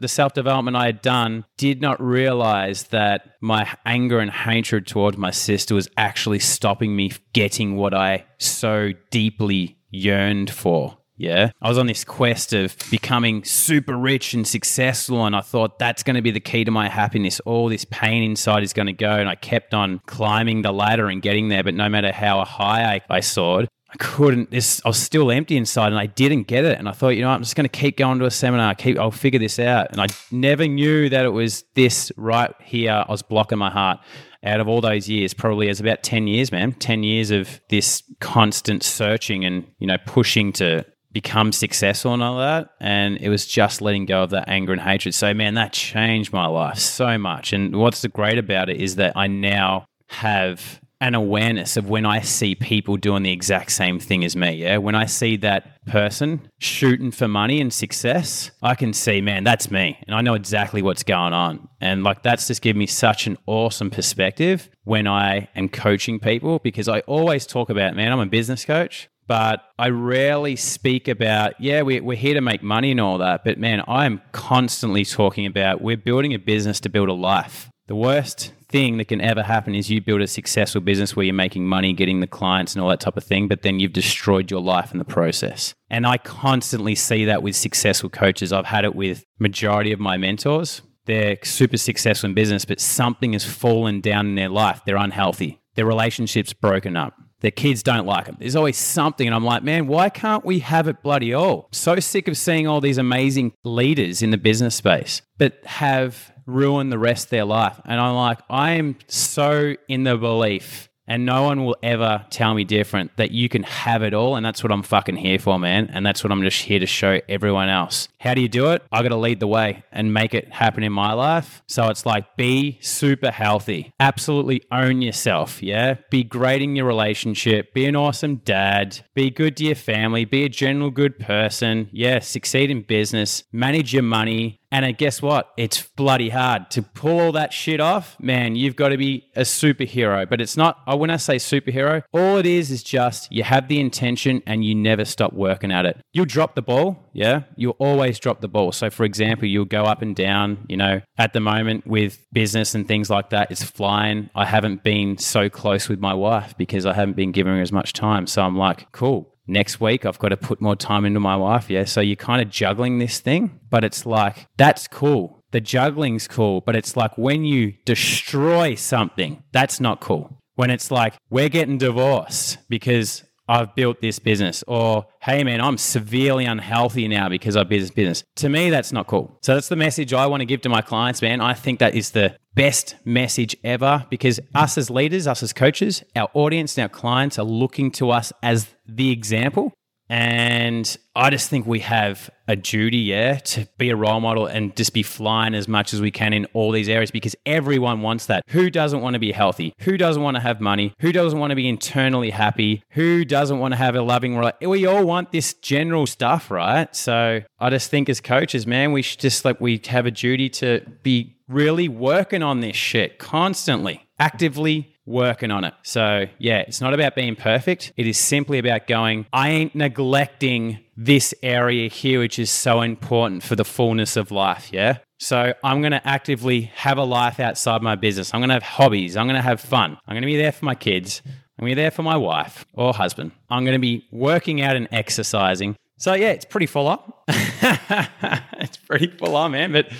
the 0.00 0.08
self 0.08 0.34
development 0.34 0.76
I 0.76 0.86
had 0.86 1.02
done, 1.02 1.44
did 1.56 1.80
not 1.80 2.00
realize 2.02 2.84
that 2.84 3.36
my 3.40 3.68
anger 3.84 4.20
and 4.20 4.30
hatred 4.30 4.86
towards 4.86 5.16
my 5.16 5.30
sister 5.30 5.74
was 5.74 5.88
actually 5.96 6.38
stopping 6.38 6.94
me 6.94 7.12
getting 7.32 7.76
what 7.76 7.94
I 7.94 8.26
so 8.38 8.92
deeply 9.10 9.78
yearned 9.90 10.50
for. 10.50 10.98
Yeah. 11.18 11.50
I 11.60 11.68
was 11.68 11.78
on 11.78 11.88
this 11.88 12.04
quest 12.04 12.52
of 12.52 12.76
becoming 12.90 13.42
super 13.42 13.96
rich 13.96 14.34
and 14.34 14.46
successful. 14.46 15.26
And 15.26 15.34
I 15.34 15.40
thought 15.40 15.78
that's 15.78 16.04
going 16.04 16.14
to 16.14 16.22
be 16.22 16.30
the 16.30 16.40
key 16.40 16.64
to 16.64 16.70
my 16.70 16.88
happiness. 16.88 17.40
All 17.40 17.68
this 17.68 17.84
pain 17.84 18.22
inside 18.22 18.62
is 18.62 18.72
going 18.72 18.86
to 18.86 18.92
go. 18.92 19.10
And 19.10 19.28
I 19.28 19.34
kept 19.34 19.74
on 19.74 20.00
climbing 20.06 20.62
the 20.62 20.72
ladder 20.72 21.08
and 21.08 21.20
getting 21.20 21.48
there. 21.48 21.64
But 21.64 21.74
no 21.74 21.88
matter 21.88 22.12
how 22.12 22.44
high 22.44 22.94
I, 22.94 23.00
I 23.10 23.20
soared, 23.20 23.68
I 23.90 23.96
couldn't. 23.96 24.50
This 24.50 24.82
I 24.84 24.88
was 24.88 24.98
still 24.98 25.30
empty 25.30 25.56
inside, 25.56 25.88
and 25.88 25.98
I 25.98 26.06
didn't 26.06 26.42
get 26.44 26.64
it. 26.64 26.78
And 26.78 26.88
I 26.88 26.92
thought, 26.92 27.10
you 27.10 27.22
know, 27.22 27.30
I'm 27.30 27.42
just 27.42 27.56
going 27.56 27.68
to 27.68 27.70
keep 27.70 27.96
going 27.96 28.18
to 28.18 28.26
a 28.26 28.30
seminar. 28.30 28.74
Keep, 28.74 28.98
I'll 28.98 29.10
figure 29.10 29.40
this 29.40 29.58
out. 29.58 29.90
And 29.92 30.00
I 30.00 30.06
never 30.30 30.66
knew 30.66 31.08
that 31.08 31.24
it 31.24 31.30
was 31.30 31.64
this 31.74 32.12
right 32.16 32.54
here. 32.62 33.04
I 33.06 33.10
was 33.10 33.22
blocking 33.22 33.58
my 33.58 33.70
heart. 33.70 34.00
Out 34.44 34.60
of 34.60 34.68
all 34.68 34.80
those 34.80 35.08
years, 35.08 35.34
probably 35.34 35.68
as 35.68 35.80
about 35.80 36.04
ten 36.04 36.28
years, 36.28 36.52
man, 36.52 36.72
ten 36.72 37.02
years 37.02 37.32
of 37.32 37.60
this 37.70 38.04
constant 38.20 38.84
searching 38.84 39.44
and 39.44 39.66
you 39.80 39.86
know 39.88 39.96
pushing 40.06 40.52
to 40.52 40.86
become 41.12 41.50
successful 41.50 42.14
and 42.14 42.22
all 42.22 42.38
that. 42.38 42.70
And 42.80 43.16
it 43.18 43.30
was 43.30 43.46
just 43.46 43.80
letting 43.80 44.06
go 44.06 44.22
of 44.22 44.30
that 44.30 44.48
anger 44.48 44.72
and 44.72 44.80
hatred. 44.80 45.14
So, 45.14 45.34
man, 45.34 45.54
that 45.54 45.72
changed 45.72 46.32
my 46.32 46.46
life 46.46 46.78
so 46.78 47.18
much. 47.18 47.52
And 47.52 47.76
what's 47.76 48.06
great 48.06 48.38
about 48.38 48.68
it 48.68 48.80
is 48.80 48.96
that 48.96 49.16
I 49.16 49.26
now 49.26 49.86
have 50.08 50.80
an 51.00 51.14
awareness 51.14 51.76
of 51.76 51.88
when 51.88 52.04
I 52.04 52.20
see 52.20 52.54
people 52.54 52.96
doing 52.96 53.22
the 53.22 53.30
exact 53.30 53.70
same 53.70 54.00
thing 54.00 54.24
as 54.24 54.34
me. 54.34 54.52
Yeah. 54.56 54.78
When 54.78 54.94
I 54.94 55.06
see 55.06 55.36
that 55.38 55.84
person 55.86 56.50
shooting 56.58 57.12
for 57.12 57.28
money 57.28 57.60
and 57.60 57.72
success, 57.72 58.50
I 58.62 58.74
can 58.74 58.92
see, 58.92 59.20
man, 59.20 59.44
that's 59.44 59.70
me. 59.70 59.96
And 60.06 60.14
I 60.14 60.22
know 60.22 60.34
exactly 60.34 60.82
what's 60.82 61.04
going 61.04 61.32
on. 61.32 61.68
And 61.80 62.02
like 62.02 62.22
that's 62.22 62.48
just 62.48 62.62
given 62.62 62.78
me 62.80 62.86
such 62.86 63.26
an 63.26 63.38
awesome 63.46 63.90
perspective 63.90 64.68
when 64.84 65.06
I 65.06 65.48
am 65.54 65.68
coaching 65.68 66.18
people 66.18 66.58
because 66.58 66.88
I 66.88 67.00
always 67.00 67.46
talk 67.46 67.70
about, 67.70 67.94
man, 67.94 68.12
I'm 68.12 68.20
a 68.20 68.26
business 68.26 68.64
coach. 68.64 69.08
But 69.28 69.62
I 69.78 69.90
rarely 69.90 70.56
speak 70.56 71.06
about, 71.06 71.60
yeah, 71.60 71.82
we, 71.82 72.00
we're 72.00 72.16
here 72.16 72.32
to 72.32 72.40
make 72.40 72.62
money 72.62 72.92
and 72.92 73.00
all 73.00 73.18
that. 73.18 73.44
But 73.44 73.58
man, 73.58 73.84
I 73.86 74.06
am 74.06 74.22
constantly 74.32 75.04
talking 75.04 75.44
about 75.44 75.82
we're 75.82 75.98
building 75.98 76.32
a 76.32 76.38
business 76.38 76.80
to 76.80 76.88
build 76.88 77.10
a 77.10 77.12
life. 77.12 77.68
The 77.88 77.94
worst 77.94 78.52
thing 78.68 78.98
that 78.98 79.06
can 79.06 79.20
ever 79.20 79.42
happen 79.42 79.74
is 79.74 79.90
you 79.90 80.00
build 80.00 80.20
a 80.20 80.26
successful 80.26 80.80
business 80.80 81.16
where 81.16 81.24
you're 81.24 81.34
making 81.34 81.66
money, 81.66 81.92
getting 81.92 82.20
the 82.20 82.26
clients 82.26 82.74
and 82.74 82.82
all 82.82 82.88
that 82.90 83.00
type 83.00 83.16
of 83.16 83.24
thing, 83.24 83.48
but 83.48 83.62
then 83.62 83.80
you've 83.80 83.92
destroyed 83.92 84.50
your 84.50 84.60
life 84.60 84.92
in 84.92 84.98
the 84.98 85.04
process. 85.04 85.74
And 85.90 86.06
I 86.06 86.18
constantly 86.18 86.94
see 86.94 87.24
that 87.24 87.42
with 87.42 87.56
successful 87.56 88.10
coaches. 88.10 88.52
I've 88.52 88.66
had 88.66 88.84
it 88.84 88.94
with 88.94 89.24
majority 89.38 89.92
of 89.92 90.00
my 90.00 90.16
mentors. 90.16 90.82
They're 91.06 91.38
super 91.42 91.78
successful 91.78 92.28
in 92.28 92.34
business, 92.34 92.66
but 92.66 92.80
something 92.80 93.32
has 93.32 93.44
fallen 93.44 94.00
down 94.02 94.26
in 94.26 94.34
their 94.34 94.50
life. 94.50 94.82
They're 94.84 94.96
unhealthy. 94.96 95.60
Their 95.74 95.86
relationships 95.86 96.52
broken 96.52 96.96
up. 96.96 97.14
Their 97.40 97.50
kids 97.50 97.82
don't 97.82 98.06
like 98.06 98.26
them. 98.26 98.36
There's 98.38 98.56
always 98.56 98.76
something. 98.76 99.26
And 99.26 99.34
I'm 99.34 99.44
like, 99.44 99.62
man, 99.62 99.86
why 99.86 100.08
can't 100.08 100.44
we 100.44 100.58
have 100.60 100.88
it 100.88 101.02
bloody 101.02 101.32
all? 101.32 101.68
So 101.72 102.00
sick 102.00 102.28
of 102.28 102.36
seeing 102.36 102.66
all 102.66 102.80
these 102.80 102.98
amazing 102.98 103.52
leaders 103.64 104.22
in 104.22 104.30
the 104.30 104.38
business 104.38 104.74
space, 104.74 105.22
but 105.38 105.64
have 105.64 106.32
ruined 106.46 106.90
the 106.90 106.98
rest 106.98 107.26
of 107.26 107.30
their 107.30 107.44
life. 107.44 107.80
And 107.84 108.00
I'm 108.00 108.14
like, 108.14 108.38
I 108.50 108.72
am 108.72 108.96
so 109.06 109.74
in 109.88 110.04
the 110.04 110.16
belief 110.16 110.87
And 111.08 111.24
no 111.24 111.42
one 111.42 111.64
will 111.64 111.76
ever 111.82 112.24
tell 112.30 112.54
me 112.54 112.64
different 112.64 113.16
that 113.16 113.30
you 113.30 113.48
can 113.48 113.62
have 113.62 114.02
it 114.02 114.14
all. 114.14 114.36
And 114.36 114.44
that's 114.44 114.62
what 114.62 114.70
I'm 114.70 114.82
fucking 114.82 115.16
here 115.16 115.38
for, 115.38 115.58
man. 115.58 115.90
And 115.92 116.04
that's 116.04 116.22
what 116.22 116.30
I'm 116.30 116.42
just 116.42 116.62
here 116.62 116.78
to 116.78 116.86
show 116.86 117.20
everyone 117.28 117.68
else. 117.68 118.08
How 118.20 118.34
do 118.34 118.40
you 118.40 118.48
do 118.48 118.70
it? 118.72 118.82
I 118.92 119.02
got 119.02 119.08
to 119.08 119.16
lead 119.16 119.40
the 119.40 119.46
way 119.46 119.84
and 119.90 120.12
make 120.12 120.34
it 120.34 120.52
happen 120.52 120.82
in 120.82 120.92
my 120.92 121.12
life. 121.14 121.62
So 121.66 121.88
it's 121.88 122.04
like 122.04 122.36
be 122.36 122.78
super 122.80 123.30
healthy, 123.30 123.92
absolutely 123.98 124.62
own 124.70 125.02
yourself. 125.02 125.62
Yeah. 125.62 125.96
Be 126.10 126.24
great 126.24 126.62
in 126.62 126.76
your 126.76 126.86
relationship, 126.86 127.72
be 127.72 127.86
an 127.86 127.96
awesome 127.96 128.36
dad, 128.36 129.00
be 129.14 129.30
good 129.30 129.56
to 129.58 129.64
your 129.64 129.76
family, 129.76 130.24
be 130.24 130.44
a 130.44 130.48
general 130.48 130.90
good 130.90 131.18
person. 131.18 131.88
Yeah. 131.92 132.18
Succeed 132.18 132.70
in 132.70 132.82
business, 132.82 133.44
manage 133.52 133.94
your 133.94 134.02
money, 134.02 134.60
and 134.70 134.98
guess 134.98 135.22
what? 135.22 135.50
It's 135.56 135.82
bloody 135.82 136.28
hard 136.28 136.70
to 136.72 136.82
pull 136.82 137.20
all 137.20 137.32
that 137.32 137.52
shit 137.52 137.80
off. 137.80 138.16
Man, 138.20 138.56
you've 138.56 138.76
got 138.76 138.90
to 138.90 138.96
be 138.96 139.24
a 139.34 139.42
superhero. 139.42 140.28
But 140.28 140.40
it's 140.40 140.56
not, 140.56 140.80
I 140.86 140.94
when 140.94 141.10
I 141.10 141.16
say 141.16 141.36
superhero, 141.36 142.02
all 142.12 142.36
it 142.36 142.46
is 142.46 142.70
is 142.70 142.82
just 142.82 143.30
you 143.32 143.42
have 143.42 143.68
the 143.68 143.80
intention 143.80 144.42
and 144.46 144.64
you 144.64 144.74
never 144.74 145.04
stop 145.04 145.32
working 145.32 145.72
at 145.72 145.86
it. 145.86 145.98
You'll 146.12 146.26
drop 146.26 146.54
the 146.54 146.62
ball. 146.62 147.08
Yeah. 147.12 147.42
You'll 147.56 147.76
always 147.78 148.18
drop 148.18 148.40
the 148.40 148.48
ball. 148.48 148.72
So, 148.72 148.90
for 148.90 149.04
example, 149.04 149.48
you'll 149.48 149.64
go 149.64 149.84
up 149.84 150.02
and 150.02 150.14
down. 150.14 150.66
You 150.68 150.76
know, 150.76 151.00
at 151.16 151.32
the 151.32 151.40
moment 151.40 151.86
with 151.86 152.24
business 152.32 152.74
and 152.74 152.86
things 152.86 153.10
like 153.10 153.30
that, 153.30 153.50
it's 153.50 153.62
flying. 153.62 154.30
I 154.34 154.44
haven't 154.44 154.82
been 154.82 155.18
so 155.18 155.48
close 155.48 155.88
with 155.88 155.98
my 155.98 156.14
wife 156.14 156.54
because 156.58 156.86
I 156.86 156.92
haven't 156.92 157.16
been 157.16 157.32
giving 157.32 157.54
her 157.54 157.62
as 157.62 157.72
much 157.72 157.92
time. 157.92 158.26
So 158.26 158.42
I'm 158.42 158.56
like, 158.56 158.90
cool 158.92 159.34
next 159.48 159.80
week 159.80 160.06
I've 160.06 160.18
got 160.18 160.28
to 160.28 160.36
put 160.36 160.60
more 160.60 160.76
time 160.76 161.04
into 161.04 161.20
my 161.20 161.36
wife. 161.36 161.70
Yeah. 161.70 161.84
So 161.84 162.00
you're 162.00 162.16
kind 162.16 162.40
of 162.42 162.50
juggling 162.50 162.98
this 162.98 163.20
thing, 163.20 163.58
but 163.70 163.84
it's 163.84 164.06
like, 164.06 164.46
that's 164.56 164.86
cool. 164.86 165.42
The 165.50 165.60
juggling's 165.60 166.28
cool, 166.28 166.60
but 166.60 166.76
it's 166.76 166.96
like 166.96 167.16
when 167.16 167.44
you 167.44 167.72
destroy 167.86 168.74
something, 168.74 169.42
that's 169.52 169.80
not 169.80 170.00
cool. 170.00 170.38
When 170.56 170.70
it's 170.70 170.90
like, 170.90 171.14
we're 171.30 171.48
getting 171.48 171.78
divorced 171.78 172.58
because 172.68 173.24
I've 173.48 173.74
built 173.74 174.00
this 174.00 174.18
business, 174.18 174.62
or 174.66 175.06
hey 175.22 175.42
man, 175.44 175.60
I'm 175.60 175.78
severely 175.78 176.44
unhealthy 176.44 177.08
now 177.08 177.28
because 177.28 177.56
I 177.56 177.64
built 177.64 177.80
this 177.80 177.90
business. 177.90 178.24
To 178.36 178.48
me, 178.48 178.70
that's 178.70 178.92
not 178.92 179.06
cool. 179.06 179.38
So 179.42 179.54
that's 179.54 179.68
the 179.68 179.76
message 179.76 180.12
I 180.12 180.26
want 180.26 180.40
to 180.40 180.46
give 180.46 180.60
to 180.62 180.68
my 180.68 180.82
clients, 180.82 181.22
man. 181.22 181.40
I 181.40 181.54
think 181.54 181.78
that 181.78 181.94
is 181.94 182.10
the 182.10 182.36
best 182.54 182.96
message 183.04 183.56
ever 183.62 184.04
because 184.10 184.40
us 184.54 184.76
as 184.76 184.90
leaders, 184.90 185.26
us 185.26 185.42
as 185.42 185.52
coaches, 185.52 186.02
our 186.16 186.28
audience 186.34 186.76
and 186.76 186.82
our 186.82 186.88
clients 186.88 187.38
are 187.38 187.44
looking 187.44 187.90
to 187.92 188.10
us 188.10 188.32
as 188.42 188.68
the 188.86 189.10
example. 189.10 189.72
And 190.08 190.96
I 191.14 191.30
just 191.30 191.50
think 191.50 191.66
we 191.66 191.80
have 191.80 192.30
a 192.46 192.56
duty, 192.56 192.98
yeah, 192.98 193.34
to 193.38 193.68
be 193.76 193.90
a 193.90 193.96
role 193.96 194.20
model 194.20 194.46
and 194.46 194.74
just 194.74 194.94
be 194.94 195.02
flying 195.02 195.54
as 195.54 195.68
much 195.68 195.92
as 195.92 196.00
we 196.00 196.10
can 196.10 196.32
in 196.32 196.46
all 196.54 196.72
these 196.72 196.88
areas 196.88 197.10
because 197.10 197.36
everyone 197.44 198.00
wants 198.00 198.26
that. 198.26 198.42
Who 198.48 198.70
doesn't 198.70 199.02
want 199.02 199.14
to 199.14 199.20
be 199.20 199.32
healthy? 199.32 199.74
Who 199.80 199.98
doesn't 199.98 200.22
want 200.22 200.36
to 200.36 200.40
have 200.40 200.60
money? 200.60 200.94
Who 201.00 201.12
doesn't 201.12 201.38
want 201.38 201.50
to 201.50 201.56
be 201.56 201.68
internally 201.68 202.30
happy? 202.30 202.82
Who 202.90 203.24
doesn't 203.24 203.58
want 203.58 203.72
to 203.72 203.76
have 203.76 203.94
a 203.94 204.02
loving 204.02 204.36
relationship? 204.36 204.68
We 204.68 204.86
all 204.86 205.04
want 205.04 205.30
this 205.30 205.52
general 205.54 206.06
stuff, 206.06 206.50
right? 206.50 206.94
So 206.96 207.42
I 207.58 207.70
just 207.70 207.90
think 207.90 208.08
as 208.08 208.20
coaches, 208.20 208.66
man, 208.66 208.92
we 208.92 209.02
should 209.02 209.20
just 209.20 209.44
like 209.44 209.60
we 209.60 209.80
have 209.88 210.06
a 210.06 210.10
duty 210.10 210.48
to 210.50 210.80
be 211.02 211.36
really 211.48 211.88
working 211.88 212.42
on 212.42 212.60
this 212.60 212.76
shit 212.76 213.18
constantly, 213.18 214.06
actively 214.18 214.94
working 215.08 215.50
on 215.50 215.64
it. 215.64 215.74
So, 215.82 216.26
yeah, 216.38 216.58
it's 216.58 216.80
not 216.80 216.94
about 216.94 217.14
being 217.14 217.34
perfect. 217.34 217.92
It 217.96 218.06
is 218.06 218.18
simply 218.18 218.58
about 218.58 218.86
going, 218.86 219.26
I 219.32 219.50
ain't 219.50 219.74
neglecting 219.74 220.78
this 220.96 221.34
area 221.42 221.88
here, 221.88 222.20
which 222.20 222.38
is 222.38 222.50
so 222.50 222.82
important 222.82 223.42
for 223.42 223.56
the 223.56 223.64
fullness 223.64 224.16
of 224.16 224.30
life. 224.30 224.70
Yeah. 224.72 224.98
So, 225.18 225.54
I'm 225.64 225.80
going 225.80 225.92
to 225.92 226.06
actively 226.06 226.62
have 226.74 226.98
a 226.98 227.04
life 227.04 227.40
outside 227.40 227.82
my 227.82 227.96
business. 227.96 228.32
I'm 228.32 228.40
going 228.40 228.50
to 228.50 228.54
have 228.54 228.62
hobbies. 228.62 229.16
I'm 229.16 229.26
going 229.26 229.36
to 229.36 229.42
have 229.42 229.60
fun. 229.60 229.98
I'm 230.06 230.14
going 230.14 230.22
to 230.22 230.26
be 230.26 230.36
there 230.36 230.52
for 230.52 230.64
my 230.64 230.74
kids. 230.74 231.22
I'm 231.26 231.62
going 231.62 231.70
to 231.70 231.76
be 231.76 231.82
there 231.82 231.90
for 231.90 232.02
my 232.02 232.16
wife 232.16 232.64
or 232.74 232.94
husband. 232.94 233.32
I'm 233.50 233.64
going 233.64 233.74
to 233.74 233.80
be 233.80 234.06
working 234.12 234.60
out 234.62 234.76
and 234.76 234.86
exercising. 234.92 235.74
So, 235.96 236.14
yeah, 236.14 236.30
it's 236.30 236.44
pretty 236.44 236.66
full 236.66 236.86
up. 236.86 237.24
it's 237.28 238.76
pretty 238.76 239.08
full 239.08 239.34
on, 239.34 239.50
man. 239.50 239.72
But 239.72 239.90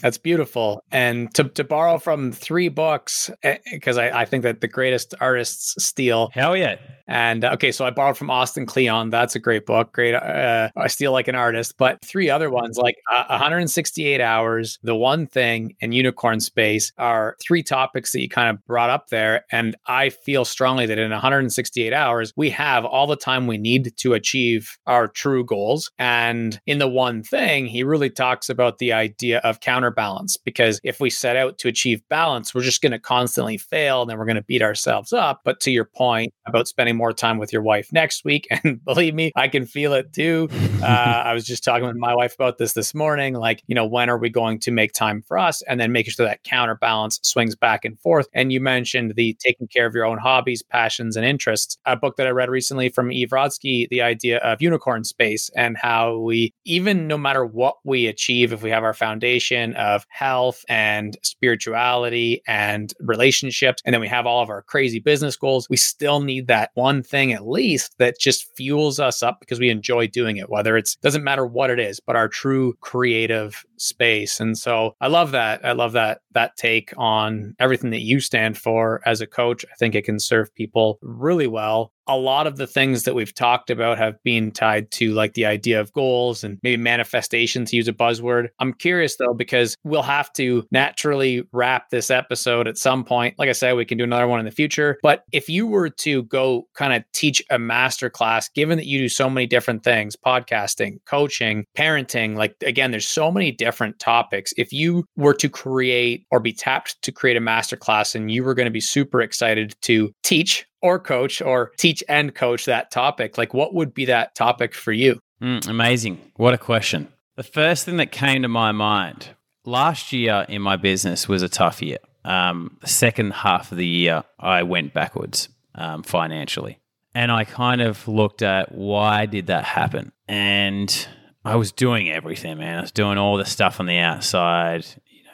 that's 0.00 0.18
beautiful. 0.18 0.84
And 0.90 1.32
to, 1.34 1.44
to 1.44 1.64
borrow 1.64 1.98
from 1.98 2.32
three 2.32 2.68
books, 2.68 3.30
because 3.72 3.98
eh, 3.98 4.08
I, 4.08 4.22
I 4.22 4.24
think 4.24 4.44
that 4.44 4.60
the 4.60 4.68
greatest 4.68 5.14
artists 5.20 5.82
steal. 5.84 6.30
Hell 6.32 6.56
yeah. 6.56 6.76
And 7.08 7.44
uh, 7.44 7.52
okay, 7.54 7.72
so 7.72 7.86
I 7.86 7.90
borrowed 7.90 8.18
from 8.18 8.30
Austin 8.30 8.66
Kleon. 8.66 9.10
That's 9.10 9.34
a 9.34 9.38
great 9.38 9.64
book. 9.64 9.92
Great. 9.92 10.14
Uh, 10.14 10.68
I 10.76 10.86
steal 10.88 11.10
like 11.10 11.26
an 11.26 11.34
artist. 11.34 11.76
But 11.78 12.04
three 12.04 12.28
other 12.28 12.50
ones, 12.50 12.76
like 12.76 12.96
uh, 13.10 13.24
168 13.28 14.20
Hours, 14.20 14.78
The 14.82 14.94
One 14.94 15.26
Thing, 15.26 15.74
and 15.80 15.94
Unicorn 15.94 16.40
Space, 16.40 16.92
are 16.98 17.36
three 17.42 17.62
topics 17.62 18.12
that 18.12 18.20
you 18.20 18.28
kind 18.28 18.50
of 18.50 18.64
brought 18.66 18.90
up 18.90 19.08
there. 19.08 19.44
And 19.50 19.74
I 19.86 20.10
feel 20.10 20.44
strongly 20.44 20.84
that 20.86 20.98
in 20.98 21.10
168 21.10 21.92
hours, 21.94 22.32
we 22.36 22.50
have 22.50 22.84
all 22.84 23.06
the 23.06 23.16
time 23.16 23.46
we 23.46 23.58
need 23.58 23.96
to 23.96 24.12
achieve 24.12 24.76
our 24.86 25.08
true 25.08 25.44
goals. 25.44 25.90
And 25.98 26.60
in 26.66 26.78
The 26.78 26.88
One 26.88 27.22
Thing, 27.22 27.66
he 27.66 27.82
really 27.84 28.10
talks 28.10 28.50
about 28.50 28.78
the 28.78 28.92
idea 28.92 29.38
of 29.38 29.60
counterbalance 29.60 30.36
because 30.36 30.78
if 30.84 31.00
we 31.00 31.08
set 31.08 31.36
out 31.36 31.56
to 31.58 31.68
achieve 31.68 32.02
balance, 32.10 32.54
we're 32.54 32.60
just 32.60 32.82
going 32.82 32.92
to 32.92 32.98
constantly 32.98 33.56
fail 33.56 34.02
and 34.02 34.10
then 34.10 34.18
we're 34.18 34.26
going 34.26 34.36
to 34.36 34.42
beat 34.42 34.62
ourselves 34.62 35.12
up. 35.14 35.40
But 35.44 35.60
to 35.60 35.70
your 35.70 35.86
point 35.86 36.34
about 36.46 36.68
spending 36.68 36.97
more 36.98 37.12
time 37.12 37.38
with 37.38 37.52
your 37.52 37.62
wife 37.62 37.92
next 37.92 38.24
week. 38.24 38.46
And 38.64 38.84
believe 38.84 39.14
me, 39.14 39.30
I 39.36 39.46
can 39.46 39.66
feel 39.66 39.92
it 39.92 40.12
too. 40.12 40.48
Uh, 40.82 40.86
I 41.24 41.32
was 41.32 41.44
just 41.44 41.62
talking 41.62 41.86
with 41.86 41.96
my 41.96 42.12
wife 42.12 42.34
about 42.34 42.58
this 42.58 42.72
this 42.72 42.92
morning. 42.92 43.34
Like, 43.34 43.62
you 43.68 43.74
know, 43.74 43.86
when 43.86 44.10
are 44.10 44.18
we 44.18 44.30
going 44.30 44.58
to 44.60 44.72
make 44.72 44.92
time 44.92 45.22
for 45.22 45.38
us? 45.38 45.62
And 45.62 45.80
then 45.80 45.92
making 45.92 46.12
sure 46.12 46.26
that 46.26 46.42
counterbalance 46.42 47.20
swings 47.22 47.54
back 47.54 47.84
and 47.84 47.98
forth. 48.00 48.26
And 48.34 48.52
you 48.52 48.60
mentioned 48.60 49.14
the 49.14 49.36
taking 49.38 49.68
care 49.68 49.86
of 49.86 49.94
your 49.94 50.04
own 50.04 50.18
hobbies, 50.18 50.62
passions, 50.62 51.16
and 51.16 51.24
interests. 51.24 51.78
A 51.86 51.96
book 51.96 52.16
that 52.16 52.26
I 52.26 52.30
read 52.30 52.50
recently 52.50 52.88
from 52.88 53.12
Eve 53.12 53.28
Rodsky, 53.30 53.88
the 53.90 54.02
idea 54.02 54.38
of 54.38 54.60
unicorn 54.60 55.04
space 55.04 55.50
and 55.54 55.76
how 55.76 56.18
we, 56.18 56.52
even 56.64 57.06
no 57.06 57.16
matter 57.16 57.44
what 57.44 57.76
we 57.84 58.06
achieve, 58.06 58.52
if 58.52 58.62
we 58.62 58.70
have 58.70 58.82
our 58.82 58.94
foundation 58.94 59.74
of 59.74 60.04
health 60.08 60.64
and 60.68 61.16
spirituality 61.22 62.42
and 62.48 62.92
relationships, 63.00 63.82
and 63.84 63.94
then 63.94 64.00
we 64.00 64.08
have 64.08 64.26
all 64.26 64.42
of 64.42 64.48
our 64.48 64.62
crazy 64.62 64.98
business 64.98 65.36
goals, 65.36 65.68
we 65.70 65.76
still 65.76 66.20
need 66.20 66.46
that 66.48 66.70
one 66.74 66.87
one 66.88 67.02
thing 67.02 67.34
at 67.34 67.46
least 67.46 67.98
that 67.98 68.18
just 68.18 68.56
fuels 68.56 68.98
us 68.98 69.22
up 69.22 69.40
because 69.40 69.60
we 69.60 69.68
enjoy 69.68 70.06
doing 70.06 70.38
it, 70.38 70.48
whether 70.48 70.74
it's 70.74 70.96
doesn't 70.96 71.22
matter 71.22 71.44
what 71.44 71.68
it 71.68 71.78
is, 71.78 72.00
but 72.00 72.16
our 72.16 72.28
true 72.28 72.72
creative 72.80 73.62
space. 73.76 74.40
And 74.40 74.56
so 74.56 74.96
I 75.02 75.08
love 75.08 75.32
that. 75.32 75.62
I 75.66 75.72
love 75.72 75.92
that 75.92 76.22
that 76.32 76.56
take 76.56 76.94
on 76.96 77.54
everything 77.58 77.90
that 77.90 78.00
you 78.00 78.20
stand 78.20 78.56
for 78.56 79.02
as 79.04 79.20
a 79.20 79.26
coach. 79.26 79.66
I 79.70 79.74
think 79.78 79.94
it 79.94 80.06
can 80.06 80.18
serve 80.18 80.54
people 80.54 80.98
really 81.02 81.46
well 81.46 81.92
a 82.08 82.16
lot 82.16 82.46
of 82.46 82.56
the 82.56 82.66
things 82.66 83.04
that 83.04 83.14
we've 83.14 83.34
talked 83.34 83.70
about 83.70 83.98
have 83.98 84.22
been 84.24 84.50
tied 84.50 84.90
to 84.92 85.12
like 85.12 85.34
the 85.34 85.46
idea 85.46 85.80
of 85.80 85.92
goals 85.92 86.42
and 86.42 86.58
maybe 86.62 86.80
manifestation 86.80 87.64
to 87.66 87.76
use 87.76 87.88
a 87.88 87.92
buzzword. 87.92 88.48
I'm 88.58 88.72
curious 88.72 89.16
though, 89.16 89.34
because 89.34 89.76
we'll 89.84 90.02
have 90.02 90.32
to 90.34 90.66
naturally 90.70 91.44
wrap 91.52 91.90
this 91.90 92.10
episode 92.10 92.66
at 92.66 92.78
some 92.78 93.04
point. 93.04 93.38
Like 93.38 93.48
I 93.48 93.52
said, 93.52 93.74
we 93.74 93.84
can 93.84 93.98
do 93.98 94.04
another 94.04 94.26
one 94.26 94.40
in 94.40 94.46
the 94.46 94.50
future. 94.50 94.98
But 95.02 95.24
if 95.32 95.48
you 95.48 95.66
were 95.66 95.90
to 95.90 96.22
go 96.24 96.66
kind 96.74 96.92
of 96.92 97.04
teach 97.12 97.42
a 97.50 97.58
master 97.58 98.10
class, 98.10 98.48
given 98.48 98.78
that 98.78 98.86
you 98.86 98.98
do 98.98 99.08
so 99.08 99.28
many 99.28 99.46
different 99.46 99.84
things 99.84 100.16
podcasting, 100.16 100.98
coaching, 101.06 101.64
parenting 101.76 102.36
like 102.36 102.54
again, 102.64 102.90
there's 102.90 103.06
so 103.06 103.30
many 103.30 103.52
different 103.52 103.98
topics. 103.98 104.52
If 104.56 104.72
you 104.72 105.04
were 105.16 105.34
to 105.34 105.48
create 105.48 106.24
or 106.30 106.40
be 106.40 106.52
tapped 106.52 107.00
to 107.02 107.12
create 107.12 107.36
a 107.36 107.40
master 107.40 107.76
class 107.76 108.14
and 108.14 108.30
you 108.30 108.44
were 108.44 108.54
going 108.54 108.66
to 108.66 108.70
be 108.70 108.80
super 108.80 109.20
excited 109.20 109.74
to 109.82 110.10
teach 110.22 110.66
or 110.82 110.98
coach 110.98 111.42
or 111.42 111.72
teach 111.76 112.02
and 112.08 112.34
coach 112.34 112.64
that 112.66 112.90
topic, 112.90 113.38
like 113.38 113.54
what 113.54 113.74
would 113.74 113.94
be 113.94 114.06
that 114.06 114.34
topic 114.34 114.74
for 114.74 114.92
you? 114.92 115.20
Mm, 115.42 115.68
amazing. 115.68 116.20
What 116.36 116.54
a 116.54 116.58
question. 116.58 117.08
The 117.36 117.42
first 117.42 117.84
thing 117.84 117.98
that 117.98 118.10
came 118.10 118.42
to 118.42 118.48
my 118.48 118.72
mind 118.72 119.30
last 119.64 120.12
year 120.12 120.44
in 120.48 120.62
my 120.62 120.76
business 120.76 121.28
was 121.28 121.42
a 121.42 121.48
tough 121.48 121.80
year. 121.82 121.98
Um, 122.24 122.76
the 122.80 122.88
second 122.88 123.32
half 123.32 123.70
of 123.70 123.78
the 123.78 123.86
year, 123.86 124.24
I 124.38 124.64
went 124.64 124.92
backwards 124.92 125.48
um, 125.74 126.02
financially. 126.02 126.78
And 127.14 127.32
I 127.32 127.44
kind 127.44 127.80
of 127.80 128.06
looked 128.06 128.42
at 128.42 128.72
why 128.72 129.26
did 129.26 129.46
that 129.46 129.64
happen? 129.64 130.12
And 130.26 131.08
I 131.44 131.56
was 131.56 131.72
doing 131.72 132.10
everything, 132.10 132.58
man. 132.58 132.78
I 132.78 132.80
was 132.82 132.92
doing 132.92 133.16
all 133.18 133.36
the 133.36 133.46
stuff 133.46 133.80
on 133.80 133.86
the 133.86 133.98
outside, 133.98 134.84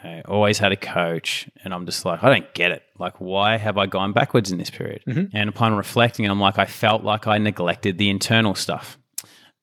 know, 0.05 0.23
always 0.27 0.59
had 0.59 0.73
a 0.73 0.77
coach, 0.77 1.49
and 1.65 1.75
I'm 1.75 1.87
just 1.87 2.05
like, 2.05 2.23
I 2.23 2.31
don't 2.31 2.53
get 2.55 2.71
it. 2.71 2.83
Like, 2.99 3.21
why 3.21 3.57
have 3.57 3.77
I 3.77 3.87
gone 3.87 4.13
backwards 4.13 4.53
in 4.53 4.59
this 4.59 4.71
period? 4.71 5.03
Mm-hmm. 5.07 5.37
And 5.37 5.49
upon 5.49 5.75
reflecting, 5.75 6.27
I'm 6.27 6.41
like, 6.41 6.59
I 6.59 6.67
felt 6.67 7.03
like 7.03 7.27
I 7.27 7.39
neglected 7.39 7.99
the 7.99 8.11
internal 8.11 8.55
stuff. 8.55 8.99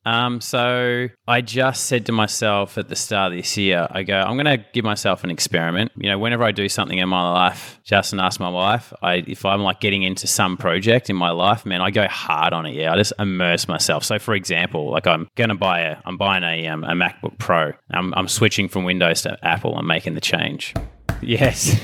Um, 0.05 0.41
so 0.41 1.07
I 1.27 1.41
just 1.41 1.85
said 1.85 2.07
to 2.07 2.11
myself 2.11 2.77
at 2.77 2.89
the 2.89 2.95
start 2.95 3.33
of 3.33 3.37
this 3.37 3.55
year, 3.57 3.87
I 3.91 4.03
go, 4.03 4.19
I'm 4.19 4.35
going 4.35 4.57
to 4.57 4.65
give 4.73 4.83
myself 4.83 5.23
an 5.23 5.29
experiment. 5.29 5.91
You 5.95 6.09
know, 6.09 6.17
whenever 6.17 6.43
I 6.43 6.51
do 6.51 6.67
something 6.69 6.97
in 6.97 7.09
my 7.09 7.31
life, 7.31 7.79
just 7.83 8.11
and 8.11 8.21
ask 8.21 8.39
my 8.39 8.49
wife, 8.49 8.93
I 9.01 9.15
if 9.27 9.45
I'm 9.45 9.61
like 9.61 9.79
getting 9.79 10.03
into 10.03 10.27
some 10.27 10.57
project 10.57 11.09
in 11.09 11.15
my 11.15 11.31
life, 11.31 11.65
man, 11.65 11.81
I 11.81 11.91
go 11.91 12.07
hard 12.07 12.53
on 12.53 12.65
it. 12.65 12.75
Yeah, 12.75 12.93
I 12.93 12.97
just 12.97 13.13
immerse 13.19 13.67
myself. 13.67 14.03
So, 14.03 14.19
for 14.19 14.33
example, 14.33 14.89
like 14.91 15.07
I'm 15.07 15.27
going 15.35 15.49
to 15.49 15.55
buy 15.55 15.81
a, 15.81 15.97
I'm 16.05 16.17
buying 16.17 16.43
a, 16.43 16.67
um, 16.67 16.83
a 16.83 16.93
MacBook 16.93 17.37
Pro. 17.37 17.73
I'm, 17.91 18.13
I'm 18.15 18.27
switching 18.27 18.67
from 18.67 18.83
Windows 18.83 19.21
to 19.23 19.37
Apple. 19.45 19.75
I'm 19.75 19.87
making 19.87 20.15
the 20.15 20.21
change. 20.21 20.73
Yes. 21.31 21.79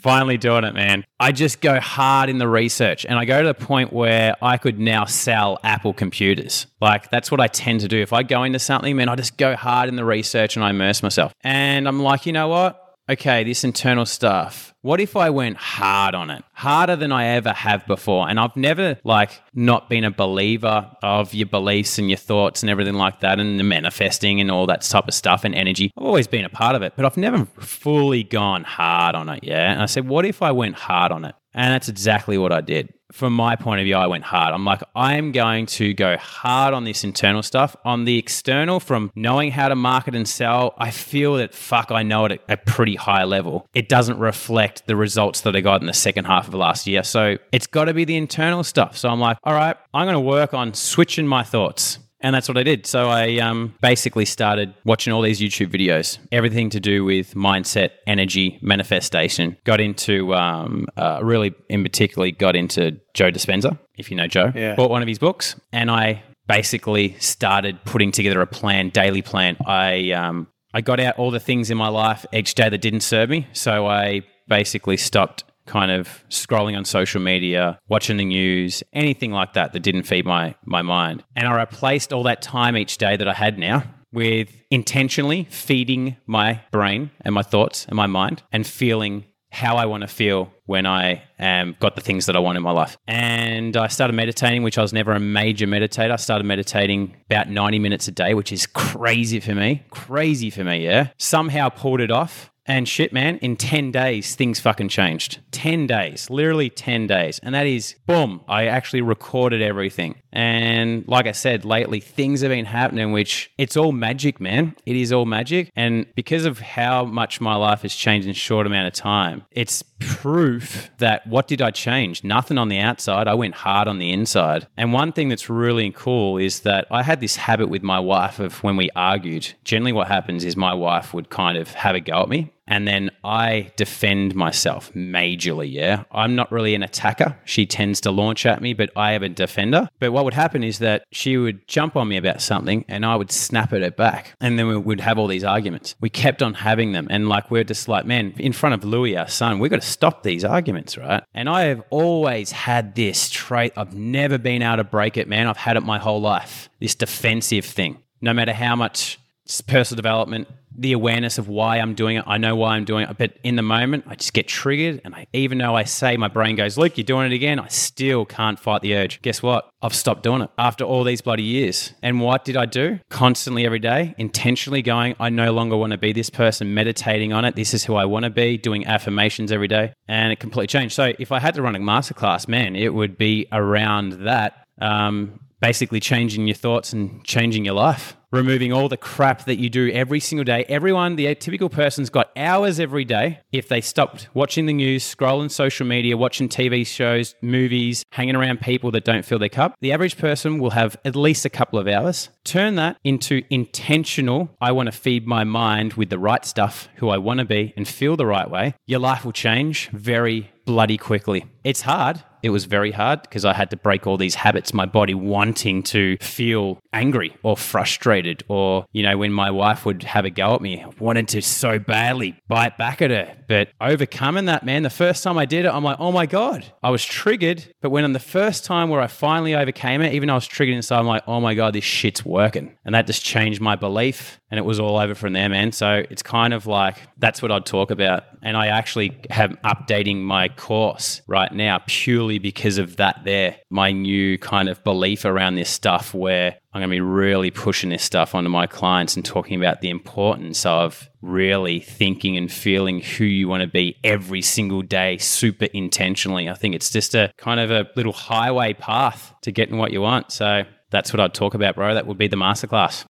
Finally 0.00 0.38
doing 0.38 0.64
it, 0.64 0.74
man. 0.74 1.04
I 1.20 1.32
just 1.32 1.60
go 1.60 1.80
hard 1.80 2.28
in 2.28 2.38
the 2.38 2.48
research 2.48 3.04
and 3.04 3.18
I 3.18 3.24
go 3.24 3.42
to 3.42 3.48
the 3.48 3.54
point 3.54 3.92
where 3.92 4.36
I 4.42 4.56
could 4.58 4.78
now 4.78 5.04
sell 5.04 5.58
Apple 5.64 5.92
computers. 5.92 6.66
Like, 6.80 7.10
that's 7.10 7.30
what 7.30 7.40
I 7.40 7.48
tend 7.48 7.80
to 7.80 7.88
do. 7.88 8.00
If 8.00 8.12
I 8.12 8.22
go 8.22 8.42
into 8.44 8.58
something, 8.58 8.96
man, 8.96 9.08
I 9.08 9.16
just 9.16 9.36
go 9.36 9.56
hard 9.56 9.88
in 9.88 9.96
the 9.96 10.04
research 10.04 10.56
and 10.56 10.64
I 10.64 10.70
immerse 10.70 11.02
myself. 11.02 11.32
And 11.42 11.88
I'm 11.88 12.02
like, 12.02 12.26
you 12.26 12.32
know 12.32 12.48
what? 12.48 12.83
Okay, 13.08 13.44
this 13.44 13.64
internal 13.64 14.06
stuff, 14.06 14.74
what 14.82 15.00
if 15.00 15.16
I 15.16 15.30
went 15.30 15.56
hard 15.56 16.14
on 16.14 16.30
it? 16.30 16.44
Harder 16.52 16.96
than 16.96 17.12
I 17.12 17.26
ever 17.28 17.52
have 17.52 17.86
before. 17.86 18.28
And 18.28 18.38
I've 18.38 18.56
never 18.56 18.98
like 19.04 19.40
not 19.54 19.88
been 19.88 20.04
a 20.04 20.10
believer 20.10 20.90
of 21.02 21.34
your 21.34 21.46
beliefs 21.46 21.98
and 21.98 22.10
your 22.10 22.18
thoughts 22.18 22.62
and 22.62 22.70
everything 22.70 22.94
like 22.94 23.20
that 23.20 23.40
and 23.40 23.58
the 23.58 23.64
manifesting 23.64 24.40
and 24.40 24.50
all 24.50 24.66
that 24.66 24.82
type 24.82 25.08
of 25.08 25.14
stuff 25.14 25.44
and 25.44 25.54
energy. 25.54 25.90
I've 25.96 26.04
always 26.04 26.26
been 26.26 26.44
a 26.44 26.50
part 26.50 26.76
of 26.76 26.82
it, 26.82 26.94
but 26.96 27.04
I've 27.04 27.16
never 27.16 27.44
fully 27.60 28.24
gone 28.24 28.64
hard 28.64 29.14
on 29.14 29.28
it. 29.28 29.40
Yeah. 29.42 29.72
And 29.72 29.82
I 29.82 29.86
said, 29.86 30.08
what 30.08 30.24
if 30.24 30.42
I 30.42 30.52
went 30.52 30.76
hard 30.76 31.12
on 31.12 31.24
it? 31.24 31.34
And 31.54 31.72
that's 31.72 31.88
exactly 31.88 32.36
what 32.36 32.52
I 32.52 32.60
did 32.60 32.92
from 33.14 33.32
my 33.32 33.54
point 33.54 33.80
of 33.80 33.84
view, 33.84 33.94
I 33.94 34.08
went 34.08 34.24
hard. 34.24 34.52
I'm 34.52 34.64
like, 34.64 34.82
I'm 34.96 35.30
going 35.30 35.66
to 35.66 35.94
go 35.94 36.16
hard 36.16 36.74
on 36.74 36.82
this 36.82 37.04
internal 37.04 37.44
stuff. 37.44 37.76
On 37.84 38.04
the 38.04 38.18
external, 38.18 38.80
from 38.80 39.12
knowing 39.14 39.52
how 39.52 39.68
to 39.68 39.76
market 39.76 40.16
and 40.16 40.28
sell, 40.28 40.74
I 40.78 40.90
feel 40.90 41.34
that 41.34 41.54
fuck, 41.54 41.92
I 41.92 42.02
know 42.02 42.24
it 42.24 42.32
at 42.32 42.40
a 42.48 42.56
pretty 42.56 42.96
high 42.96 43.22
level. 43.22 43.68
It 43.72 43.88
doesn't 43.88 44.18
reflect 44.18 44.88
the 44.88 44.96
results 44.96 45.42
that 45.42 45.54
I 45.54 45.60
got 45.60 45.80
in 45.80 45.86
the 45.86 45.94
second 45.94 46.24
half 46.24 46.48
of 46.48 46.54
last 46.54 46.88
year. 46.88 47.04
So 47.04 47.38
it's 47.52 47.68
got 47.68 47.84
to 47.84 47.94
be 47.94 48.04
the 48.04 48.16
internal 48.16 48.64
stuff. 48.64 48.96
So 48.96 49.08
I'm 49.08 49.20
like, 49.20 49.38
all 49.44 49.54
right, 49.54 49.76
I'm 49.94 50.06
going 50.06 50.14
to 50.14 50.20
work 50.20 50.52
on 50.52 50.74
switching 50.74 51.28
my 51.28 51.44
thoughts. 51.44 52.00
And 52.24 52.34
that's 52.34 52.48
what 52.48 52.56
I 52.56 52.62
did. 52.62 52.86
So 52.86 53.10
I 53.10 53.36
um, 53.36 53.74
basically 53.82 54.24
started 54.24 54.72
watching 54.86 55.12
all 55.12 55.20
these 55.20 55.40
YouTube 55.40 55.70
videos, 55.70 56.16
everything 56.32 56.70
to 56.70 56.80
do 56.80 57.04
with 57.04 57.34
mindset, 57.34 57.90
energy, 58.06 58.58
manifestation. 58.62 59.58
Got 59.64 59.78
into, 59.78 60.34
um, 60.34 60.86
uh, 60.96 61.20
really 61.22 61.54
in 61.68 61.82
particularly, 61.82 62.32
got 62.32 62.56
into 62.56 62.98
Joe 63.12 63.30
Dispenza, 63.30 63.78
if 63.98 64.10
you 64.10 64.16
know 64.16 64.26
Joe. 64.26 64.52
Yeah. 64.54 64.74
Bought 64.74 64.88
one 64.88 65.02
of 65.02 65.08
his 65.08 65.18
books 65.18 65.54
and 65.70 65.90
I 65.90 66.22
basically 66.48 67.14
started 67.18 67.78
putting 67.84 68.10
together 68.10 68.40
a 68.40 68.46
plan, 68.46 68.88
daily 68.88 69.20
plan. 69.20 69.58
I, 69.66 70.12
um, 70.12 70.46
I 70.72 70.80
got 70.80 71.00
out 71.00 71.18
all 71.18 71.30
the 71.30 71.40
things 71.40 71.70
in 71.70 71.76
my 71.76 71.88
life 71.88 72.24
each 72.32 72.54
day 72.54 72.70
that 72.70 72.78
didn't 72.78 73.00
serve 73.00 73.28
me. 73.28 73.48
So 73.52 73.86
I 73.86 74.22
basically 74.48 74.96
stopped 74.96 75.44
kind 75.66 75.90
of 75.90 76.24
scrolling 76.28 76.76
on 76.76 76.84
social 76.84 77.20
media, 77.20 77.78
watching 77.88 78.16
the 78.16 78.24
news, 78.24 78.82
anything 78.92 79.32
like 79.32 79.54
that 79.54 79.72
that 79.72 79.80
didn't 79.80 80.04
feed 80.04 80.24
my 80.24 80.54
my 80.64 80.82
mind. 80.82 81.24
And 81.36 81.48
I 81.48 81.58
replaced 81.58 82.12
all 82.12 82.22
that 82.24 82.42
time 82.42 82.76
each 82.76 82.98
day 82.98 83.16
that 83.16 83.28
I 83.28 83.34
had 83.34 83.58
now 83.58 83.84
with 84.12 84.50
intentionally 84.70 85.46
feeding 85.50 86.16
my 86.26 86.60
brain 86.70 87.10
and 87.22 87.34
my 87.34 87.42
thoughts 87.42 87.84
and 87.86 87.96
my 87.96 88.06
mind 88.06 88.42
and 88.52 88.66
feeling 88.66 89.24
how 89.54 89.76
I 89.76 89.86
want 89.86 90.00
to 90.00 90.08
feel 90.08 90.52
when 90.66 90.84
I 90.84 91.22
um, 91.38 91.76
got 91.78 91.94
the 91.94 92.00
things 92.00 92.26
that 92.26 92.34
I 92.34 92.40
want 92.40 92.56
in 92.56 92.62
my 92.62 92.72
life. 92.72 92.96
And 93.06 93.76
I 93.76 93.86
started 93.86 94.14
meditating, 94.14 94.64
which 94.64 94.78
I 94.78 94.82
was 94.82 94.92
never 94.92 95.12
a 95.12 95.20
major 95.20 95.66
meditator. 95.66 96.10
I 96.10 96.16
started 96.16 96.44
meditating 96.44 97.16
about 97.30 97.48
90 97.48 97.78
minutes 97.78 98.08
a 98.08 98.12
day, 98.12 98.34
which 98.34 98.52
is 98.52 98.66
crazy 98.66 99.38
for 99.38 99.54
me. 99.54 99.84
Crazy 99.90 100.50
for 100.50 100.64
me, 100.64 100.84
yeah. 100.84 101.08
Somehow 101.18 101.68
pulled 101.68 102.00
it 102.00 102.10
off. 102.10 102.50
And 102.66 102.88
shit, 102.88 103.12
man, 103.12 103.36
in 103.38 103.56
10 103.56 103.90
days, 103.90 104.34
things 104.34 104.58
fucking 104.58 104.88
changed. 104.88 105.40
10 105.50 105.86
days, 105.86 106.30
literally 106.30 106.70
10 106.70 107.06
days. 107.06 107.38
And 107.42 107.54
that 107.54 107.66
is, 107.66 107.94
boom, 108.06 108.40
I 108.48 108.66
actually 108.66 109.02
recorded 109.02 109.60
everything. 109.60 110.16
And 110.32 111.06
like 111.06 111.26
I 111.26 111.32
said, 111.32 111.64
lately, 111.64 112.00
things 112.00 112.40
have 112.40 112.50
been 112.50 112.64
happening, 112.64 113.12
which 113.12 113.50
it's 113.58 113.76
all 113.76 113.92
magic, 113.92 114.40
man. 114.40 114.74
It 114.86 114.96
is 114.96 115.12
all 115.12 115.26
magic. 115.26 115.70
And 115.76 116.06
because 116.16 116.44
of 116.44 116.58
how 116.58 117.04
much 117.04 117.40
my 117.40 117.54
life 117.54 117.82
has 117.82 117.94
changed 117.94 118.26
in 118.26 118.32
a 118.32 118.34
short 118.34 118.66
amount 118.66 118.88
of 118.88 118.94
time, 118.94 119.44
it's 119.50 119.84
proof 120.00 120.90
that 120.98 121.26
what 121.26 121.46
did 121.46 121.62
I 121.62 121.70
change? 121.70 122.24
Nothing 122.24 122.58
on 122.58 122.68
the 122.68 122.78
outside. 122.78 123.28
I 123.28 123.34
went 123.34 123.54
hard 123.54 123.86
on 123.88 123.98
the 123.98 124.10
inside. 124.10 124.66
And 124.76 124.92
one 124.92 125.12
thing 125.12 125.28
that's 125.28 125.48
really 125.48 125.90
cool 125.90 126.38
is 126.38 126.60
that 126.60 126.86
I 126.90 127.02
had 127.02 127.20
this 127.20 127.36
habit 127.36 127.68
with 127.68 127.82
my 127.82 128.00
wife 128.00 128.40
of 128.40 128.62
when 128.64 128.76
we 128.76 128.90
argued, 128.96 129.52
generally 129.64 129.92
what 129.92 130.08
happens 130.08 130.44
is 130.44 130.56
my 130.56 130.74
wife 130.74 131.14
would 131.14 131.30
kind 131.30 131.58
of 131.58 131.72
have 131.74 131.94
a 131.94 132.00
go 132.00 132.22
at 132.22 132.28
me 132.28 132.53
and 132.66 132.88
then 132.88 133.10
I 133.22 133.72
defend 133.76 134.34
myself 134.34 134.92
majorly. 134.92 135.70
Yeah. 135.70 136.04
I'm 136.10 136.34
not 136.34 136.50
really 136.50 136.74
an 136.74 136.82
attacker. 136.82 137.38
She 137.44 137.66
tends 137.66 138.00
to 138.02 138.10
launch 138.10 138.46
at 138.46 138.62
me, 138.62 138.72
but 138.72 138.90
I 138.96 139.12
am 139.12 139.22
a 139.22 139.28
defender. 139.28 139.88
But 139.98 140.12
what 140.12 140.24
would 140.24 140.34
happen 140.34 140.64
is 140.64 140.78
that 140.78 141.04
she 141.12 141.36
would 141.36 141.66
jump 141.68 141.96
on 141.96 142.08
me 142.08 142.16
about 142.16 142.40
something 142.40 142.84
and 142.88 143.04
I 143.04 143.16
would 143.16 143.30
snap 143.30 143.72
at 143.72 143.82
her 143.82 143.90
back. 143.90 144.34
And 144.40 144.58
then 144.58 144.66
we 144.68 144.76
would 144.76 145.00
have 145.00 145.18
all 145.18 145.26
these 145.26 145.44
arguments. 145.44 145.94
We 146.00 146.10
kept 146.10 146.42
on 146.42 146.54
having 146.54 146.92
them. 146.92 147.06
And 147.10 147.28
like, 147.28 147.50
we're 147.50 147.64
just 147.64 147.88
like, 147.88 148.06
man, 148.06 148.34
in 148.38 148.52
front 148.52 148.74
of 148.74 148.84
Louis, 148.84 149.16
our 149.16 149.28
son, 149.28 149.58
we've 149.58 149.70
got 149.70 149.82
to 149.82 149.86
stop 149.86 150.22
these 150.22 150.44
arguments, 150.44 150.96
right? 150.96 151.22
And 151.34 151.48
I 151.48 151.64
have 151.64 151.82
always 151.90 152.50
had 152.50 152.94
this 152.94 153.28
trait. 153.28 153.72
I've 153.76 153.94
never 153.94 154.38
been 154.38 154.62
able 154.62 154.78
to 154.78 154.84
break 154.84 155.16
it, 155.16 155.28
man. 155.28 155.46
I've 155.46 155.56
had 155.56 155.76
it 155.76 155.82
my 155.82 155.98
whole 155.98 156.20
life. 156.20 156.70
This 156.80 156.94
defensive 156.94 157.64
thing. 157.64 157.98
No 158.20 158.32
matter 158.32 158.54
how 158.54 158.74
much 158.74 159.18
personal 159.66 159.96
development, 159.96 160.48
the 160.76 160.92
awareness 160.92 161.38
of 161.38 161.48
why 161.48 161.78
I'm 161.78 161.94
doing 161.94 162.16
it. 162.16 162.24
I 162.26 162.38
know 162.38 162.56
why 162.56 162.76
I'm 162.76 162.84
doing 162.84 163.06
it, 163.08 163.16
but 163.16 163.36
in 163.42 163.56
the 163.56 163.62
moment, 163.62 164.04
I 164.08 164.16
just 164.16 164.32
get 164.32 164.48
triggered. 164.48 165.00
And 165.04 165.14
I, 165.14 165.26
even 165.32 165.58
though 165.58 165.76
I 165.76 165.84
say 165.84 166.16
my 166.16 166.28
brain 166.28 166.56
goes, 166.56 166.76
Luke, 166.76 166.96
you're 166.96 167.04
doing 167.04 167.30
it 167.30 167.34
again, 167.34 167.60
I 167.60 167.68
still 167.68 168.24
can't 168.24 168.58
fight 168.58 168.82
the 168.82 168.96
urge. 168.96 169.22
Guess 169.22 169.42
what? 169.42 169.70
I've 169.82 169.94
stopped 169.94 170.22
doing 170.22 170.42
it 170.42 170.50
after 170.58 170.84
all 170.84 171.04
these 171.04 171.20
bloody 171.20 171.42
years. 171.42 171.92
And 172.02 172.20
what 172.20 172.44
did 172.44 172.56
I 172.56 172.66
do? 172.66 172.98
Constantly 173.08 173.66
every 173.66 173.78
day, 173.78 174.14
intentionally 174.18 174.82
going, 174.82 175.14
I 175.20 175.28
no 175.28 175.52
longer 175.52 175.76
want 175.76 175.92
to 175.92 175.98
be 175.98 176.12
this 176.12 176.30
person, 176.30 176.74
meditating 176.74 177.32
on 177.32 177.44
it. 177.44 177.54
This 177.54 177.74
is 177.74 177.84
who 177.84 177.94
I 177.94 178.06
want 178.06 178.24
to 178.24 178.30
be, 178.30 178.56
doing 178.56 178.86
affirmations 178.86 179.52
every 179.52 179.68
day. 179.68 179.92
And 180.08 180.32
it 180.32 180.40
completely 180.40 180.68
changed. 180.68 180.94
So 180.94 181.12
if 181.18 181.30
I 181.30 181.38
had 181.38 181.54
to 181.54 181.62
run 181.62 181.76
a 181.76 181.80
masterclass, 181.80 182.48
man, 182.48 182.74
it 182.74 182.94
would 182.94 183.16
be 183.18 183.46
around 183.52 184.24
that. 184.24 184.66
Um, 184.80 185.40
basically 185.60 186.00
changing 186.00 186.46
your 186.46 186.54
thoughts 186.54 186.92
and 186.92 187.24
changing 187.24 187.64
your 187.64 187.72
life 187.72 188.16
removing 188.34 188.72
all 188.72 188.88
the 188.88 188.96
crap 188.96 189.44
that 189.44 189.58
you 189.58 189.70
do 189.70 189.90
every 189.92 190.20
single 190.20 190.44
day. 190.44 190.64
Everyone, 190.68 191.16
the 191.16 191.34
typical 191.36 191.68
person's 191.68 192.10
got 192.10 192.30
hours 192.36 192.80
every 192.80 193.04
day. 193.04 193.40
If 193.52 193.68
they 193.68 193.80
stopped 193.80 194.28
watching 194.34 194.66
the 194.66 194.72
news, 194.72 195.04
scrolling 195.04 195.50
social 195.50 195.86
media, 195.86 196.16
watching 196.16 196.48
TV 196.48 196.86
shows, 196.86 197.34
movies, 197.40 198.04
hanging 198.10 198.34
around 198.34 198.60
people 198.60 198.90
that 198.90 199.04
don't 199.04 199.24
fill 199.24 199.38
their 199.38 199.48
cup, 199.48 199.74
the 199.80 199.92
average 199.92 200.18
person 200.18 200.58
will 200.58 200.70
have 200.70 200.96
at 201.04 201.14
least 201.14 201.44
a 201.44 201.50
couple 201.50 201.78
of 201.78 201.86
hours. 201.86 202.28
Turn 202.44 202.74
that 202.74 202.98
into 203.04 203.42
intentional, 203.50 204.50
I 204.60 204.72
want 204.72 204.86
to 204.86 204.92
feed 204.92 205.26
my 205.26 205.44
mind 205.44 205.94
with 205.94 206.10
the 206.10 206.18
right 206.18 206.44
stuff, 206.44 206.88
who 206.96 207.08
I 207.08 207.18
want 207.18 207.38
to 207.38 207.44
be, 207.44 207.72
and 207.76 207.86
feel 207.86 208.16
the 208.16 208.26
right 208.26 208.50
way. 208.50 208.74
Your 208.86 209.00
life 209.00 209.24
will 209.24 209.32
change 209.32 209.88
very 209.90 210.50
bloody 210.64 210.96
quickly. 210.96 211.44
It's 211.62 211.82
hard. 211.82 212.22
It 212.44 212.50
was 212.50 212.66
very 212.66 212.90
hard 212.90 213.22
because 213.22 213.46
I 213.46 213.54
had 213.54 213.70
to 213.70 213.76
break 213.78 214.06
all 214.06 214.18
these 214.18 214.34
habits, 214.34 214.74
my 214.74 214.84
body 214.84 215.14
wanting 215.14 215.82
to 215.84 216.18
feel 216.20 216.78
angry 216.92 217.34
or 217.42 217.56
frustrated. 217.56 218.42
Or, 218.48 218.84
you 218.92 219.02
know, 219.02 219.16
when 219.16 219.32
my 219.32 219.50
wife 219.50 219.86
would 219.86 220.02
have 220.02 220.26
a 220.26 220.30
go 220.30 220.54
at 220.54 220.60
me, 220.60 220.84
wanted 221.00 221.26
to 221.28 221.40
so 221.40 221.78
badly 221.78 222.38
bite 222.46 222.76
back 222.76 223.00
at 223.00 223.10
her. 223.10 223.34
But 223.48 223.68
overcoming 223.80 224.46
that, 224.46 224.64
man, 224.64 224.82
the 224.82 224.90
first 224.90 225.22
time 225.22 225.38
I 225.38 225.44
did 225.44 225.64
it, 225.64 225.68
I'm 225.68 225.84
like, 225.84 225.98
oh 226.00 226.12
my 226.12 226.26
God, 226.26 226.64
I 226.82 226.90
was 226.90 227.04
triggered. 227.04 227.64
But 227.80 227.90
when 227.90 228.04
on 228.04 228.12
the 228.12 228.18
first 228.18 228.64
time 228.64 228.88
where 228.88 229.00
I 229.00 229.06
finally 229.06 229.54
overcame 229.54 230.02
it, 230.02 230.14
even 230.14 230.28
though 230.28 230.34
I 230.34 230.36
was 230.36 230.46
triggered 230.46 230.76
inside, 230.76 230.98
I'm 230.98 231.06
like, 231.06 231.24
oh 231.26 231.40
my 231.40 231.54
God, 231.54 231.74
this 231.74 231.84
shit's 231.84 232.24
working. 232.24 232.76
And 232.84 232.94
that 232.94 233.06
just 233.06 233.24
changed 233.24 233.60
my 233.60 233.76
belief 233.76 234.40
and 234.54 234.58
it 234.60 234.64
was 234.64 234.78
all 234.78 234.98
over 234.98 235.16
from 235.16 235.32
there, 235.32 235.48
man. 235.48 235.72
So 235.72 236.04
it's 236.08 236.22
kind 236.22 236.54
of 236.54 236.66
like 236.68 236.96
that's 237.18 237.42
what 237.42 237.50
I'd 237.50 237.66
talk 237.66 237.90
about. 237.90 238.22
And 238.40 238.56
I 238.56 238.68
actually 238.68 239.18
have 239.30 239.50
updating 239.64 240.22
my 240.22 240.48
course 240.48 241.22
right 241.26 241.52
now 241.52 241.80
purely 241.86 242.38
because 242.38 242.78
of 242.78 242.96
that 242.98 243.22
there. 243.24 243.56
My 243.68 243.90
new 243.90 244.38
kind 244.38 244.68
of 244.68 244.84
belief 244.84 245.24
around 245.24 245.56
this 245.56 245.70
stuff 245.70 246.14
where 246.14 246.54
I'm 246.72 246.80
going 246.80 246.88
to 246.90 246.94
be 246.94 247.00
really 247.00 247.50
pushing 247.50 247.90
this 247.90 248.04
stuff 248.04 248.32
onto 248.34 248.48
my 248.48 248.68
clients 248.68 249.16
and 249.16 249.24
talking 249.24 249.58
about 249.58 249.80
the 249.80 249.90
importance 249.90 250.64
of 250.64 251.10
really 251.24 251.80
thinking 251.80 252.36
and 252.36 252.52
feeling 252.52 253.00
who 253.00 253.24
you 253.24 253.48
want 253.48 253.62
to 253.62 253.66
be 253.66 253.96
every 254.04 254.42
single 254.42 254.82
day 254.82 255.16
super 255.18 255.66
intentionally. 255.72 256.48
I 256.48 256.54
think 256.54 256.74
it's 256.74 256.90
just 256.90 257.14
a 257.14 257.32
kind 257.38 257.60
of 257.60 257.70
a 257.70 257.86
little 257.96 258.12
highway 258.12 258.74
path 258.74 259.34
to 259.42 259.52
getting 259.52 259.78
what 259.78 259.92
you 259.92 260.00
want. 260.00 260.32
So 260.32 260.64
that's 260.90 261.12
what 261.12 261.20
I'd 261.20 261.34
talk 261.34 261.54
about, 261.54 261.74
bro. 261.76 261.94
That 261.94 262.06
would 262.06 262.18
be 262.18 262.28
the 262.28 262.36
masterclass. 262.36 263.04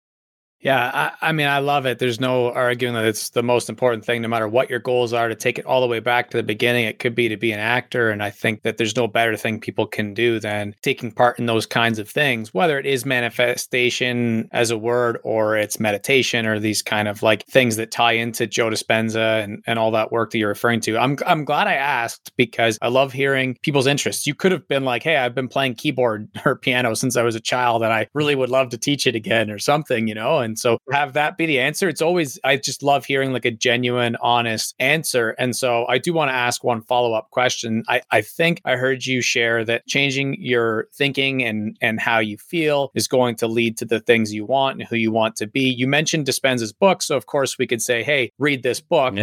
Yeah, 0.64 1.12
I, 1.20 1.28
I, 1.28 1.32
mean, 1.32 1.46
I 1.46 1.58
love 1.58 1.84
it. 1.84 1.98
There's 1.98 2.18
no 2.18 2.50
arguing 2.50 2.94
that 2.94 3.04
it's 3.04 3.28
the 3.28 3.42
most 3.42 3.68
important 3.68 4.02
thing, 4.02 4.22
no 4.22 4.28
matter 4.28 4.48
what 4.48 4.70
your 4.70 4.78
goals 4.78 5.12
are, 5.12 5.28
to 5.28 5.34
take 5.34 5.58
it 5.58 5.66
all 5.66 5.82
the 5.82 5.86
way 5.86 6.00
back 6.00 6.30
to 6.30 6.38
the 6.38 6.42
beginning. 6.42 6.86
It 6.86 6.98
could 6.98 7.14
be 7.14 7.28
to 7.28 7.36
be 7.36 7.52
an 7.52 7.60
actor. 7.60 8.08
And 8.08 8.22
I 8.22 8.30
think 8.30 8.62
that 8.62 8.78
there's 8.78 8.96
no 8.96 9.06
better 9.06 9.36
thing 9.36 9.60
people 9.60 9.86
can 9.86 10.14
do 10.14 10.40
than 10.40 10.74
taking 10.80 11.12
part 11.12 11.38
in 11.38 11.44
those 11.44 11.66
kinds 11.66 11.98
of 11.98 12.08
things, 12.08 12.54
whether 12.54 12.78
it 12.78 12.86
is 12.86 13.04
manifestation 13.04 14.48
as 14.52 14.70
a 14.70 14.78
word 14.78 15.18
or 15.22 15.54
it's 15.54 15.78
meditation 15.78 16.46
or 16.46 16.58
these 16.58 16.80
kind 16.80 17.08
of 17.08 17.22
like 17.22 17.44
things 17.44 17.76
that 17.76 17.90
tie 17.90 18.12
into 18.12 18.46
Joe 18.46 18.70
Dispenza 18.70 19.44
and, 19.44 19.62
and 19.66 19.78
all 19.78 19.90
that 19.90 20.12
work 20.12 20.30
that 20.30 20.38
you're 20.38 20.48
referring 20.48 20.80
to. 20.80 20.96
I'm, 20.96 21.18
I'm 21.26 21.44
glad 21.44 21.66
I 21.66 21.74
asked 21.74 22.32
because 22.38 22.78
I 22.80 22.88
love 22.88 23.12
hearing 23.12 23.58
people's 23.60 23.86
interests. 23.86 24.26
You 24.26 24.34
could 24.34 24.52
have 24.52 24.66
been 24.66 24.86
like, 24.86 25.02
hey, 25.02 25.18
I've 25.18 25.34
been 25.34 25.48
playing 25.48 25.74
keyboard 25.74 26.26
or 26.46 26.56
piano 26.56 26.94
since 26.94 27.18
I 27.18 27.22
was 27.22 27.34
a 27.34 27.40
child 27.40 27.82
and 27.82 27.92
I 27.92 28.08
really 28.14 28.34
would 28.34 28.48
love 28.48 28.70
to 28.70 28.78
teach 28.78 29.06
it 29.06 29.14
again 29.14 29.50
or 29.50 29.58
something, 29.58 30.08
you 30.08 30.14
know? 30.14 30.38
And 30.38 30.53
And 30.54 30.58
so 30.60 30.78
have 30.92 31.14
that 31.14 31.36
be 31.36 31.46
the 31.46 31.58
answer. 31.58 31.88
It's 31.88 32.00
always, 32.00 32.38
I 32.44 32.56
just 32.56 32.84
love 32.84 33.04
hearing 33.04 33.32
like 33.32 33.44
a 33.44 33.50
genuine, 33.50 34.16
honest 34.20 34.76
answer. 34.78 35.30
And 35.30 35.56
so 35.56 35.84
I 35.88 35.98
do 35.98 36.12
want 36.12 36.28
to 36.28 36.32
ask 36.32 36.62
one 36.62 36.80
follow 36.82 37.12
up 37.12 37.30
question. 37.30 37.82
I, 37.88 38.02
I 38.12 38.20
think 38.20 38.60
I 38.64 38.76
heard 38.76 39.04
you 39.04 39.20
share 39.20 39.64
that 39.64 39.84
changing 39.88 40.36
your 40.38 40.86
thinking 40.94 41.42
and, 41.42 41.76
and 41.80 41.98
how 41.98 42.20
you 42.20 42.38
feel 42.38 42.92
is 42.94 43.08
going 43.08 43.34
to 43.36 43.48
lead 43.48 43.76
to 43.78 43.84
the 43.84 43.98
things 43.98 44.32
you 44.32 44.44
want 44.44 44.78
and 44.78 44.88
who 44.88 44.94
you 44.94 45.10
want 45.10 45.34
to 45.36 45.48
be. 45.48 45.62
You 45.62 45.88
mentioned 45.88 46.24
Dispenza's 46.24 46.72
book. 46.72 47.02
So 47.02 47.16
of 47.16 47.26
course 47.26 47.58
we 47.58 47.66
could 47.66 47.82
say, 47.82 48.04
hey, 48.04 48.30
read 48.38 48.62
this 48.62 48.80
book. 48.80 49.16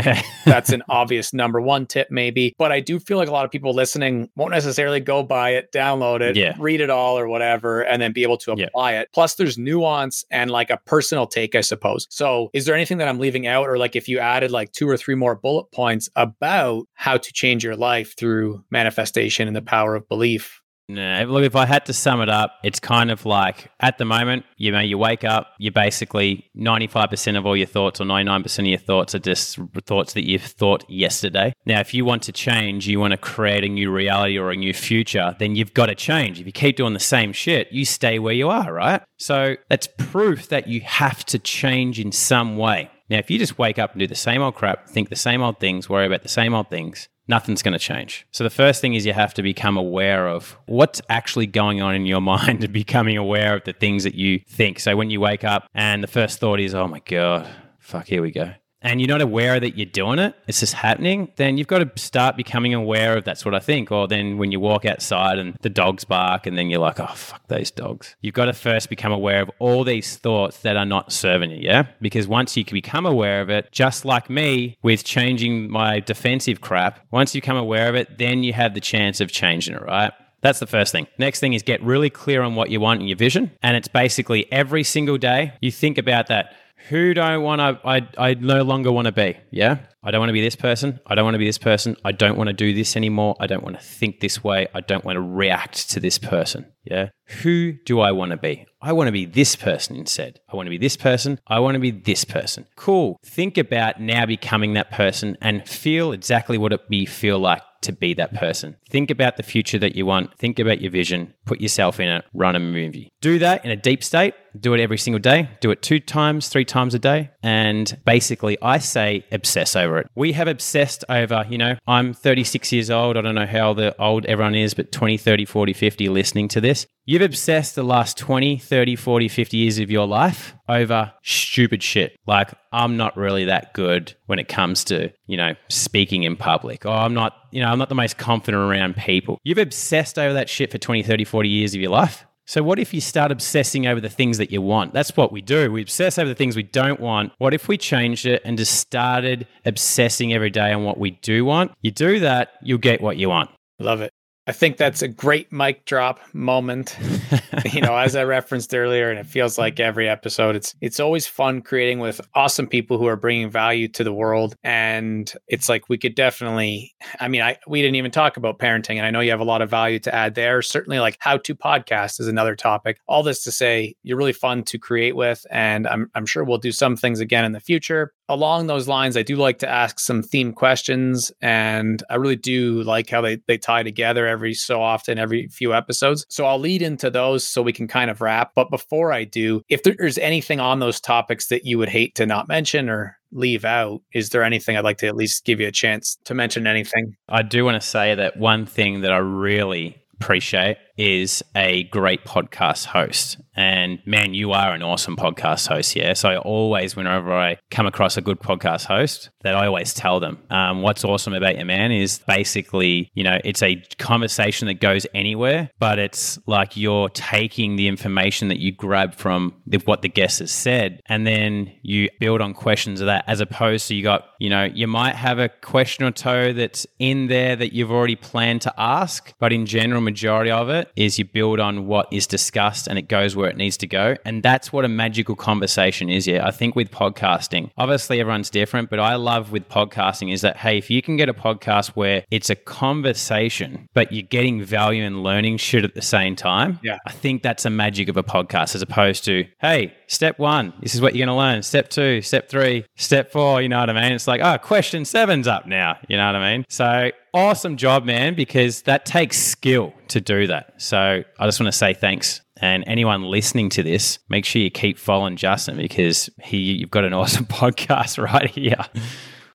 That's 0.43 0.71
an 0.71 0.83
obvious 0.89 1.33
number 1.33 1.61
one 1.61 1.85
tip, 1.85 2.11
maybe. 2.11 2.53
But 2.57 2.73
I 2.73 2.81
do 2.81 2.99
feel 2.99 3.17
like 3.17 3.29
a 3.29 3.31
lot 3.31 3.45
of 3.45 3.51
people 3.51 3.73
listening 3.73 4.29
won't 4.35 4.51
necessarily 4.51 4.99
go 4.99 5.23
buy 5.23 5.51
it, 5.51 5.71
download 5.71 6.19
it, 6.19 6.35
yeah. 6.35 6.55
read 6.59 6.81
it 6.81 6.89
all 6.89 7.17
or 7.17 7.29
whatever, 7.29 7.83
and 7.83 8.01
then 8.01 8.11
be 8.11 8.23
able 8.23 8.37
to 8.39 8.51
apply 8.51 8.93
yeah. 8.93 9.01
it. 9.01 9.09
Plus, 9.13 9.35
there's 9.35 9.57
nuance 9.57 10.25
and 10.29 10.51
like 10.51 10.69
a 10.69 10.77
personal 10.85 11.20
take, 11.27 11.55
I 11.55 11.61
suppose. 11.61 12.07
So, 12.09 12.49
is 12.53 12.65
there 12.65 12.75
anything 12.75 12.97
that 12.97 13.07
I'm 13.07 13.19
leaving 13.19 13.47
out, 13.47 13.67
or 13.67 13.77
like 13.77 13.95
if 13.95 14.07
you 14.07 14.19
added 14.19 14.51
like 14.51 14.71
two 14.71 14.87
or 14.87 14.97
three 14.97 15.15
more 15.15 15.35
bullet 15.35 15.71
points 15.71 16.09
about 16.15 16.85
how 16.93 17.17
to 17.17 17.33
change 17.33 17.63
your 17.63 17.75
life 17.75 18.15
through 18.17 18.63
manifestation 18.69 19.47
and 19.47 19.55
the 19.55 19.61
power 19.61 19.95
of 19.95 20.07
belief? 20.07 20.60
Look, 20.97 21.43
if 21.43 21.55
I 21.55 21.65
had 21.65 21.85
to 21.85 21.93
sum 21.93 22.21
it 22.21 22.29
up, 22.29 22.55
it's 22.63 22.79
kind 22.79 23.11
of 23.11 23.25
like 23.25 23.71
at 23.79 23.97
the 23.97 24.05
moment, 24.05 24.45
you 24.57 24.71
know, 24.71 24.79
you 24.79 24.97
wake 24.97 25.23
up, 25.23 25.53
you're 25.57 25.71
basically 25.71 26.49
95% 26.57 27.37
of 27.37 27.45
all 27.45 27.55
your 27.55 27.67
thoughts 27.67 28.01
or 28.01 28.05
99% 28.05 28.59
of 28.59 28.65
your 28.65 28.77
thoughts 28.77 29.15
are 29.15 29.19
just 29.19 29.59
thoughts 29.85 30.13
that 30.13 30.27
you've 30.27 30.43
thought 30.43 30.89
yesterday. 30.89 31.53
Now, 31.65 31.79
if 31.79 31.93
you 31.93 32.05
want 32.05 32.23
to 32.23 32.31
change, 32.31 32.87
you 32.87 32.99
want 32.99 33.11
to 33.11 33.17
create 33.17 33.63
a 33.63 33.69
new 33.69 33.91
reality 33.91 34.37
or 34.37 34.51
a 34.51 34.55
new 34.55 34.73
future, 34.73 35.35
then 35.39 35.55
you've 35.55 35.73
got 35.73 35.87
to 35.87 35.95
change. 35.95 36.39
If 36.39 36.45
you 36.45 36.51
keep 36.51 36.77
doing 36.77 36.93
the 36.93 36.99
same 36.99 37.33
shit, 37.33 37.71
you 37.71 37.85
stay 37.85 38.19
where 38.19 38.33
you 38.33 38.49
are, 38.49 38.73
right? 38.73 39.01
So 39.17 39.55
that's 39.69 39.87
proof 39.97 40.49
that 40.49 40.67
you 40.67 40.81
have 40.81 41.25
to 41.25 41.39
change 41.39 41.99
in 41.99 42.11
some 42.11 42.57
way. 42.57 42.89
Now, 43.09 43.17
if 43.17 43.29
you 43.29 43.37
just 43.37 43.57
wake 43.57 43.77
up 43.77 43.91
and 43.91 43.99
do 43.99 44.07
the 44.07 44.15
same 44.15 44.41
old 44.41 44.55
crap, 44.55 44.87
think 44.87 45.09
the 45.09 45.17
same 45.17 45.41
old 45.41 45.59
things, 45.59 45.89
worry 45.89 46.05
about 46.05 46.23
the 46.23 46.29
same 46.29 46.53
old 46.53 46.69
things, 46.69 47.09
nothing's 47.27 47.61
going 47.61 47.73
to 47.73 47.79
change. 47.79 48.25
So 48.31 48.43
the 48.43 48.49
first 48.49 48.81
thing 48.81 48.93
is 48.93 49.05
you 49.05 49.13
have 49.13 49.33
to 49.35 49.43
become 49.43 49.77
aware 49.77 50.27
of 50.27 50.57
what's 50.65 51.01
actually 51.09 51.47
going 51.47 51.81
on 51.81 51.95
in 51.95 52.05
your 52.05 52.21
mind 52.35 52.63
and 52.63 52.73
becoming 52.73 53.17
aware 53.17 53.55
of 53.55 53.63
the 53.63 53.73
things 53.73 54.03
that 54.03 54.15
you 54.15 54.39
think. 54.47 54.79
So 54.79 54.95
when 54.95 55.09
you 55.09 55.19
wake 55.19 55.43
up 55.43 55.67
and 55.73 56.03
the 56.03 56.07
first 56.07 56.39
thought 56.39 56.59
is, 56.59 56.73
oh 56.73 56.87
my 56.87 56.99
God, 56.99 57.47
fuck, 57.79 58.07
here 58.07 58.21
we 58.21 58.31
go 58.31 58.53
and 58.81 58.99
you're 58.99 59.07
not 59.07 59.21
aware 59.21 59.59
that 59.59 59.77
you're 59.77 59.85
doing 59.85 60.19
it, 60.19 60.35
it's 60.47 60.59
just 60.59 60.73
happening, 60.73 61.31
then 61.35 61.57
you've 61.57 61.67
got 61.67 61.79
to 61.79 62.01
start 62.01 62.35
becoming 62.35 62.73
aware 62.73 63.17
of 63.17 63.23
that's 63.23 63.45
what 63.45 63.53
I 63.53 63.59
think. 63.59 63.91
Or 63.91 64.07
then 64.07 64.37
when 64.37 64.51
you 64.51 64.59
walk 64.59 64.85
outside 64.85 65.39
and 65.39 65.55
the 65.61 65.69
dogs 65.69 66.03
bark, 66.03 66.47
and 66.47 66.57
then 66.57 66.69
you're 66.69 66.79
like, 66.79 66.99
oh, 66.99 67.13
fuck 67.13 67.47
those 67.47 67.71
dogs. 67.71 68.15
You've 68.21 68.33
got 68.33 68.45
to 68.45 68.53
first 68.53 68.89
become 68.89 69.11
aware 69.11 69.41
of 69.41 69.51
all 69.59 69.83
these 69.83 70.17
thoughts 70.17 70.59
that 70.59 70.77
are 70.77 70.85
not 70.85 71.11
serving 71.11 71.51
you, 71.51 71.57
yeah? 71.57 71.87
Because 72.01 72.27
once 72.27 72.57
you 72.57 72.65
become 72.65 73.05
aware 73.05 73.41
of 73.41 73.49
it, 73.49 73.71
just 73.71 74.05
like 74.05 74.29
me 74.29 74.77
with 74.81 75.03
changing 75.03 75.69
my 75.69 75.99
defensive 75.99 76.61
crap, 76.61 76.99
once 77.11 77.35
you 77.35 77.41
become 77.41 77.57
aware 77.57 77.89
of 77.89 77.95
it, 77.95 78.17
then 78.17 78.43
you 78.43 78.53
have 78.53 78.73
the 78.73 78.81
chance 78.81 79.21
of 79.21 79.31
changing 79.31 79.75
it, 79.75 79.81
right? 79.83 80.11
That's 80.41 80.59
the 80.59 80.67
first 80.67 80.91
thing. 80.91 81.07
Next 81.19 81.39
thing 81.39 81.53
is 81.53 81.61
get 81.61 81.81
really 81.83 82.09
clear 82.09 82.41
on 82.41 82.55
what 82.55 82.71
you 82.71 82.79
want 82.79 83.01
in 83.01 83.07
your 83.07 83.17
vision. 83.17 83.51
And 83.61 83.77
it's 83.77 83.87
basically 83.87 84.51
every 84.51 84.83
single 84.83 85.17
day 85.17 85.53
you 85.61 85.71
think 85.71 85.97
about 85.97 86.27
that 86.27 86.55
who 86.89 87.13
do 87.13 87.21
I 87.21 87.37
want 87.37 87.59
to, 87.59 87.87
I, 87.87 88.07
I 88.17 88.33
no 88.35 88.63
longer 88.63 88.91
want 88.91 89.05
to 89.05 89.11
be. 89.11 89.37
Yeah. 89.51 89.79
I 90.03 90.09
don't 90.09 90.19
want 90.19 90.29
to 90.29 90.33
be 90.33 90.41
this 90.41 90.55
person. 90.55 90.99
I 91.05 91.15
don't 91.15 91.25
want 91.25 91.35
to 91.35 91.39
be 91.39 91.45
this 91.45 91.59
person. 91.59 91.95
I 92.03 92.11
don't 92.11 92.37
want 92.37 92.47
to 92.47 92.53
do 92.53 92.73
this 92.73 92.95
anymore. 92.95 93.35
I 93.39 93.47
don't 93.47 93.63
want 93.63 93.79
to 93.79 93.85
think 93.85 94.19
this 94.19 94.43
way. 94.43 94.67
I 94.73 94.81
don't 94.81 95.05
want 95.05 95.15
to 95.15 95.21
react 95.21 95.91
to 95.91 95.99
this 95.99 96.17
person. 96.17 96.65
Yeah. 96.83 97.09
Who 97.43 97.73
do 97.85 97.99
I 97.99 98.11
want 98.11 98.31
to 98.31 98.37
be? 98.37 98.65
I 98.81 98.93
want 98.93 99.07
to 99.09 99.11
be 99.11 99.25
this 99.25 99.55
person 99.55 99.95
instead. 99.95 100.39
I 100.51 100.55
want 100.55 100.65
to 100.65 100.71
be 100.71 100.79
this 100.79 100.97
person. 100.97 101.39
I 101.45 101.59
want 101.59 101.75
to 101.75 101.79
be 101.79 101.91
this 101.91 102.25
person. 102.25 102.65
Cool. 102.75 103.19
Think 103.23 103.59
about 103.59 104.01
now 104.01 104.25
becoming 104.25 104.73
that 104.73 104.89
person 104.89 105.37
and 105.39 105.67
feel 105.67 106.11
exactly 106.11 106.57
what 106.57 106.73
it 106.73 106.89
be 106.89 107.05
feel 107.05 107.37
like 107.37 107.61
to 107.81 107.91
be 107.91 108.13
that 108.15 108.33
person. 108.33 108.77
Think 108.89 109.11
about 109.11 109.37
the 109.37 109.43
future 109.43 109.79
that 109.79 109.95
you 109.95 110.05
want. 110.05 110.37
Think 110.37 110.59
about 110.59 110.81
your 110.81 110.91
vision. 110.91 111.33
Put 111.45 111.61
yourself 111.61 111.99
in 111.99 112.07
it. 112.07 112.25
Run 112.33 112.55
a 112.55 112.59
movie. 112.59 113.11
Do 113.21 113.39
that 113.39 113.63
in 113.65 113.71
a 113.71 113.75
deep 113.75 114.03
state. 114.03 114.33
Do 114.59 114.73
it 114.73 114.81
every 114.81 114.97
single 114.97 115.19
day. 115.19 115.49
Do 115.61 115.71
it 115.71 115.81
two 115.81 115.99
times, 115.99 116.49
three 116.49 116.65
times 116.65 116.93
a 116.93 116.99
day. 116.99 117.31
And 117.41 117.97
basically, 118.05 118.57
I 118.61 118.79
say 118.79 119.25
obsess 119.31 119.75
over 119.75 119.99
it. 119.99 120.07
We 120.15 120.33
have 120.33 120.47
obsessed 120.47 121.05
over, 121.07 121.45
you 121.49 121.57
know, 121.57 121.75
I'm 121.87 122.13
36 122.13 122.71
years 122.71 122.89
old. 122.89 123.17
I 123.17 123.21
don't 123.21 123.35
know 123.35 123.45
how 123.45 123.93
old 123.97 124.25
everyone 124.25 124.55
is, 124.55 124.73
but 124.73 124.91
20, 124.91 125.17
30, 125.17 125.45
40, 125.45 125.73
50 125.73 126.09
listening 126.09 126.47
to 126.49 126.61
this. 126.61 126.85
You've 127.05 127.23
obsessed 127.23 127.75
the 127.75 127.83
last 127.83 128.17
20, 128.17 128.57
30, 128.57 128.95
40, 128.95 129.27
50 129.27 129.57
years 129.57 129.79
of 129.79 129.89
your 129.89 130.05
life 130.05 130.55
over 130.69 131.11
stupid 131.23 131.81
shit. 131.81 132.15
Like, 132.27 132.53
I'm 132.71 132.95
not 132.95 133.17
really 133.17 133.45
that 133.45 133.73
good 133.73 134.13
when 134.27 134.37
it 134.37 134.47
comes 134.47 134.83
to, 134.85 135.11
you 135.25 135.35
know, 135.35 135.55
speaking 135.67 136.23
in 136.23 136.35
public. 136.35 136.85
Or 136.85 136.91
I'm 136.91 137.13
not, 137.13 137.33
you 137.51 137.61
know, 137.61 137.69
I'm 137.69 137.79
not 137.79 137.89
the 137.89 137.95
most 137.95 138.17
confident 138.17 138.63
around 138.63 138.97
people. 138.97 139.39
You've 139.43 139.57
obsessed 139.57 140.19
over 140.19 140.33
that 140.33 140.47
shit 140.47 140.71
for 140.71 140.77
20, 140.77 141.01
30, 141.01 141.23
40 141.23 141.49
years 141.49 141.73
of 141.73 141.81
your 141.81 141.91
life. 141.91 142.25
So, 142.45 142.61
what 142.61 142.79
if 142.79 142.93
you 142.93 143.01
start 143.01 143.31
obsessing 143.31 143.87
over 143.87 144.01
the 144.01 144.09
things 144.09 144.37
that 144.37 144.51
you 144.51 144.61
want? 144.61 144.93
That's 144.93 145.15
what 145.15 145.31
we 145.31 145.41
do. 145.41 145.71
We 145.71 145.81
obsess 145.81 146.19
over 146.19 146.27
the 146.27 146.35
things 146.35 146.55
we 146.55 146.63
don't 146.63 146.99
want. 146.99 147.31
What 147.37 147.53
if 147.53 147.67
we 147.67 147.77
changed 147.77 148.25
it 148.25 148.41
and 148.43 148.57
just 148.57 148.75
started 148.75 149.47
obsessing 149.65 150.33
every 150.33 150.49
day 150.49 150.73
on 150.73 150.83
what 150.83 150.97
we 150.97 151.11
do 151.11 151.45
want? 151.45 151.71
You 151.81 151.91
do 151.91 152.19
that, 152.19 152.53
you'll 152.61 152.77
get 152.77 153.01
what 153.01 153.17
you 153.17 153.29
want. 153.29 153.51
Love 153.79 154.01
it. 154.01 154.11
I 154.47 154.53
think 154.53 154.77
that's 154.77 155.03
a 155.03 155.07
great 155.07 155.51
mic 155.51 155.85
drop 155.85 156.19
moment. 156.33 156.97
you 157.73 157.81
know, 157.81 157.95
as 157.95 158.15
I 158.15 158.23
referenced 158.23 158.73
earlier, 158.73 159.11
and 159.11 159.19
it 159.19 159.27
feels 159.27 159.59
like 159.59 159.79
every 159.79 160.09
episode, 160.09 160.55
it's 160.55 160.75
it's 160.81 160.99
always 160.99 161.27
fun 161.27 161.61
creating 161.61 161.99
with 161.99 162.19
awesome 162.33 162.65
people 162.65 162.97
who 162.97 163.05
are 163.05 163.15
bringing 163.15 163.51
value 163.51 163.87
to 163.89 164.03
the 164.03 164.11
world. 164.11 164.55
And 164.63 165.31
it's 165.47 165.69
like 165.69 165.89
we 165.89 165.99
could 165.99 166.15
definitely, 166.15 166.95
I 167.19 167.27
mean, 167.27 167.43
I 167.43 167.57
we 167.67 167.83
didn't 167.83 167.97
even 167.97 168.09
talk 168.09 168.35
about 168.35 168.57
parenting, 168.57 168.97
and 168.97 169.05
I 169.05 169.11
know 169.11 169.19
you 169.19 169.29
have 169.29 169.39
a 169.41 169.45
lot 169.45 169.61
of 169.61 169.69
value 169.69 169.99
to 169.99 170.13
add 170.13 170.33
there. 170.33 170.63
Certainly, 170.63 170.99
like 170.99 171.17
how 171.19 171.37
to 171.37 171.53
podcast 171.53 172.19
is 172.19 172.27
another 172.27 172.55
topic. 172.55 172.99
All 173.07 173.21
this 173.21 173.43
to 173.43 173.51
say, 173.51 173.95
you're 174.01 174.17
really 174.17 174.33
fun 174.33 174.63
to 174.63 174.79
create 174.79 175.15
with, 175.15 175.45
and 175.51 175.85
I'm 175.85 176.09
I'm 176.15 176.25
sure 176.25 176.43
we'll 176.43 176.57
do 176.57 176.71
some 176.71 176.97
things 176.97 177.19
again 177.19 177.45
in 177.45 177.51
the 177.51 177.59
future 177.59 178.11
along 178.31 178.67
those 178.67 178.87
lines, 178.87 179.17
I 179.17 179.23
do 179.23 179.35
like 179.35 179.59
to 179.59 179.69
ask 179.69 179.99
some 179.99 180.23
theme 180.23 180.53
questions, 180.53 181.33
and 181.41 182.01
I 182.09 182.15
really 182.15 182.37
do 182.37 182.81
like 182.83 183.09
how 183.09 183.19
they, 183.19 183.41
they 183.45 183.57
tie 183.57 183.83
together 183.83 184.25
every 184.31 184.53
so 184.53 184.81
often, 184.81 185.19
every 185.19 185.47
few 185.49 185.73
episodes. 185.73 186.25
So 186.29 186.45
I'll 186.45 186.59
lead 186.59 186.81
into 186.81 187.09
those 187.09 187.47
so 187.47 187.61
we 187.61 187.73
can 187.73 187.87
kind 187.87 188.09
of 188.09 188.21
wrap. 188.21 188.51
But 188.55 188.71
before 188.71 189.13
I 189.13 189.25
do, 189.25 189.61
if 189.69 189.83
there's 189.83 190.17
anything 190.17 190.59
on 190.59 190.79
those 190.79 190.99
topics 190.99 191.47
that 191.47 191.65
you 191.65 191.77
would 191.77 191.89
hate 191.89 192.15
to 192.15 192.25
not 192.25 192.47
mention 192.47 192.89
or 192.89 193.17
leave 193.31 193.65
out, 193.65 194.01
is 194.13 194.29
there 194.29 194.43
anything 194.43 194.75
I'd 194.75 194.83
like 194.83 194.97
to 194.99 195.07
at 195.07 195.15
least 195.15 195.45
give 195.45 195.59
you 195.59 195.67
a 195.67 195.71
chance 195.71 196.17
to 196.25 196.33
mention 196.33 196.67
anything? 196.67 197.15
I 197.29 197.43
do 197.43 197.63
want 197.63 197.81
to 197.81 197.87
say 197.87 198.15
that 198.15 198.37
one 198.37 198.65
thing 198.65 199.01
that 199.01 199.11
I 199.11 199.17
really 199.17 200.01
appreciate 200.21 200.77
is 201.01 201.43
a 201.55 201.85
great 201.85 202.23
podcast 202.25 202.85
host. 202.85 203.37
And 203.55 203.99
man, 204.05 204.35
you 204.35 204.51
are 204.51 204.71
an 204.71 204.83
awesome 204.83 205.17
podcast 205.17 205.67
host. 205.67 205.95
Yeah. 205.95 206.13
So 206.13 206.29
I 206.29 206.37
always, 206.37 206.95
whenever 206.95 207.33
I 207.33 207.57
come 207.71 207.87
across 207.87 208.17
a 208.17 208.21
good 208.21 208.39
podcast 208.39 208.85
host, 208.85 209.31
that 209.41 209.55
I 209.55 209.65
always 209.65 209.95
tell 209.95 210.19
them, 210.19 210.37
um, 210.51 210.83
what's 210.83 211.03
awesome 211.03 211.33
about 211.33 211.55
your 211.55 211.65
man, 211.65 211.91
is 211.91 212.19
basically, 212.27 213.09
you 213.15 213.23
know, 213.23 213.39
it's 213.43 213.63
a 213.63 213.77
conversation 213.97 214.67
that 214.67 214.75
goes 214.75 215.07
anywhere, 215.13 215.71
but 215.79 215.97
it's 215.97 216.39
like 216.45 216.77
you're 216.77 217.09
taking 217.09 217.77
the 217.77 217.87
information 217.87 218.49
that 218.49 218.59
you 218.59 218.71
grab 218.71 219.15
from 219.15 219.55
the, 219.65 219.79
what 219.79 220.03
the 220.03 220.09
guest 220.09 220.39
has 220.39 220.51
said, 220.51 221.01
and 221.07 221.25
then 221.25 221.71
you 221.81 222.09
build 222.19 222.41
on 222.41 222.53
questions 222.53 223.01
of 223.01 223.07
that, 223.07 223.25
as 223.27 223.41
opposed 223.41 223.87
to 223.87 223.95
you 223.95 224.03
got, 224.03 224.27
you 224.39 224.49
know, 224.49 224.63
you 224.63 224.87
might 224.87 225.15
have 225.15 225.39
a 225.39 225.49
question 225.49 226.05
or 226.05 226.11
two 226.11 226.53
that's 226.53 226.85
in 226.99 227.27
there 227.27 227.55
that 227.55 227.73
you've 227.73 227.91
already 227.91 228.15
planned 228.15 228.61
to 228.61 228.73
ask, 228.77 229.33
but 229.39 229.51
in 229.51 229.65
general, 229.65 229.99
majority 229.99 230.51
of 230.51 230.69
it 230.69 230.90
is 230.95 231.19
you 231.19 231.25
build 231.25 231.59
on 231.59 231.87
what 231.87 232.07
is 232.11 232.27
discussed 232.27 232.87
and 232.87 232.97
it 232.97 233.07
goes 233.07 233.35
where 233.35 233.49
it 233.49 233.57
needs 233.57 233.77
to 233.77 233.87
go. 233.87 234.15
And 234.25 234.43
that's 234.43 234.71
what 234.71 234.85
a 234.85 234.87
magical 234.87 235.35
conversation 235.35 236.09
is. 236.09 236.27
Yeah. 236.27 236.45
I 236.45 236.51
think 236.51 236.75
with 236.75 236.91
podcasting, 236.91 237.71
obviously 237.77 238.19
everyone's 238.19 238.49
different, 238.49 238.89
but 238.89 238.99
I 238.99 239.15
love 239.15 239.51
with 239.51 239.67
podcasting 239.69 240.33
is 240.33 240.41
that, 240.41 240.57
hey, 240.57 240.77
if 240.77 240.89
you 240.89 241.01
can 241.01 241.17
get 241.17 241.29
a 241.29 241.33
podcast 241.33 241.89
where 241.89 242.23
it's 242.31 242.49
a 242.49 242.55
conversation, 242.55 243.87
but 243.93 244.11
you're 244.11 244.23
getting 244.23 244.63
value 244.63 245.03
and 245.03 245.23
learning 245.23 245.57
shit 245.57 245.83
at 245.83 245.95
the 245.95 246.01
same 246.01 246.35
time, 246.35 246.79
yeah. 246.83 246.97
I 247.05 247.11
think 247.11 247.43
that's 247.43 247.65
a 247.65 247.69
magic 247.69 248.09
of 248.09 248.17
a 248.17 248.23
podcast 248.23 248.75
as 248.75 248.81
opposed 248.81 249.25
to, 249.25 249.45
hey, 249.59 249.93
step 250.07 250.39
one, 250.39 250.73
this 250.81 250.95
is 250.95 251.01
what 251.01 251.15
you're 251.15 251.25
going 251.25 251.35
to 251.35 251.39
learn. 251.39 251.63
Step 251.63 251.89
two, 251.89 252.21
step 252.21 252.49
three, 252.49 252.85
step 252.95 253.31
four, 253.31 253.61
you 253.61 253.69
know 253.69 253.79
what 253.79 253.89
I 253.89 253.93
mean? 253.93 254.11
It's 254.13 254.27
like, 254.27 254.41
oh, 254.41 254.57
question 254.57 255.05
seven's 255.05 255.47
up 255.47 255.67
now. 255.67 255.97
You 256.07 256.17
know 256.17 256.25
what 256.25 256.35
I 256.35 256.51
mean? 256.51 256.65
So 256.69 257.11
awesome 257.33 257.77
job, 257.77 258.05
man, 258.05 258.35
because 258.35 258.83
that 258.83 259.05
takes 259.05 259.37
skill 259.37 259.93
to 260.09 260.21
do 260.21 260.47
that. 260.47 260.73
So 260.77 261.23
I 261.39 261.45
just 261.45 261.59
want 261.59 261.71
to 261.71 261.77
say 261.77 261.93
thanks. 261.93 262.41
And 262.57 262.83
anyone 262.85 263.23
listening 263.23 263.69
to 263.71 263.83
this, 263.83 264.19
make 264.29 264.45
sure 264.45 264.61
you 264.61 264.69
keep 264.69 264.99
following 264.99 265.35
Justin 265.35 265.77
because 265.77 266.29
he 266.43 266.57
you've 266.57 266.91
got 266.91 267.05
an 267.05 267.13
awesome 267.13 267.45
podcast 267.47 268.21
right 268.21 268.49
here. 268.49 268.85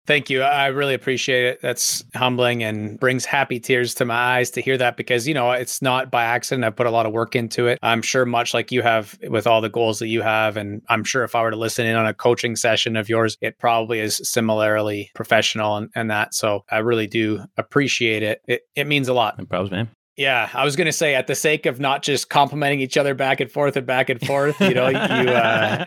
Thank 0.06 0.30
you. 0.30 0.42
I 0.42 0.66
really 0.66 0.94
appreciate 0.94 1.44
it. 1.46 1.60
That's 1.62 2.04
humbling 2.14 2.62
and 2.62 2.98
brings 3.00 3.24
happy 3.24 3.58
tears 3.58 3.92
to 3.94 4.04
my 4.04 4.14
eyes 4.14 4.50
to 4.52 4.60
hear 4.60 4.78
that 4.78 4.96
because, 4.96 5.26
you 5.26 5.34
know, 5.34 5.50
it's 5.50 5.82
not 5.82 6.12
by 6.12 6.22
accident. 6.22 6.64
I've 6.64 6.76
put 6.76 6.86
a 6.86 6.92
lot 6.92 7.06
of 7.06 7.12
work 7.12 7.34
into 7.34 7.66
it. 7.66 7.80
I'm 7.82 8.02
sure, 8.02 8.24
much 8.24 8.54
like 8.54 8.70
you 8.70 8.82
have 8.82 9.18
with 9.28 9.48
all 9.48 9.60
the 9.60 9.68
goals 9.68 9.98
that 9.98 10.06
you 10.06 10.22
have. 10.22 10.56
And 10.56 10.80
I'm 10.88 11.02
sure 11.02 11.24
if 11.24 11.34
I 11.34 11.42
were 11.42 11.50
to 11.50 11.56
listen 11.56 11.86
in 11.86 11.96
on 11.96 12.06
a 12.06 12.14
coaching 12.14 12.54
session 12.54 12.96
of 12.96 13.08
yours, 13.08 13.36
it 13.40 13.58
probably 13.58 13.98
is 13.98 14.20
similarly 14.22 15.10
professional 15.16 15.76
and, 15.76 15.90
and 15.96 16.08
that. 16.10 16.34
So 16.34 16.64
I 16.70 16.78
really 16.78 17.08
do 17.08 17.44
appreciate 17.56 18.22
it. 18.22 18.42
It, 18.46 18.62
it 18.76 18.86
means 18.86 19.08
a 19.08 19.14
lot. 19.14 19.36
No 19.38 19.44
problems, 19.44 19.72
man. 19.72 19.88
Yeah, 20.16 20.48
I 20.54 20.64
was 20.64 20.76
going 20.76 20.86
to 20.86 20.92
say, 20.92 21.14
at 21.14 21.26
the 21.26 21.34
sake 21.34 21.66
of 21.66 21.78
not 21.78 22.02
just 22.02 22.30
complimenting 22.30 22.80
each 22.80 22.96
other 22.96 23.14
back 23.14 23.40
and 23.40 23.50
forth 23.50 23.76
and 23.76 23.86
back 23.86 24.08
and 24.08 24.18
forth, 24.18 24.58
you 24.62 24.72
know, 24.72 24.88
you 24.88 24.96
uh, 24.96 25.84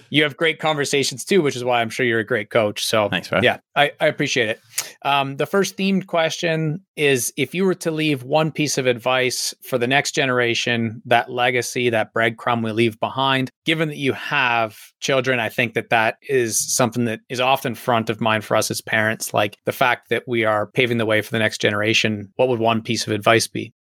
you 0.10 0.22
have 0.24 0.36
great 0.36 0.58
conversations 0.58 1.24
too, 1.24 1.40
which 1.40 1.56
is 1.56 1.64
why 1.64 1.80
I'm 1.80 1.88
sure 1.88 2.04
you're 2.04 2.18
a 2.18 2.24
great 2.24 2.50
coach. 2.50 2.84
So, 2.84 3.08
thanks. 3.08 3.30
Yeah, 3.42 3.58
I, 3.74 3.92
I 3.98 4.08
appreciate 4.08 4.50
it. 4.50 4.60
Um, 5.02 5.38
the 5.38 5.46
first 5.46 5.78
themed 5.78 6.06
question 6.06 6.84
is: 6.96 7.32
If 7.38 7.54
you 7.54 7.64
were 7.64 7.74
to 7.76 7.90
leave 7.90 8.24
one 8.24 8.52
piece 8.52 8.76
of 8.76 8.86
advice 8.86 9.54
for 9.62 9.78
the 9.78 9.86
next 9.86 10.12
generation, 10.12 11.00
that 11.06 11.30
legacy, 11.30 11.88
that 11.88 12.12
breadcrumb 12.12 12.62
we 12.62 12.72
leave 12.72 13.00
behind, 13.00 13.50
given 13.70 13.86
that 13.86 13.98
you 13.98 14.12
have 14.14 14.76
children, 14.98 15.38
I 15.38 15.48
think 15.48 15.74
that 15.74 15.90
that 15.90 16.16
is 16.28 16.58
something 16.74 17.04
that 17.04 17.20
is 17.28 17.38
often 17.38 17.76
front 17.76 18.10
of 18.10 18.20
mind 18.20 18.44
for 18.44 18.56
us 18.56 18.68
as 18.68 18.80
parents. 18.80 19.32
Like 19.32 19.58
the 19.64 19.70
fact 19.70 20.08
that 20.08 20.24
we 20.26 20.44
are 20.44 20.66
paving 20.66 20.98
the 20.98 21.06
way 21.06 21.22
for 21.22 21.30
the 21.30 21.38
next 21.38 21.60
generation. 21.60 22.32
What 22.34 22.48
would 22.48 22.58
one 22.58 22.82
piece 22.82 23.06
of 23.06 23.12
advice 23.12 23.46
be? 23.46 23.72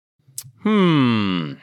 Hmm. 0.63 1.55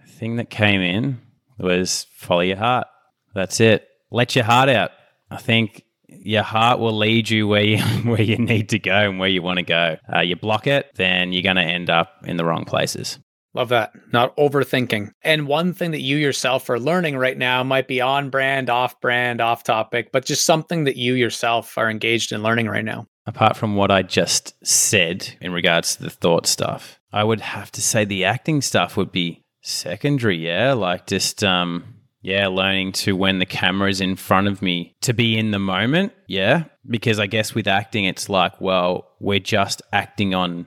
The 0.00 0.10
thing 0.10 0.36
that 0.36 0.48
came 0.48 0.80
in 0.80 1.20
was 1.58 2.06
follow 2.14 2.40
your 2.40 2.56
heart. 2.56 2.86
That's 3.34 3.60
it. 3.60 3.86
Let 4.10 4.34
your 4.34 4.46
heart 4.46 4.70
out. 4.70 4.92
I 5.30 5.36
think 5.36 5.84
your 6.08 6.44
heart 6.44 6.78
will 6.78 6.96
lead 6.96 7.28
you 7.28 7.46
where 7.46 7.64
you 7.64 7.78
where 8.10 8.22
you 8.22 8.38
need 8.38 8.70
to 8.70 8.78
go 8.78 9.10
and 9.10 9.18
where 9.18 9.28
you 9.28 9.42
want 9.42 9.58
to 9.58 9.62
go. 9.62 9.98
Uh, 10.10 10.20
you 10.20 10.36
block 10.36 10.66
it, 10.66 10.86
then 10.94 11.34
you're 11.34 11.42
going 11.42 11.56
to 11.56 11.62
end 11.62 11.90
up 11.90 12.14
in 12.24 12.38
the 12.38 12.46
wrong 12.46 12.64
places. 12.64 13.18
Love 13.54 13.70
that. 13.70 13.92
Not 14.12 14.36
overthinking. 14.36 15.12
And 15.22 15.46
one 15.46 15.72
thing 15.72 15.92
that 15.92 16.00
you 16.00 16.16
yourself 16.16 16.68
are 16.70 16.78
learning 16.78 17.16
right 17.16 17.36
now 17.36 17.62
might 17.62 17.88
be 17.88 18.00
on 18.00 18.30
brand, 18.30 18.70
off 18.70 19.00
brand, 19.00 19.40
off 19.40 19.64
topic, 19.64 20.10
but 20.12 20.24
just 20.24 20.44
something 20.44 20.84
that 20.84 20.96
you 20.96 21.14
yourself 21.14 21.76
are 21.78 21.90
engaged 21.90 22.32
in 22.32 22.42
learning 22.42 22.68
right 22.68 22.84
now. 22.84 23.06
Apart 23.26 23.56
from 23.56 23.74
what 23.74 23.90
I 23.90 24.02
just 24.02 24.54
said 24.64 25.36
in 25.40 25.52
regards 25.52 25.96
to 25.96 26.04
the 26.04 26.10
thought 26.10 26.46
stuff, 26.46 26.98
I 27.12 27.24
would 27.24 27.40
have 27.40 27.72
to 27.72 27.82
say 27.82 28.04
the 28.04 28.24
acting 28.24 28.62
stuff 28.62 28.96
would 28.96 29.12
be 29.12 29.44
secondary, 29.62 30.38
yeah. 30.38 30.72
Like 30.74 31.06
just 31.06 31.42
um 31.42 31.94
yeah, 32.20 32.48
learning 32.48 32.92
to 32.92 33.14
when 33.14 33.38
the 33.38 33.46
camera 33.46 33.88
is 33.88 34.00
in 34.00 34.16
front 34.16 34.48
of 34.48 34.60
me 34.60 34.96
to 35.02 35.12
be 35.12 35.38
in 35.38 35.50
the 35.50 35.58
moment, 35.58 36.12
yeah. 36.26 36.64
Because 36.86 37.18
I 37.18 37.26
guess 37.26 37.54
with 37.54 37.68
acting 37.68 38.04
it's 38.04 38.28
like, 38.28 38.60
well, 38.60 39.08
we're 39.20 39.38
just 39.38 39.82
acting 39.92 40.34
on 40.34 40.66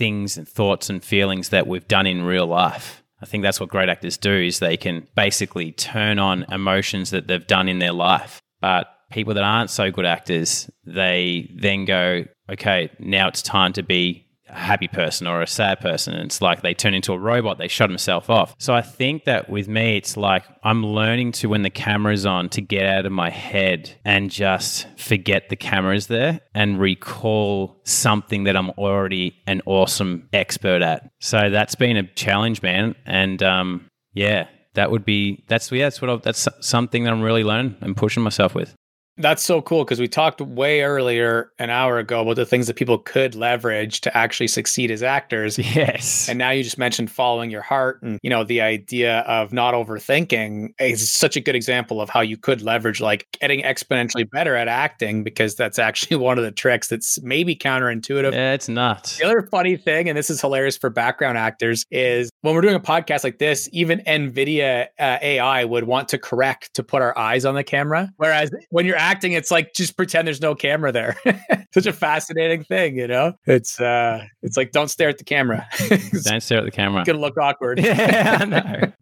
things 0.00 0.38
and 0.38 0.48
thoughts 0.48 0.88
and 0.88 1.04
feelings 1.04 1.50
that 1.50 1.66
we've 1.66 1.86
done 1.86 2.06
in 2.06 2.22
real 2.22 2.46
life. 2.46 3.02
I 3.20 3.26
think 3.26 3.42
that's 3.42 3.60
what 3.60 3.68
great 3.68 3.90
actors 3.90 4.16
do 4.16 4.32
is 4.32 4.58
they 4.58 4.78
can 4.78 5.06
basically 5.14 5.72
turn 5.72 6.18
on 6.18 6.46
emotions 6.50 7.10
that 7.10 7.26
they've 7.26 7.46
done 7.46 7.68
in 7.68 7.80
their 7.80 7.92
life. 7.92 8.40
But 8.62 8.86
people 9.12 9.34
that 9.34 9.44
aren't 9.44 9.68
so 9.68 9.90
good 9.90 10.06
actors, 10.06 10.70
they 10.86 11.50
then 11.54 11.84
go, 11.84 12.24
okay, 12.48 12.88
now 12.98 13.28
it's 13.28 13.42
time 13.42 13.74
to 13.74 13.82
be 13.82 14.26
a 14.50 14.58
happy 14.58 14.88
person 14.88 15.26
or 15.26 15.42
a 15.42 15.46
sad 15.46 15.80
person. 15.80 16.14
It's 16.14 16.42
like 16.42 16.62
they 16.62 16.74
turn 16.74 16.94
into 16.94 17.12
a 17.12 17.18
robot, 17.18 17.58
they 17.58 17.68
shut 17.68 17.88
themselves 17.88 18.28
off. 18.28 18.54
So 18.58 18.74
I 18.74 18.82
think 18.82 19.24
that 19.24 19.48
with 19.48 19.68
me, 19.68 19.96
it's 19.96 20.16
like 20.16 20.44
I'm 20.62 20.84
learning 20.84 21.32
to, 21.32 21.48
when 21.48 21.62
the 21.62 21.70
camera's 21.70 22.26
on, 22.26 22.48
to 22.50 22.60
get 22.60 22.86
out 22.86 23.06
of 23.06 23.12
my 23.12 23.30
head 23.30 23.90
and 24.04 24.30
just 24.30 24.86
forget 24.98 25.48
the 25.48 25.56
camera's 25.56 26.06
there 26.06 26.40
and 26.54 26.78
recall 26.80 27.80
something 27.84 28.44
that 28.44 28.56
I'm 28.56 28.70
already 28.70 29.36
an 29.46 29.62
awesome 29.66 30.28
expert 30.32 30.82
at. 30.82 31.10
So 31.20 31.50
that's 31.50 31.74
been 31.74 31.96
a 31.96 32.06
challenge, 32.14 32.62
man. 32.62 32.94
And 33.06 33.42
um, 33.42 33.88
yeah, 34.12 34.48
that 34.74 34.90
would 34.90 35.04
be 35.04 35.44
that's 35.48 35.70
yeah 35.72 35.86
that's 35.86 36.00
what 36.00 36.10
I, 36.10 36.16
that's 36.16 36.48
something 36.60 37.04
that 37.04 37.12
I'm 37.12 37.22
really 37.22 37.44
learning 37.44 37.76
and 37.80 37.96
pushing 37.96 38.22
myself 38.22 38.54
with. 38.54 38.74
That's 39.20 39.42
so 39.42 39.60
cool 39.60 39.84
because 39.84 40.00
we 40.00 40.08
talked 40.08 40.40
way 40.40 40.82
earlier, 40.82 41.52
an 41.58 41.70
hour 41.70 41.98
ago, 41.98 42.22
about 42.22 42.36
the 42.36 42.46
things 42.46 42.66
that 42.66 42.76
people 42.76 42.98
could 42.98 43.34
leverage 43.34 44.00
to 44.02 44.16
actually 44.16 44.48
succeed 44.48 44.90
as 44.90 45.02
actors. 45.02 45.58
Yes. 45.80 46.28
And 46.28 46.38
now 46.38 46.50
you 46.50 46.62
just 46.64 46.78
mentioned 46.78 47.10
following 47.10 47.50
your 47.50 47.62
heart 47.62 48.02
and, 48.02 48.18
you 48.22 48.30
know, 48.30 48.42
the 48.44 48.60
idea 48.60 49.20
of 49.20 49.52
not 49.52 49.72
overthinking 49.72 50.70
is 50.80 51.08
such 51.10 51.36
a 51.36 51.40
good 51.40 51.54
example 51.54 52.00
of 52.00 52.08
how 52.08 52.20
you 52.20 52.36
could 52.36 52.60
leverage 52.60 53.00
like 53.00 53.26
getting 53.40 53.62
exponentially 53.62 54.28
better 54.30 54.56
at 54.56 54.68
acting 54.68 55.22
because 55.22 55.54
that's 55.54 55.78
actually 55.78 56.16
one 56.30 56.38
of 56.38 56.44
the 56.44 56.50
tricks 56.50 56.88
that's 56.88 57.22
maybe 57.22 57.54
counterintuitive. 57.54 58.32
Yeah, 58.32 58.52
it's 58.52 58.68
not 58.68 59.16
The 59.20 59.26
other 59.26 59.42
funny 59.42 59.76
thing, 59.76 60.08
and 60.08 60.18
this 60.18 60.30
is 60.30 60.40
hilarious 60.40 60.76
for 60.76 60.90
background 60.90 61.38
actors, 61.38 61.84
is 61.90 62.30
when 62.40 62.54
we're 62.54 62.62
doing 62.62 62.74
a 62.74 62.80
podcast 62.80 63.22
like 63.22 63.38
this, 63.38 63.68
even 63.72 64.00
NVIDIA 64.00 64.86
uh, 64.98 65.18
AI 65.22 65.64
would 65.64 65.84
want 65.84 66.08
to 66.08 66.18
correct 66.18 66.74
to 66.74 66.82
put 66.82 67.02
our 67.02 67.16
eyes 67.16 67.44
on 67.44 67.54
the 67.54 67.64
camera. 67.64 68.10
Whereas 68.16 68.50
when 68.70 68.86
you're 68.86 68.96
acting, 68.96 69.09
it's 69.22 69.50
like 69.50 69.74
just 69.74 69.96
pretend 69.96 70.26
there's 70.26 70.40
no 70.40 70.54
camera 70.54 70.92
there. 70.92 71.16
Such 71.74 71.86
a 71.86 71.92
fascinating 71.92 72.64
thing, 72.64 72.96
you 72.96 73.06
know. 73.06 73.34
It's 73.46 73.80
uh, 73.80 74.24
it's 74.42 74.56
like 74.56 74.72
don't 74.72 74.88
stare 74.88 75.08
at 75.08 75.18
the 75.18 75.24
camera. 75.24 75.66
don't 76.24 76.42
stare 76.42 76.58
at 76.58 76.64
the 76.64 76.70
camera. 76.70 77.00
It's 77.00 77.06
gonna 77.06 77.20
look 77.20 77.38
awkward. 77.38 77.78
yeah, 77.84 78.44
no. 78.46 78.92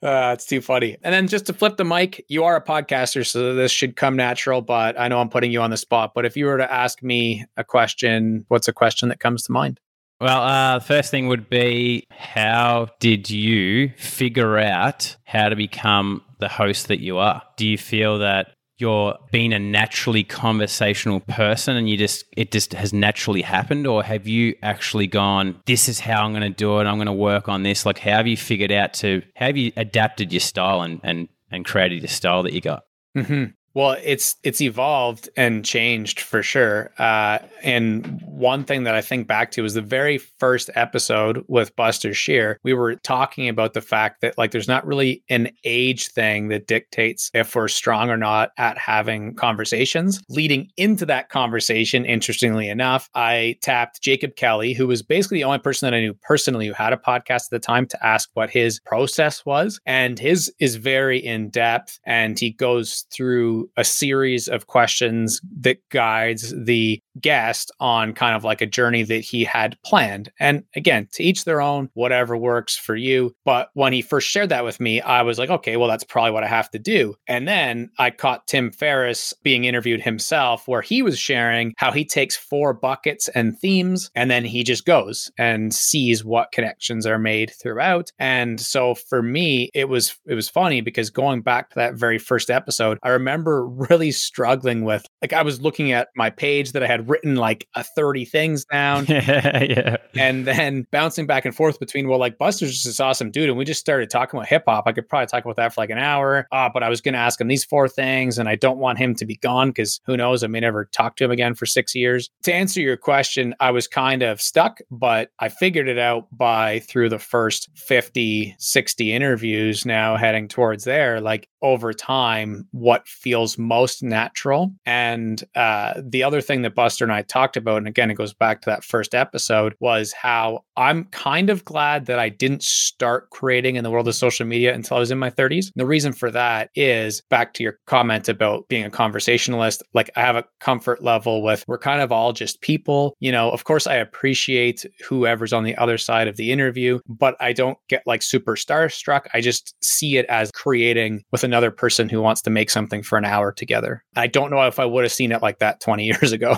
Uh, 0.00 0.32
it's 0.32 0.46
too 0.46 0.60
funny. 0.60 0.96
And 1.02 1.12
then 1.12 1.26
just 1.26 1.46
to 1.46 1.52
flip 1.52 1.76
the 1.76 1.84
mic, 1.84 2.24
you 2.28 2.44
are 2.44 2.54
a 2.54 2.64
podcaster, 2.64 3.26
so 3.26 3.54
this 3.54 3.72
should 3.72 3.96
come 3.96 4.14
natural, 4.14 4.62
but 4.62 4.98
I 4.98 5.08
know 5.08 5.20
I'm 5.20 5.28
putting 5.28 5.50
you 5.50 5.60
on 5.60 5.70
the 5.70 5.76
spot. 5.76 6.12
But 6.14 6.24
if 6.24 6.36
you 6.36 6.46
were 6.46 6.58
to 6.58 6.72
ask 6.72 7.02
me 7.02 7.44
a 7.56 7.64
question, 7.64 8.44
what's 8.46 8.68
a 8.68 8.72
question 8.72 9.08
that 9.08 9.18
comes 9.18 9.42
to 9.44 9.52
mind? 9.52 9.80
Well, 10.20 10.42
uh, 10.42 10.78
the 10.78 10.84
first 10.84 11.10
thing 11.10 11.28
would 11.28 11.48
be 11.48 12.06
how 12.10 12.88
did 12.98 13.30
you 13.30 13.90
figure 13.96 14.58
out 14.58 15.16
how 15.24 15.48
to 15.48 15.54
become 15.54 16.22
the 16.38 16.48
host 16.48 16.88
that 16.88 17.00
you 17.00 17.18
are? 17.18 17.42
Do 17.56 17.66
you 17.66 17.78
feel 17.78 18.18
that 18.18 18.48
you're 18.78 19.16
being 19.32 19.52
a 19.52 19.58
naturally 19.58 20.24
conversational 20.24 21.20
person 21.20 21.76
and 21.76 21.88
you 21.88 21.96
just 21.96 22.24
it 22.36 22.52
just 22.52 22.72
has 22.72 22.92
naturally 22.92 23.42
happened 23.42 23.86
or 23.86 24.02
have 24.02 24.26
you 24.26 24.54
actually 24.62 25.06
gone 25.06 25.60
this 25.66 25.88
is 25.88 26.00
how 26.00 26.24
i'm 26.24 26.32
going 26.32 26.42
to 26.42 26.48
do 26.58 26.78
it. 26.80 26.84
I'm 26.84 26.96
going 26.96 27.06
to 27.06 27.12
work 27.12 27.48
on 27.48 27.62
this. 27.62 27.86
Like 27.86 27.98
how 27.98 28.16
have 28.18 28.26
you 28.26 28.36
figured 28.36 28.72
out 28.72 28.92
to 28.94 29.22
how 29.36 29.46
have 29.46 29.56
you 29.56 29.72
adapted 29.76 30.32
your 30.32 30.40
style 30.40 30.82
and 30.82 31.00
and 31.02 31.28
and 31.50 31.64
created 31.64 32.00
your 32.00 32.08
style 32.08 32.42
that 32.42 32.52
you 32.52 32.60
got? 32.60 32.82
Mm-hmm. 33.16 33.44
Well, 33.78 33.96
it's 34.02 34.34
it's 34.42 34.60
evolved 34.60 35.28
and 35.36 35.64
changed 35.64 36.18
for 36.18 36.42
sure. 36.42 36.90
Uh, 36.98 37.38
and 37.62 38.20
one 38.26 38.64
thing 38.64 38.82
that 38.82 38.96
I 38.96 39.00
think 39.00 39.28
back 39.28 39.52
to 39.52 39.64
is 39.64 39.74
the 39.74 39.82
very 39.82 40.18
first 40.18 40.68
episode 40.74 41.44
with 41.46 41.76
Buster 41.76 42.12
Shear. 42.12 42.58
We 42.64 42.74
were 42.74 42.96
talking 42.96 43.48
about 43.48 43.74
the 43.74 43.80
fact 43.80 44.20
that 44.22 44.36
like 44.36 44.50
there's 44.50 44.66
not 44.66 44.84
really 44.84 45.22
an 45.30 45.50
age 45.62 46.08
thing 46.08 46.48
that 46.48 46.66
dictates 46.66 47.30
if 47.34 47.54
we're 47.54 47.68
strong 47.68 48.10
or 48.10 48.16
not 48.16 48.50
at 48.58 48.78
having 48.78 49.36
conversations. 49.36 50.20
Leading 50.28 50.72
into 50.76 51.06
that 51.06 51.28
conversation, 51.28 52.04
interestingly 52.04 52.68
enough, 52.68 53.08
I 53.14 53.58
tapped 53.62 54.02
Jacob 54.02 54.34
Kelly, 54.34 54.72
who 54.72 54.88
was 54.88 55.04
basically 55.04 55.38
the 55.38 55.44
only 55.44 55.60
person 55.60 55.86
that 55.86 55.96
I 55.96 56.00
knew 56.00 56.14
personally 56.14 56.66
who 56.66 56.72
had 56.72 56.92
a 56.92 56.96
podcast 56.96 57.44
at 57.44 57.50
the 57.50 57.58
time, 57.60 57.86
to 57.86 58.04
ask 58.04 58.28
what 58.34 58.50
his 58.50 58.80
process 58.80 59.46
was. 59.46 59.78
And 59.86 60.18
his 60.18 60.52
is 60.58 60.74
very 60.74 61.24
in 61.24 61.50
depth, 61.50 62.00
and 62.04 62.36
he 62.36 62.50
goes 62.50 63.06
through 63.12 63.67
a 63.76 63.84
series 63.84 64.48
of 64.48 64.66
questions 64.66 65.40
that 65.60 65.78
guides 65.90 66.54
the 66.56 67.00
guest 67.20 67.70
on 67.80 68.12
kind 68.12 68.36
of 68.36 68.44
like 68.44 68.60
a 68.60 68.66
journey 68.66 69.02
that 69.04 69.20
he 69.20 69.44
had 69.44 69.76
planned. 69.84 70.30
And 70.38 70.64
again, 70.74 71.08
to 71.12 71.22
each 71.22 71.44
their 71.44 71.60
own, 71.60 71.90
whatever 71.94 72.36
works 72.36 72.76
for 72.76 72.96
you. 72.96 73.34
But 73.44 73.70
when 73.74 73.92
he 73.92 74.02
first 74.02 74.28
shared 74.28 74.50
that 74.50 74.64
with 74.64 74.80
me, 74.80 75.00
I 75.00 75.22
was 75.22 75.38
like, 75.38 75.50
okay, 75.50 75.76
well, 75.76 75.88
that's 75.88 76.04
probably 76.04 76.32
what 76.32 76.44
I 76.44 76.48
have 76.48 76.70
to 76.70 76.78
do. 76.78 77.14
And 77.26 77.46
then 77.46 77.90
I 77.98 78.10
caught 78.10 78.46
Tim 78.46 78.70
Ferriss 78.70 79.34
being 79.42 79.64
interviewed 79.64 80.02
himself, 80.02 80.66
where 80.66 80.82
he 80.82 81.02
was 81.02 81.18
sharing 81.18 81.74
how 81.76 81.92
he 81.92 82.04
takes 82.04 82.36
four 82.36 82.72
buckets 82.72 83.28
and 83.28 83.58
themes 83.58 84.10
and 84.14 84.30
then 84.30 84.44
he 84.44 84.64
just 84.64 84.84
goes 84.84 85.30
and 85.38 85.72
sees 85.72 86.24
what 86.24 86.52
connections 86.52 87.06
are 87.06 87.18
made 87.18 87.50
throughout. 87.50 88.10
And 88.18 88.60
so 88.60 88.94
for 88.94 89.22
me, 89.22 89.70
it 89.74 89.88
was 89.88 90.16
it 90.26 90.34
was 90.34 90.48
funny 90.48 90.80
because 90.80 91.10
going 91.10 91.42
back 91.42 91.70
to 91.70 91.76
that 91.76 91.94
very 91.94 92.18
first 92.18 92.50
episode, 92.50 92.98
I 93.02 93.10
remember 93.10 93.66
really 93.66 94.10
struggling 94.10 94.84
with 94.84 95.06
like 95.22 95.32
I 95.32 95.42
was 95.42 95.60
looking 95.60 95.92
at 95.92 96.08
my 96.16 96.30
page 96.30 96.72
that 96.72 96.82
I 96.82 96.86
had 96.86 97.07
written 97.08 97.36
like 97.36 97.66
a 97.74 97.84
30 97.84 98.24
things 98.24 98.64
down. 98.64 99.06
yeah. 99.08 99.96
And 100.14 100.46
then 100.46 100.86
bouncing 100.90 101.26
back 101.26 101.44
and 101.44 101.54
forth 101.54 101.78
between, 101.80 102.08
well, 102.08 102.18
like 102.18 102.38
Buster's 102.38 102.72
just 102.72 102.84
this 102.84 103.00
awesome 103.00 103.30
dude. 103.30 103.48
And 103.48 103.58
we 103.58 103.64
just 103.64 103.80
started 103.80 104.10
talking 104.10 104.38
about 104.38 104.48
hip 104.48 104.64
hop. 104.66 104.84
I 104.86 104.92
could 104.92 105.08
probably 105.08 105.26
talk 105.26 105.44
about 105.44 105.56
that 105.56 105.74
for 105.74 105.80
like 105.80 105.90
an 105.90 105.98
hour. 105.98 106.46
Uh, 106.52 106.68
but 106.72 106.82
I 106.82 106.88
was 106.88 107.00
going 107.00 107.14
to 107.14 107.18
ask 107.18 107.40
him 107.40 107.48
these 107.48 107.64
four 107.64 107.88
things. 107.88 108.38
And 108.38 108.48
I 108.48 108.56
don't 108.56 108.78
want 108.78 108.98
him 108.98 109.14
to 109.16 109.26
be 109.26 109.36
gone 109.36 109.70
because 109.70 110.00
who 110.06 110.16
knows? 110.16 110.42
I 110.42 110.46
may 110.46 110.60
never 110.60 110.86
talk 110.86 111.16
to 111.16 111.24
him 111.24 111.30
again 111.30 111.54
for 111.54 111.66
six 111.66 111.94
years. 111.94 112.30
To 112.44 112.52
answer 112.52 112.80
your 112.80 112.96
question, 112.96 113.54
I 113.60 113.70
was 113.70 113.86
kind 113.88 114.22
of 114.22 114.40
stuck, 114.40 114.80
but 114.90 115.30
I 115.38 115.48
figured 115.48 115.88
it 115.88 115.98
out 115.98 116.26
by 116.32 116.80
through 116.80 117.08
the 117.08 117.18
first 117.18 117.68
50, 117.74 118.54
60 118.58 119.12
interviews 119.12 119.84
now 119.84 120.16
heading 120.16 120.48
towards 120.48 120.84
there. 120.84 121.20
Like 121.20 121.48
over 121.62 121.92
time 121.92 122.66
what 122.72 123.06
feels 123.08 123.58
most 123.58 124.02
natural. 124.02 124.72
And 124.86 125.42
uh, 125.54 126.00
the 126.02 126.22
other 126.22 126.40
thing 126.40 126.62
that 126.62 126.74
Buster 126.74 127.04
and 127.04 127.12
I 127.12 127.22
talked 127.22 127.56
about, 127.56 127.78
and 127.78 127.88
again, 127.88 128.10
it 128.10 128.14
goes 128.14 128.34
back 128.34 128.62
to 128.62 128.70
that 128.70 128.84
first 128.84 129.14
episode, 129.14 129.74
was 129.80 130.12
how 130.12 130.64
I'm 130.76 131.04
kind 131.04 131.50
of 131.50 131.64
glad 131.64 132.06
that 132.06 132.18
I 132.18 132.28
didn't 132.28 132.62
start 132.62 133.30
creating 133.30 133.76
in 133.76 133.84
the 133.84 133.90
world 133.90 134.08
of 134.08 134.14
social 134.14 134.46
media 134.46 134.74
until 134.74 134.96
I 134.96 135.00
was 135.00 135.10
in 135.10 135.18
my 135.18 135.30
30s. 135.30 135.72
The 135.74 135.86
reason 135.86 136.12
for 136.12 136.30
that 136.30 136.70
is 136.74 137.22
back 137.30 137.54
to 137.54 137.62
your 137.62 137.78
comment 137.86 138.28
about 138.28 138.68
being 138.68 138.84
a 138.84 138.90
conversationalist. 138.90 139.82
Like 139.94 140.10
I 140.16 140.20
have 140.20 140.36
a 140.36 140.44
comfort 140.60 141.02
level 141.02 141.42
with 141.42 141.64
we're 141.66 141.78
kind 141.78 142.00
of 142.00 142.12
all 142.12 142.32
just 142.32 142.60
people. 142.60 143.16
You 143.20 143.32
know, 143.32 143.50
of 143.50 143.64
course, 143.64 143.86
I 143.86 143.96
appreciate 143.96 144.86
whoever's 145.06 145.52
on 145.52 145.64
the 145.64 145.76
other 145.76 145.98
side 145.98 146.28
of 146.28 146.36
the 146.36 146.52
interview, 146.52 147.00
but 147.08 147.36
I 147.40 147.52
don't 147.52 147.78
get 147.88 148.02
like 148.06 148.22
super 148.22 148.54
starstruck. 148.54 149.26
I 149.34 149.40
just 149.40 149.74
see 149.82 150.16
it 150.16 150.26
as 150.26 150.50
creating 150.52 151.24
with 151.32 151.44
another 151.48 151.70
person 151.70 152.08
who 152.08 152.22
wants 152.22 152.42
to 152.42 152.50
make 152.50 152.70
something 152.70 153.02
for 153.02 153.18
an 153.18 153.24
hour 153.24 153.52
together. 153.52 154.04
I 154.14 154.26
don't 154.26 154.50
know 154.50 154.66
if 154.66 154.78
I 154.78 154.84
would 154.84 155.04
have 155.04 155.12
seen 155.12 155.32
it 155.32 155.42
like 155.42 155.58
that 155.58 155.80
20 155.80 156.04
years 156.04 156.32
ago. 156.32 156.56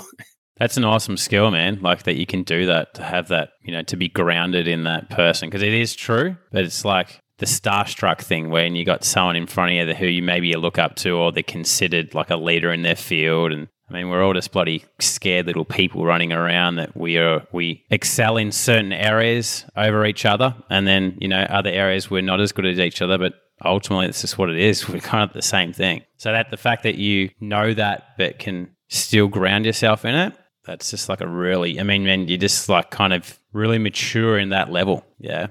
That's 0.59 0.77
an 0.77 0.85
awesome 0.85 1.17
skill, 1.17 1.51
man. 1.51 1.81
Like 1.81 2.03
that 2.03 2.17
you 2.17 2.27
can 2.27 2.43
do 2.43 2.67
that, 2.67 2.95
to 2.95 3.03
have 3.03 3.29
that, 3.29 3.53
you 3.63 3.73
know, 3.73 3.83
to 3.85 3.97
be 3.97 4.09
grounded 4.09 4.69
in 4.69 4.85
that 4.85 5.09
person. 5.09 5.49
Because 5.49 5.63
it 5.63 5.73
is 5.73 5.97
true, 5.97 6.37
but 6.53 6.65
it's 6.65 6.85
like 6.85 7.23
the 7.39 7.47
starstruck 7.47 8.21
thing 8.21 8.51
when 8.51 8.77
you 8.77 8.85
got 8.85 9.03
someone 9.03 9.37
in 9.37 9.47
front 9.47 9.73
of 9.73 9.89
you 9.89 9.95
who 9.95 10.07
you 10.07 10.23
maybe 10.23 10.49
you 10.49 10.59
look 10.59 10.79
up 10.79 10.97
to 10.97 11.13
or 11.13 11.33
they're 11.33 11.43
considered 11.43 12.15
like 12.15 12.29
a 12.29 12.37
leader 12.37 12.71
in 12.71 12.83
their 12.83 12.95
field. 12.95 13.53
And 13.53 13.69
I 13.89 13.95
mean, 13.95 14.11
we're 14.11 14.23
all 14.23 14.35
just 14.35 14.53
bloody 14.53 14.85
scared 14.99 15.47
little 15.47 15.65
people 15.65 16.05
running 16.05 16.31
around 16.31 16.77
that 16.77 16.95
we 16.95 17.17
are, 17.17 17.47
we 17.53 17.83
excel 17.91 18.37
in 18.37 18.53
certain 18.53 18.93
areas 18.93 19.65
over 19.75 20.05
each 20.05 20.27
other. 20.27 20.55
And 20.69 20.87
then, 20.87 21.17
you 21.19 21.29
know, 21.29 21.41
other 21.41 21.71
areas 21.71 22.11
we're 22.11 22.21
not 22.21 22.41
as 22.41 22.53
good 22.53 22.67
as 22.67 22.79
each 22.79 23.01
other, 23.01 23.17
but 23.17 23.33
ultimately 23.65 24.07
it's 24.07 24.21
just 24.21 24.39
what 24.39 24.51
it 24.51 24.57
is. 24.57 24.89
We're 24.89 25.01
kind 25.01 25.23
of 25.23 25.33
the 25.33 25.43
same 25.43 25.73
thing. 25.73 26.03
So 26.17 26.33
that 26.33 26.51
the 26.51 26.57
fact 26.57 26.83
that 26.83 26.97
you 26.97 27.31
know 27.41 27.75
that, 27.75 28.17
but 28.17 28.39
can 28.39 28.71
still 28.89 29.29
ground 29.29 29.67
yourself 29.67 30.05
in 30.05 30.15
it, 30.15 30.35
that's 30.65 30.91
just 30.91 31.09
like 31.09 31.21
a 31.21 31.29
really, 31.29 31.81
I 31.81 31.83
mean, 31.83 32.05
man, 32.05 32.29
you're 32.29 32.39
just 32.39 32.69
like 32.69 32.91
kind 32.91 33.13
of 33.13 33.39
really 33.53 33.79
mature 33.79 34.39
in 34.39 34.51
that 34.51 34.71
level. 34.71 35.05
Yeah. 35.19 35.49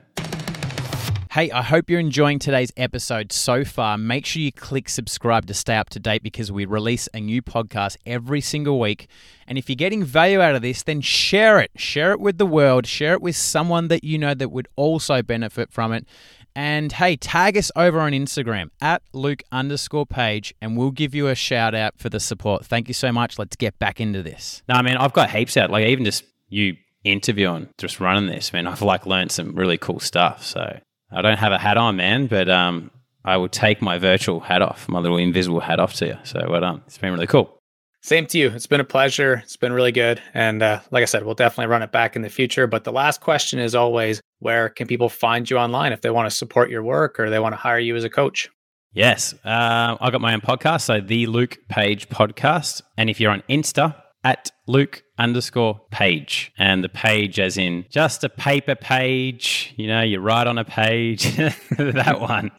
Hey, 1.31 1.51
I 1.51 1.61
hope 1.61 1.91
you're 1.91 1.99
enjoying 1.99 2.39
today's 2.39 2.73
episode 2.75 3.31
so 3.31 3.63
far. 3.63 3.99
Make 3.99 4.25
sure 4.25 4.41
you 4.41 4.51
click 4.51 4.89
subscribe 4.89 5.45
to 5.45 5.53
stay 5.53 5.75
up 5.75 5.89
to 5.91 5.99
date 5.99 6.23
because 6.23 6.51
we 6.51 6.65
release 6.65 7.07
a 7.13 7.19
new 7.19 7.43
podcast 7.43 7.97
every 8.03 8.41
single 8.41 8.79
week. 8.79 9.07
And 9.47 9.55
if 9.55 9.69
you're 9.69 9.75
getting 9.75 10.03
value 10.03 10.41
out 10.41 10.55
of 10.55 10.63
this, 10.63 10.81
then 10.81 11.01
share 11.01 11.59
it. 11.59 11.69
Share 11.75 12.13
it 12.13 12.19
with 12.19 12.39
the 12.39 12.47
world. 12.47 12.87
Share 12.87 13.13
it 13.13 13.21
with 13.21 13.35
someone 13.35 13.89
that 13.89 14.03
you 14.03 14.17
know 14.17 14.33
that 14.33 14.49
would 14.49 14.67
also 14.75 15.21
benefit 15.21 15.71
from 15.71 15.93
it. 15.93 16.07
And 16.55 16.91
hey, 16.91 17.15
tag 17.15 17.57
us 17.57 17.71
over 17.75 17.99
on 17.99 18.11
Instagram 18.11 18.69
at 18.81 19.01
Luke 19.13 19.43
underscore 19.51 20.05
page, 20.05 20.53
and 20.61 20.77
we'll 20.77 20.91
give 20.91 21.15
you 21.15 21.27
a 21.27 21.35
shout 21.35 21.73
out 21.73 21.97
for 21.97 22.09
the 22.09 22.19
support. 22.19 22.65
Thank 22.65 22.87
you 22.87 22.93
so 22.93 23.11
much. 23.11 23.39
Let's 23.39 23.55
get 23.55 23.77
back 23.79 24.01
into 24.01 24.21
this. 24.23 24.63
No, 24.67 24.75
I 24.75 24.81
mean, 24.81 24.97
I've 24.97 25.13
got 25.13 25.29
heaps 25.29 25.57
out. 25.57 25.69
Like 25.69 25.85
even 25.87 26.05
just 26.05 26.23
you 26.49 26.75
interviewing, 27.03 27.69
just 27.77 27.99
running 27.99 28.29
this, 28.29 28.51
man, 28.51 28.67
I've 28.67 28.81
like 28.81 29.05
learned 29.05 29.31
some 29.31 29.55
really 29.55 29.77
cool 29.77 29.99
stuff. 29.99 30.43
So 30.43 30.79
I 31.11 31.21
don't 31.21 31.37
have 31.37 31.51
a 31.51 31.57
hat 31.57 31.77
on, 31.77 31.95
man, 31.95 32.27
but 32.27 32.49
um, 32.49 32.91
I 33.23 33.37
will 33.37 33.49
take 33.49 33.81
my 33.81 33.97
virtual 33.97 34.39
hat 34.39 34.61
off, 34.61 34.87
my 34.89 34.99
little 34.99 35.17
invisible 35.17 35.59
hat 35.59 35.79
off 35.79 35.93
to 35.95 36.07
you. 36.07 36.17
So 36.23 36.45
well 36.49 36.61
done. 36.61 36.81
It's 36.87 36.97
been 36.97 37.13
really 37.13 37.27
cool. 37.27 37.58
Same 38.01 38.25
to 38.27 38.37
you. 38.37 38.49
It's 38.49 38.67
been 38.67 38.79
a 38.79 38.85
pleasure. 38.85 39.41
It's 39.43 39.57
been 39.57 39.73
really 39.73 39.91
good. 39.91 40.21
And 40.33 40.63
uh, 40.63 40.79
like 40.91 41.01
I 41.01 41.05
said, 41.05 41.25
we'll 41.25 41.35
definitely 41.35 41.69
run 41.69 41.81
it 41.81 41.91
back 41.91 42.15
in 42.15 42.21
the 42.21 42.29
future. 42.29 42.65
But 42.65 42.85
the 42.85 42.93
last 42.93 43.19
question 43.19 43.59
is 43.59 43.75
always 43.75 44.21
where 44.39 44.69
can 44.69 44.87
people 44.87 45.09
find 45.09 45.49
you 45.49 45.57
online 45.57 45.91
if 45.91 46.01
they 46.01 46.09
want 46.09 46.29
to 46.29 46.35
support 46.35 46.69
your 46.69 46.81
work 46.81 47.19
or 47.19 47.29
they 47.29 47.39
want 47.39 47.53
to 47.53 47.57
hire 47.57 47.79
you 47.79 47.95
as 47.95 48.03
a 48.05 48.09
coach? 48.09 48.49
Yes. 48.93 49.33
Uh, 49.45 49.97
I 49.99 50.09
got 50.11 50.21
my 50.21 50.33
own 50.33 50.41
podcast, 50.41 50.81
so 50.81 51.01
the 51.01 51.27
Luke 51.27 51.57
Page 51.67 52.09
podcast. 52.09 52.81
And 52.97 53.09
if 53.09 53.19
you're 53.19 53.31
on 53.31 53.43
Insta, 53.49 53.95
at 54.23 54.51
Luke 54.67 55.03
underscore 55.17 55.81
page. 55.91 56.51
And 56.57 56.83
the 56.83 56.89
page, 56.89 57.39
as 57.39 57.57
in 57.57 57.85
just 57.89 58.23
a 58.23 58.29
paper 58.29 58.75
page, 58.75 59.73
you 59.77 59.87
know, 59.87 60.01
you 60.01 60.19
write 60.19 60.47
on 60.47 60.57
a 60.57 60.65
page, 60.65 61.35
that 61.77 62.19
one. 62.19 62.51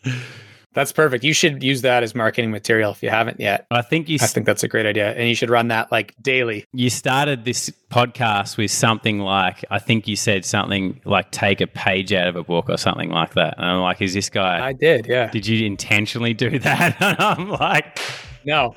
That's 0.72 0.92
perfect. 0.92 1.24
You 1.24 1.32
should 1.32 1.62
use 1.62 1.82
that 1.82 2.02
as 2.02 2.14
marketing 2.14 2.50
material 2.50 2.92
if 2.92 3.02
you 3.02 3.10
haven't 3.10 3.40
yet. 3.40 3.66
I 3.70 3.82
think 3.82 4.08
you. 4.08 4.18
I 4.20 4.26
think 4.26 4.46
that's 4.46 4.62
a 4.62 4.68
great 4.68 4.86
idea, 4.86 5.12
and 5.12 5.28
you 5.28 5.34
should 5.34 5.50
run 5.50 5.68
that 5.68 5.90
like 5.90 6.14
daily. 6.22 6.64
You 6.72 6.90
started 6.90 7.44
this 7.44 7.72
podcast 7.90 8.56
with 8.56 8.70
something 8.70 9.18
like 9.18 9.64
I 9.70 9.80
think 9.80 10.06
you 10.06 10.14
said 10.14 10.44
something 10.44 11.00
like 11.04 11.32
take 11.32 11.60
a 11.60 11.66
page 11.66 12.12
out 12.12 12.28
of 12.28 12.36
a 12.36 12.44
book 12.44 12.70
or 12.70 12.76
something 12.76 13.10
like 13.10 13.34
that, 13.34 13.54
and 13.58 13.66
I'm 13.66 13.80
like, 13.80 14.00
is 14.00 14.14
this 14.14 14.30
guy? 14.30 14.64
I 14.64 14.72
did, 14.72 15.06
yeah. 15.08 15.30
Did 15.30 15.46
you 15.46 15.66
intentionally 15.66 16.34
do 16.34 16.58
that? 16.60 16.96
and 17.00 17.16
I'm 17.20 17.48
like. 17.48 17.98
No. 18.44 18.74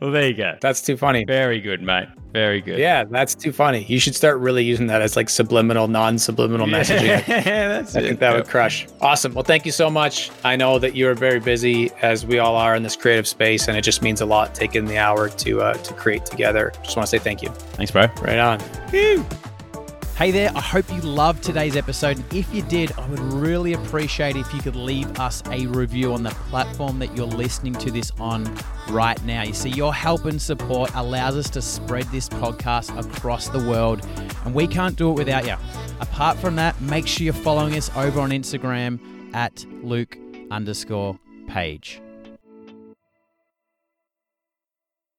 well, 0.00 0.10
there 0.10 0.28
you 0.28 0.34
go. 0.34 0.56
That's 0.60 0.82
too 0.82 0.96
funny. 0.96 1.24
Very 1.24 1.60
good, 1.60 1.82
mate. 1.82 2.08
Very 2.32 2.60
good. 2.60 2.78
Yeah, 2.78 3.04
that's 3.04 3.34
too 3.34 3.50
funny. 3.50 3.84
You 3.84 3.98
should 3.98 4.14
start 4.14 4.38
really 4.40 4.62
using 4.62 4.88
that 4.88 5.00
as 5.00 5.16
like 5.16 5.30
subliminal, 5.30 5.88
non-subliminal 5.88 6.66
messaging. 6.66 7.24
that's 7.44 7.96
I 7.96 8.00
it. 8.00 8.02
think 8.02 8.20
that 8.20 8.34
would 8.34 8.46
crush. 8.46 8.86
Awesome. 9.00 9.32
Well, 9.32 9.44
thank 9.44 9.64
you 9.64 9.72
so 9.72 9.88
much. 9.88 10.30
I 10.44 10.54
know 10.54 10.78
that 10.78 10.94
you 10.94 11.08
are 11.08 11.14
very 11.14 11.40
busy, 11.40 11.90
as 12.02 12.26
we 12.26 12.38
all 12.38 12.56
are 12.56 12.76
in 12.76 12.82
this 12.82 12.94
creative 12.96 13.26
space, 13.26 13.68
and 13.68 13.76
it 13.78 13.82
just 13.82 14.02
means 14.02 14.20
a 14.20 14.26
lot 14.26 14.54
taking 14.54 14.84
the 14.84 14.98
hour 14.98 15.30
to 15.30 15.62
uh, 15.62 15.74
to 15.74 15.94
create 15.94 16.26
together. 16.26 16.72
Just 16.82 16.96
want 16.96 17.06
to 17.06 17.10
say 17.10 17.18
thank 17.18 17.42
you. 17.42 17.48
Thanks, 17.48 17.90
bro. 17.90 18.06
Right 18.20 18.38
on. 18.38 18.60
Hey 20.16 20.30
there, 20.30 20.50
I 20.54 20.62
hope 20.62 20.90
you 20.90 21.02
loved 21.02 21.44
today's 21.44 21.76
episode. 21.76 22.24
If 22.32 22.54
you 22.54 22.62
did, 22.62 22.90
I 22.92 23.06
would 23.06 23.20
really 23.20 23.74
appreciate 23.74 24.34
if 24.34 24.50
you 24.54 24.62
could 24.62 24.74
leave 24.74 25.20
us 25.20 25.42
a 25.50 25.66
review 25.66 26.14
on 26.14 26.22
the 26.22 26.30
platform 26.30 26.98
that 27.00 27.14
you're 27.14 27.26
listening 27.26 27.74
to 27.74 27.90
this 27.90 28.12
on 28.18 28.50
right 28.88 29.22
now. 29.26 29.42
You 29.42 29.52
see, 29.52 29.68
your 29.68 29.92
help 29.92 30.24
and 30.24 30.40
support 30.40 30.90
allows 30.94 31.36
us 31.36 31.50
to 31.50 31.60
spread 31.60 32.04
this 32.04 32.30
podcast 32.30 32.98
across 32.98 33.48
the 33.48 33.58
world, 33.58 34.06
and 34.46 34.54
we 34.54 34.66
can't 34.66 34.96
do 34.96 35.10
it 35.10 35.16
without 35.16 35.44
you. 35.44 35.56
Apart 36.00 36.38
from 36.38 36.56
that, 36.56 36.80
make 36.80 37.06
sure 37.06 37.26
you're 37.26 37.34
following 37.34 37.74
us 37.74 37.94
over 37.94 38.18
on 38.18 38.30
Instagram 38.30 38.98
at 39.34 39.66
Luke 39.82 40.16
underscore 40.50 41.18
page. 41.46 42.00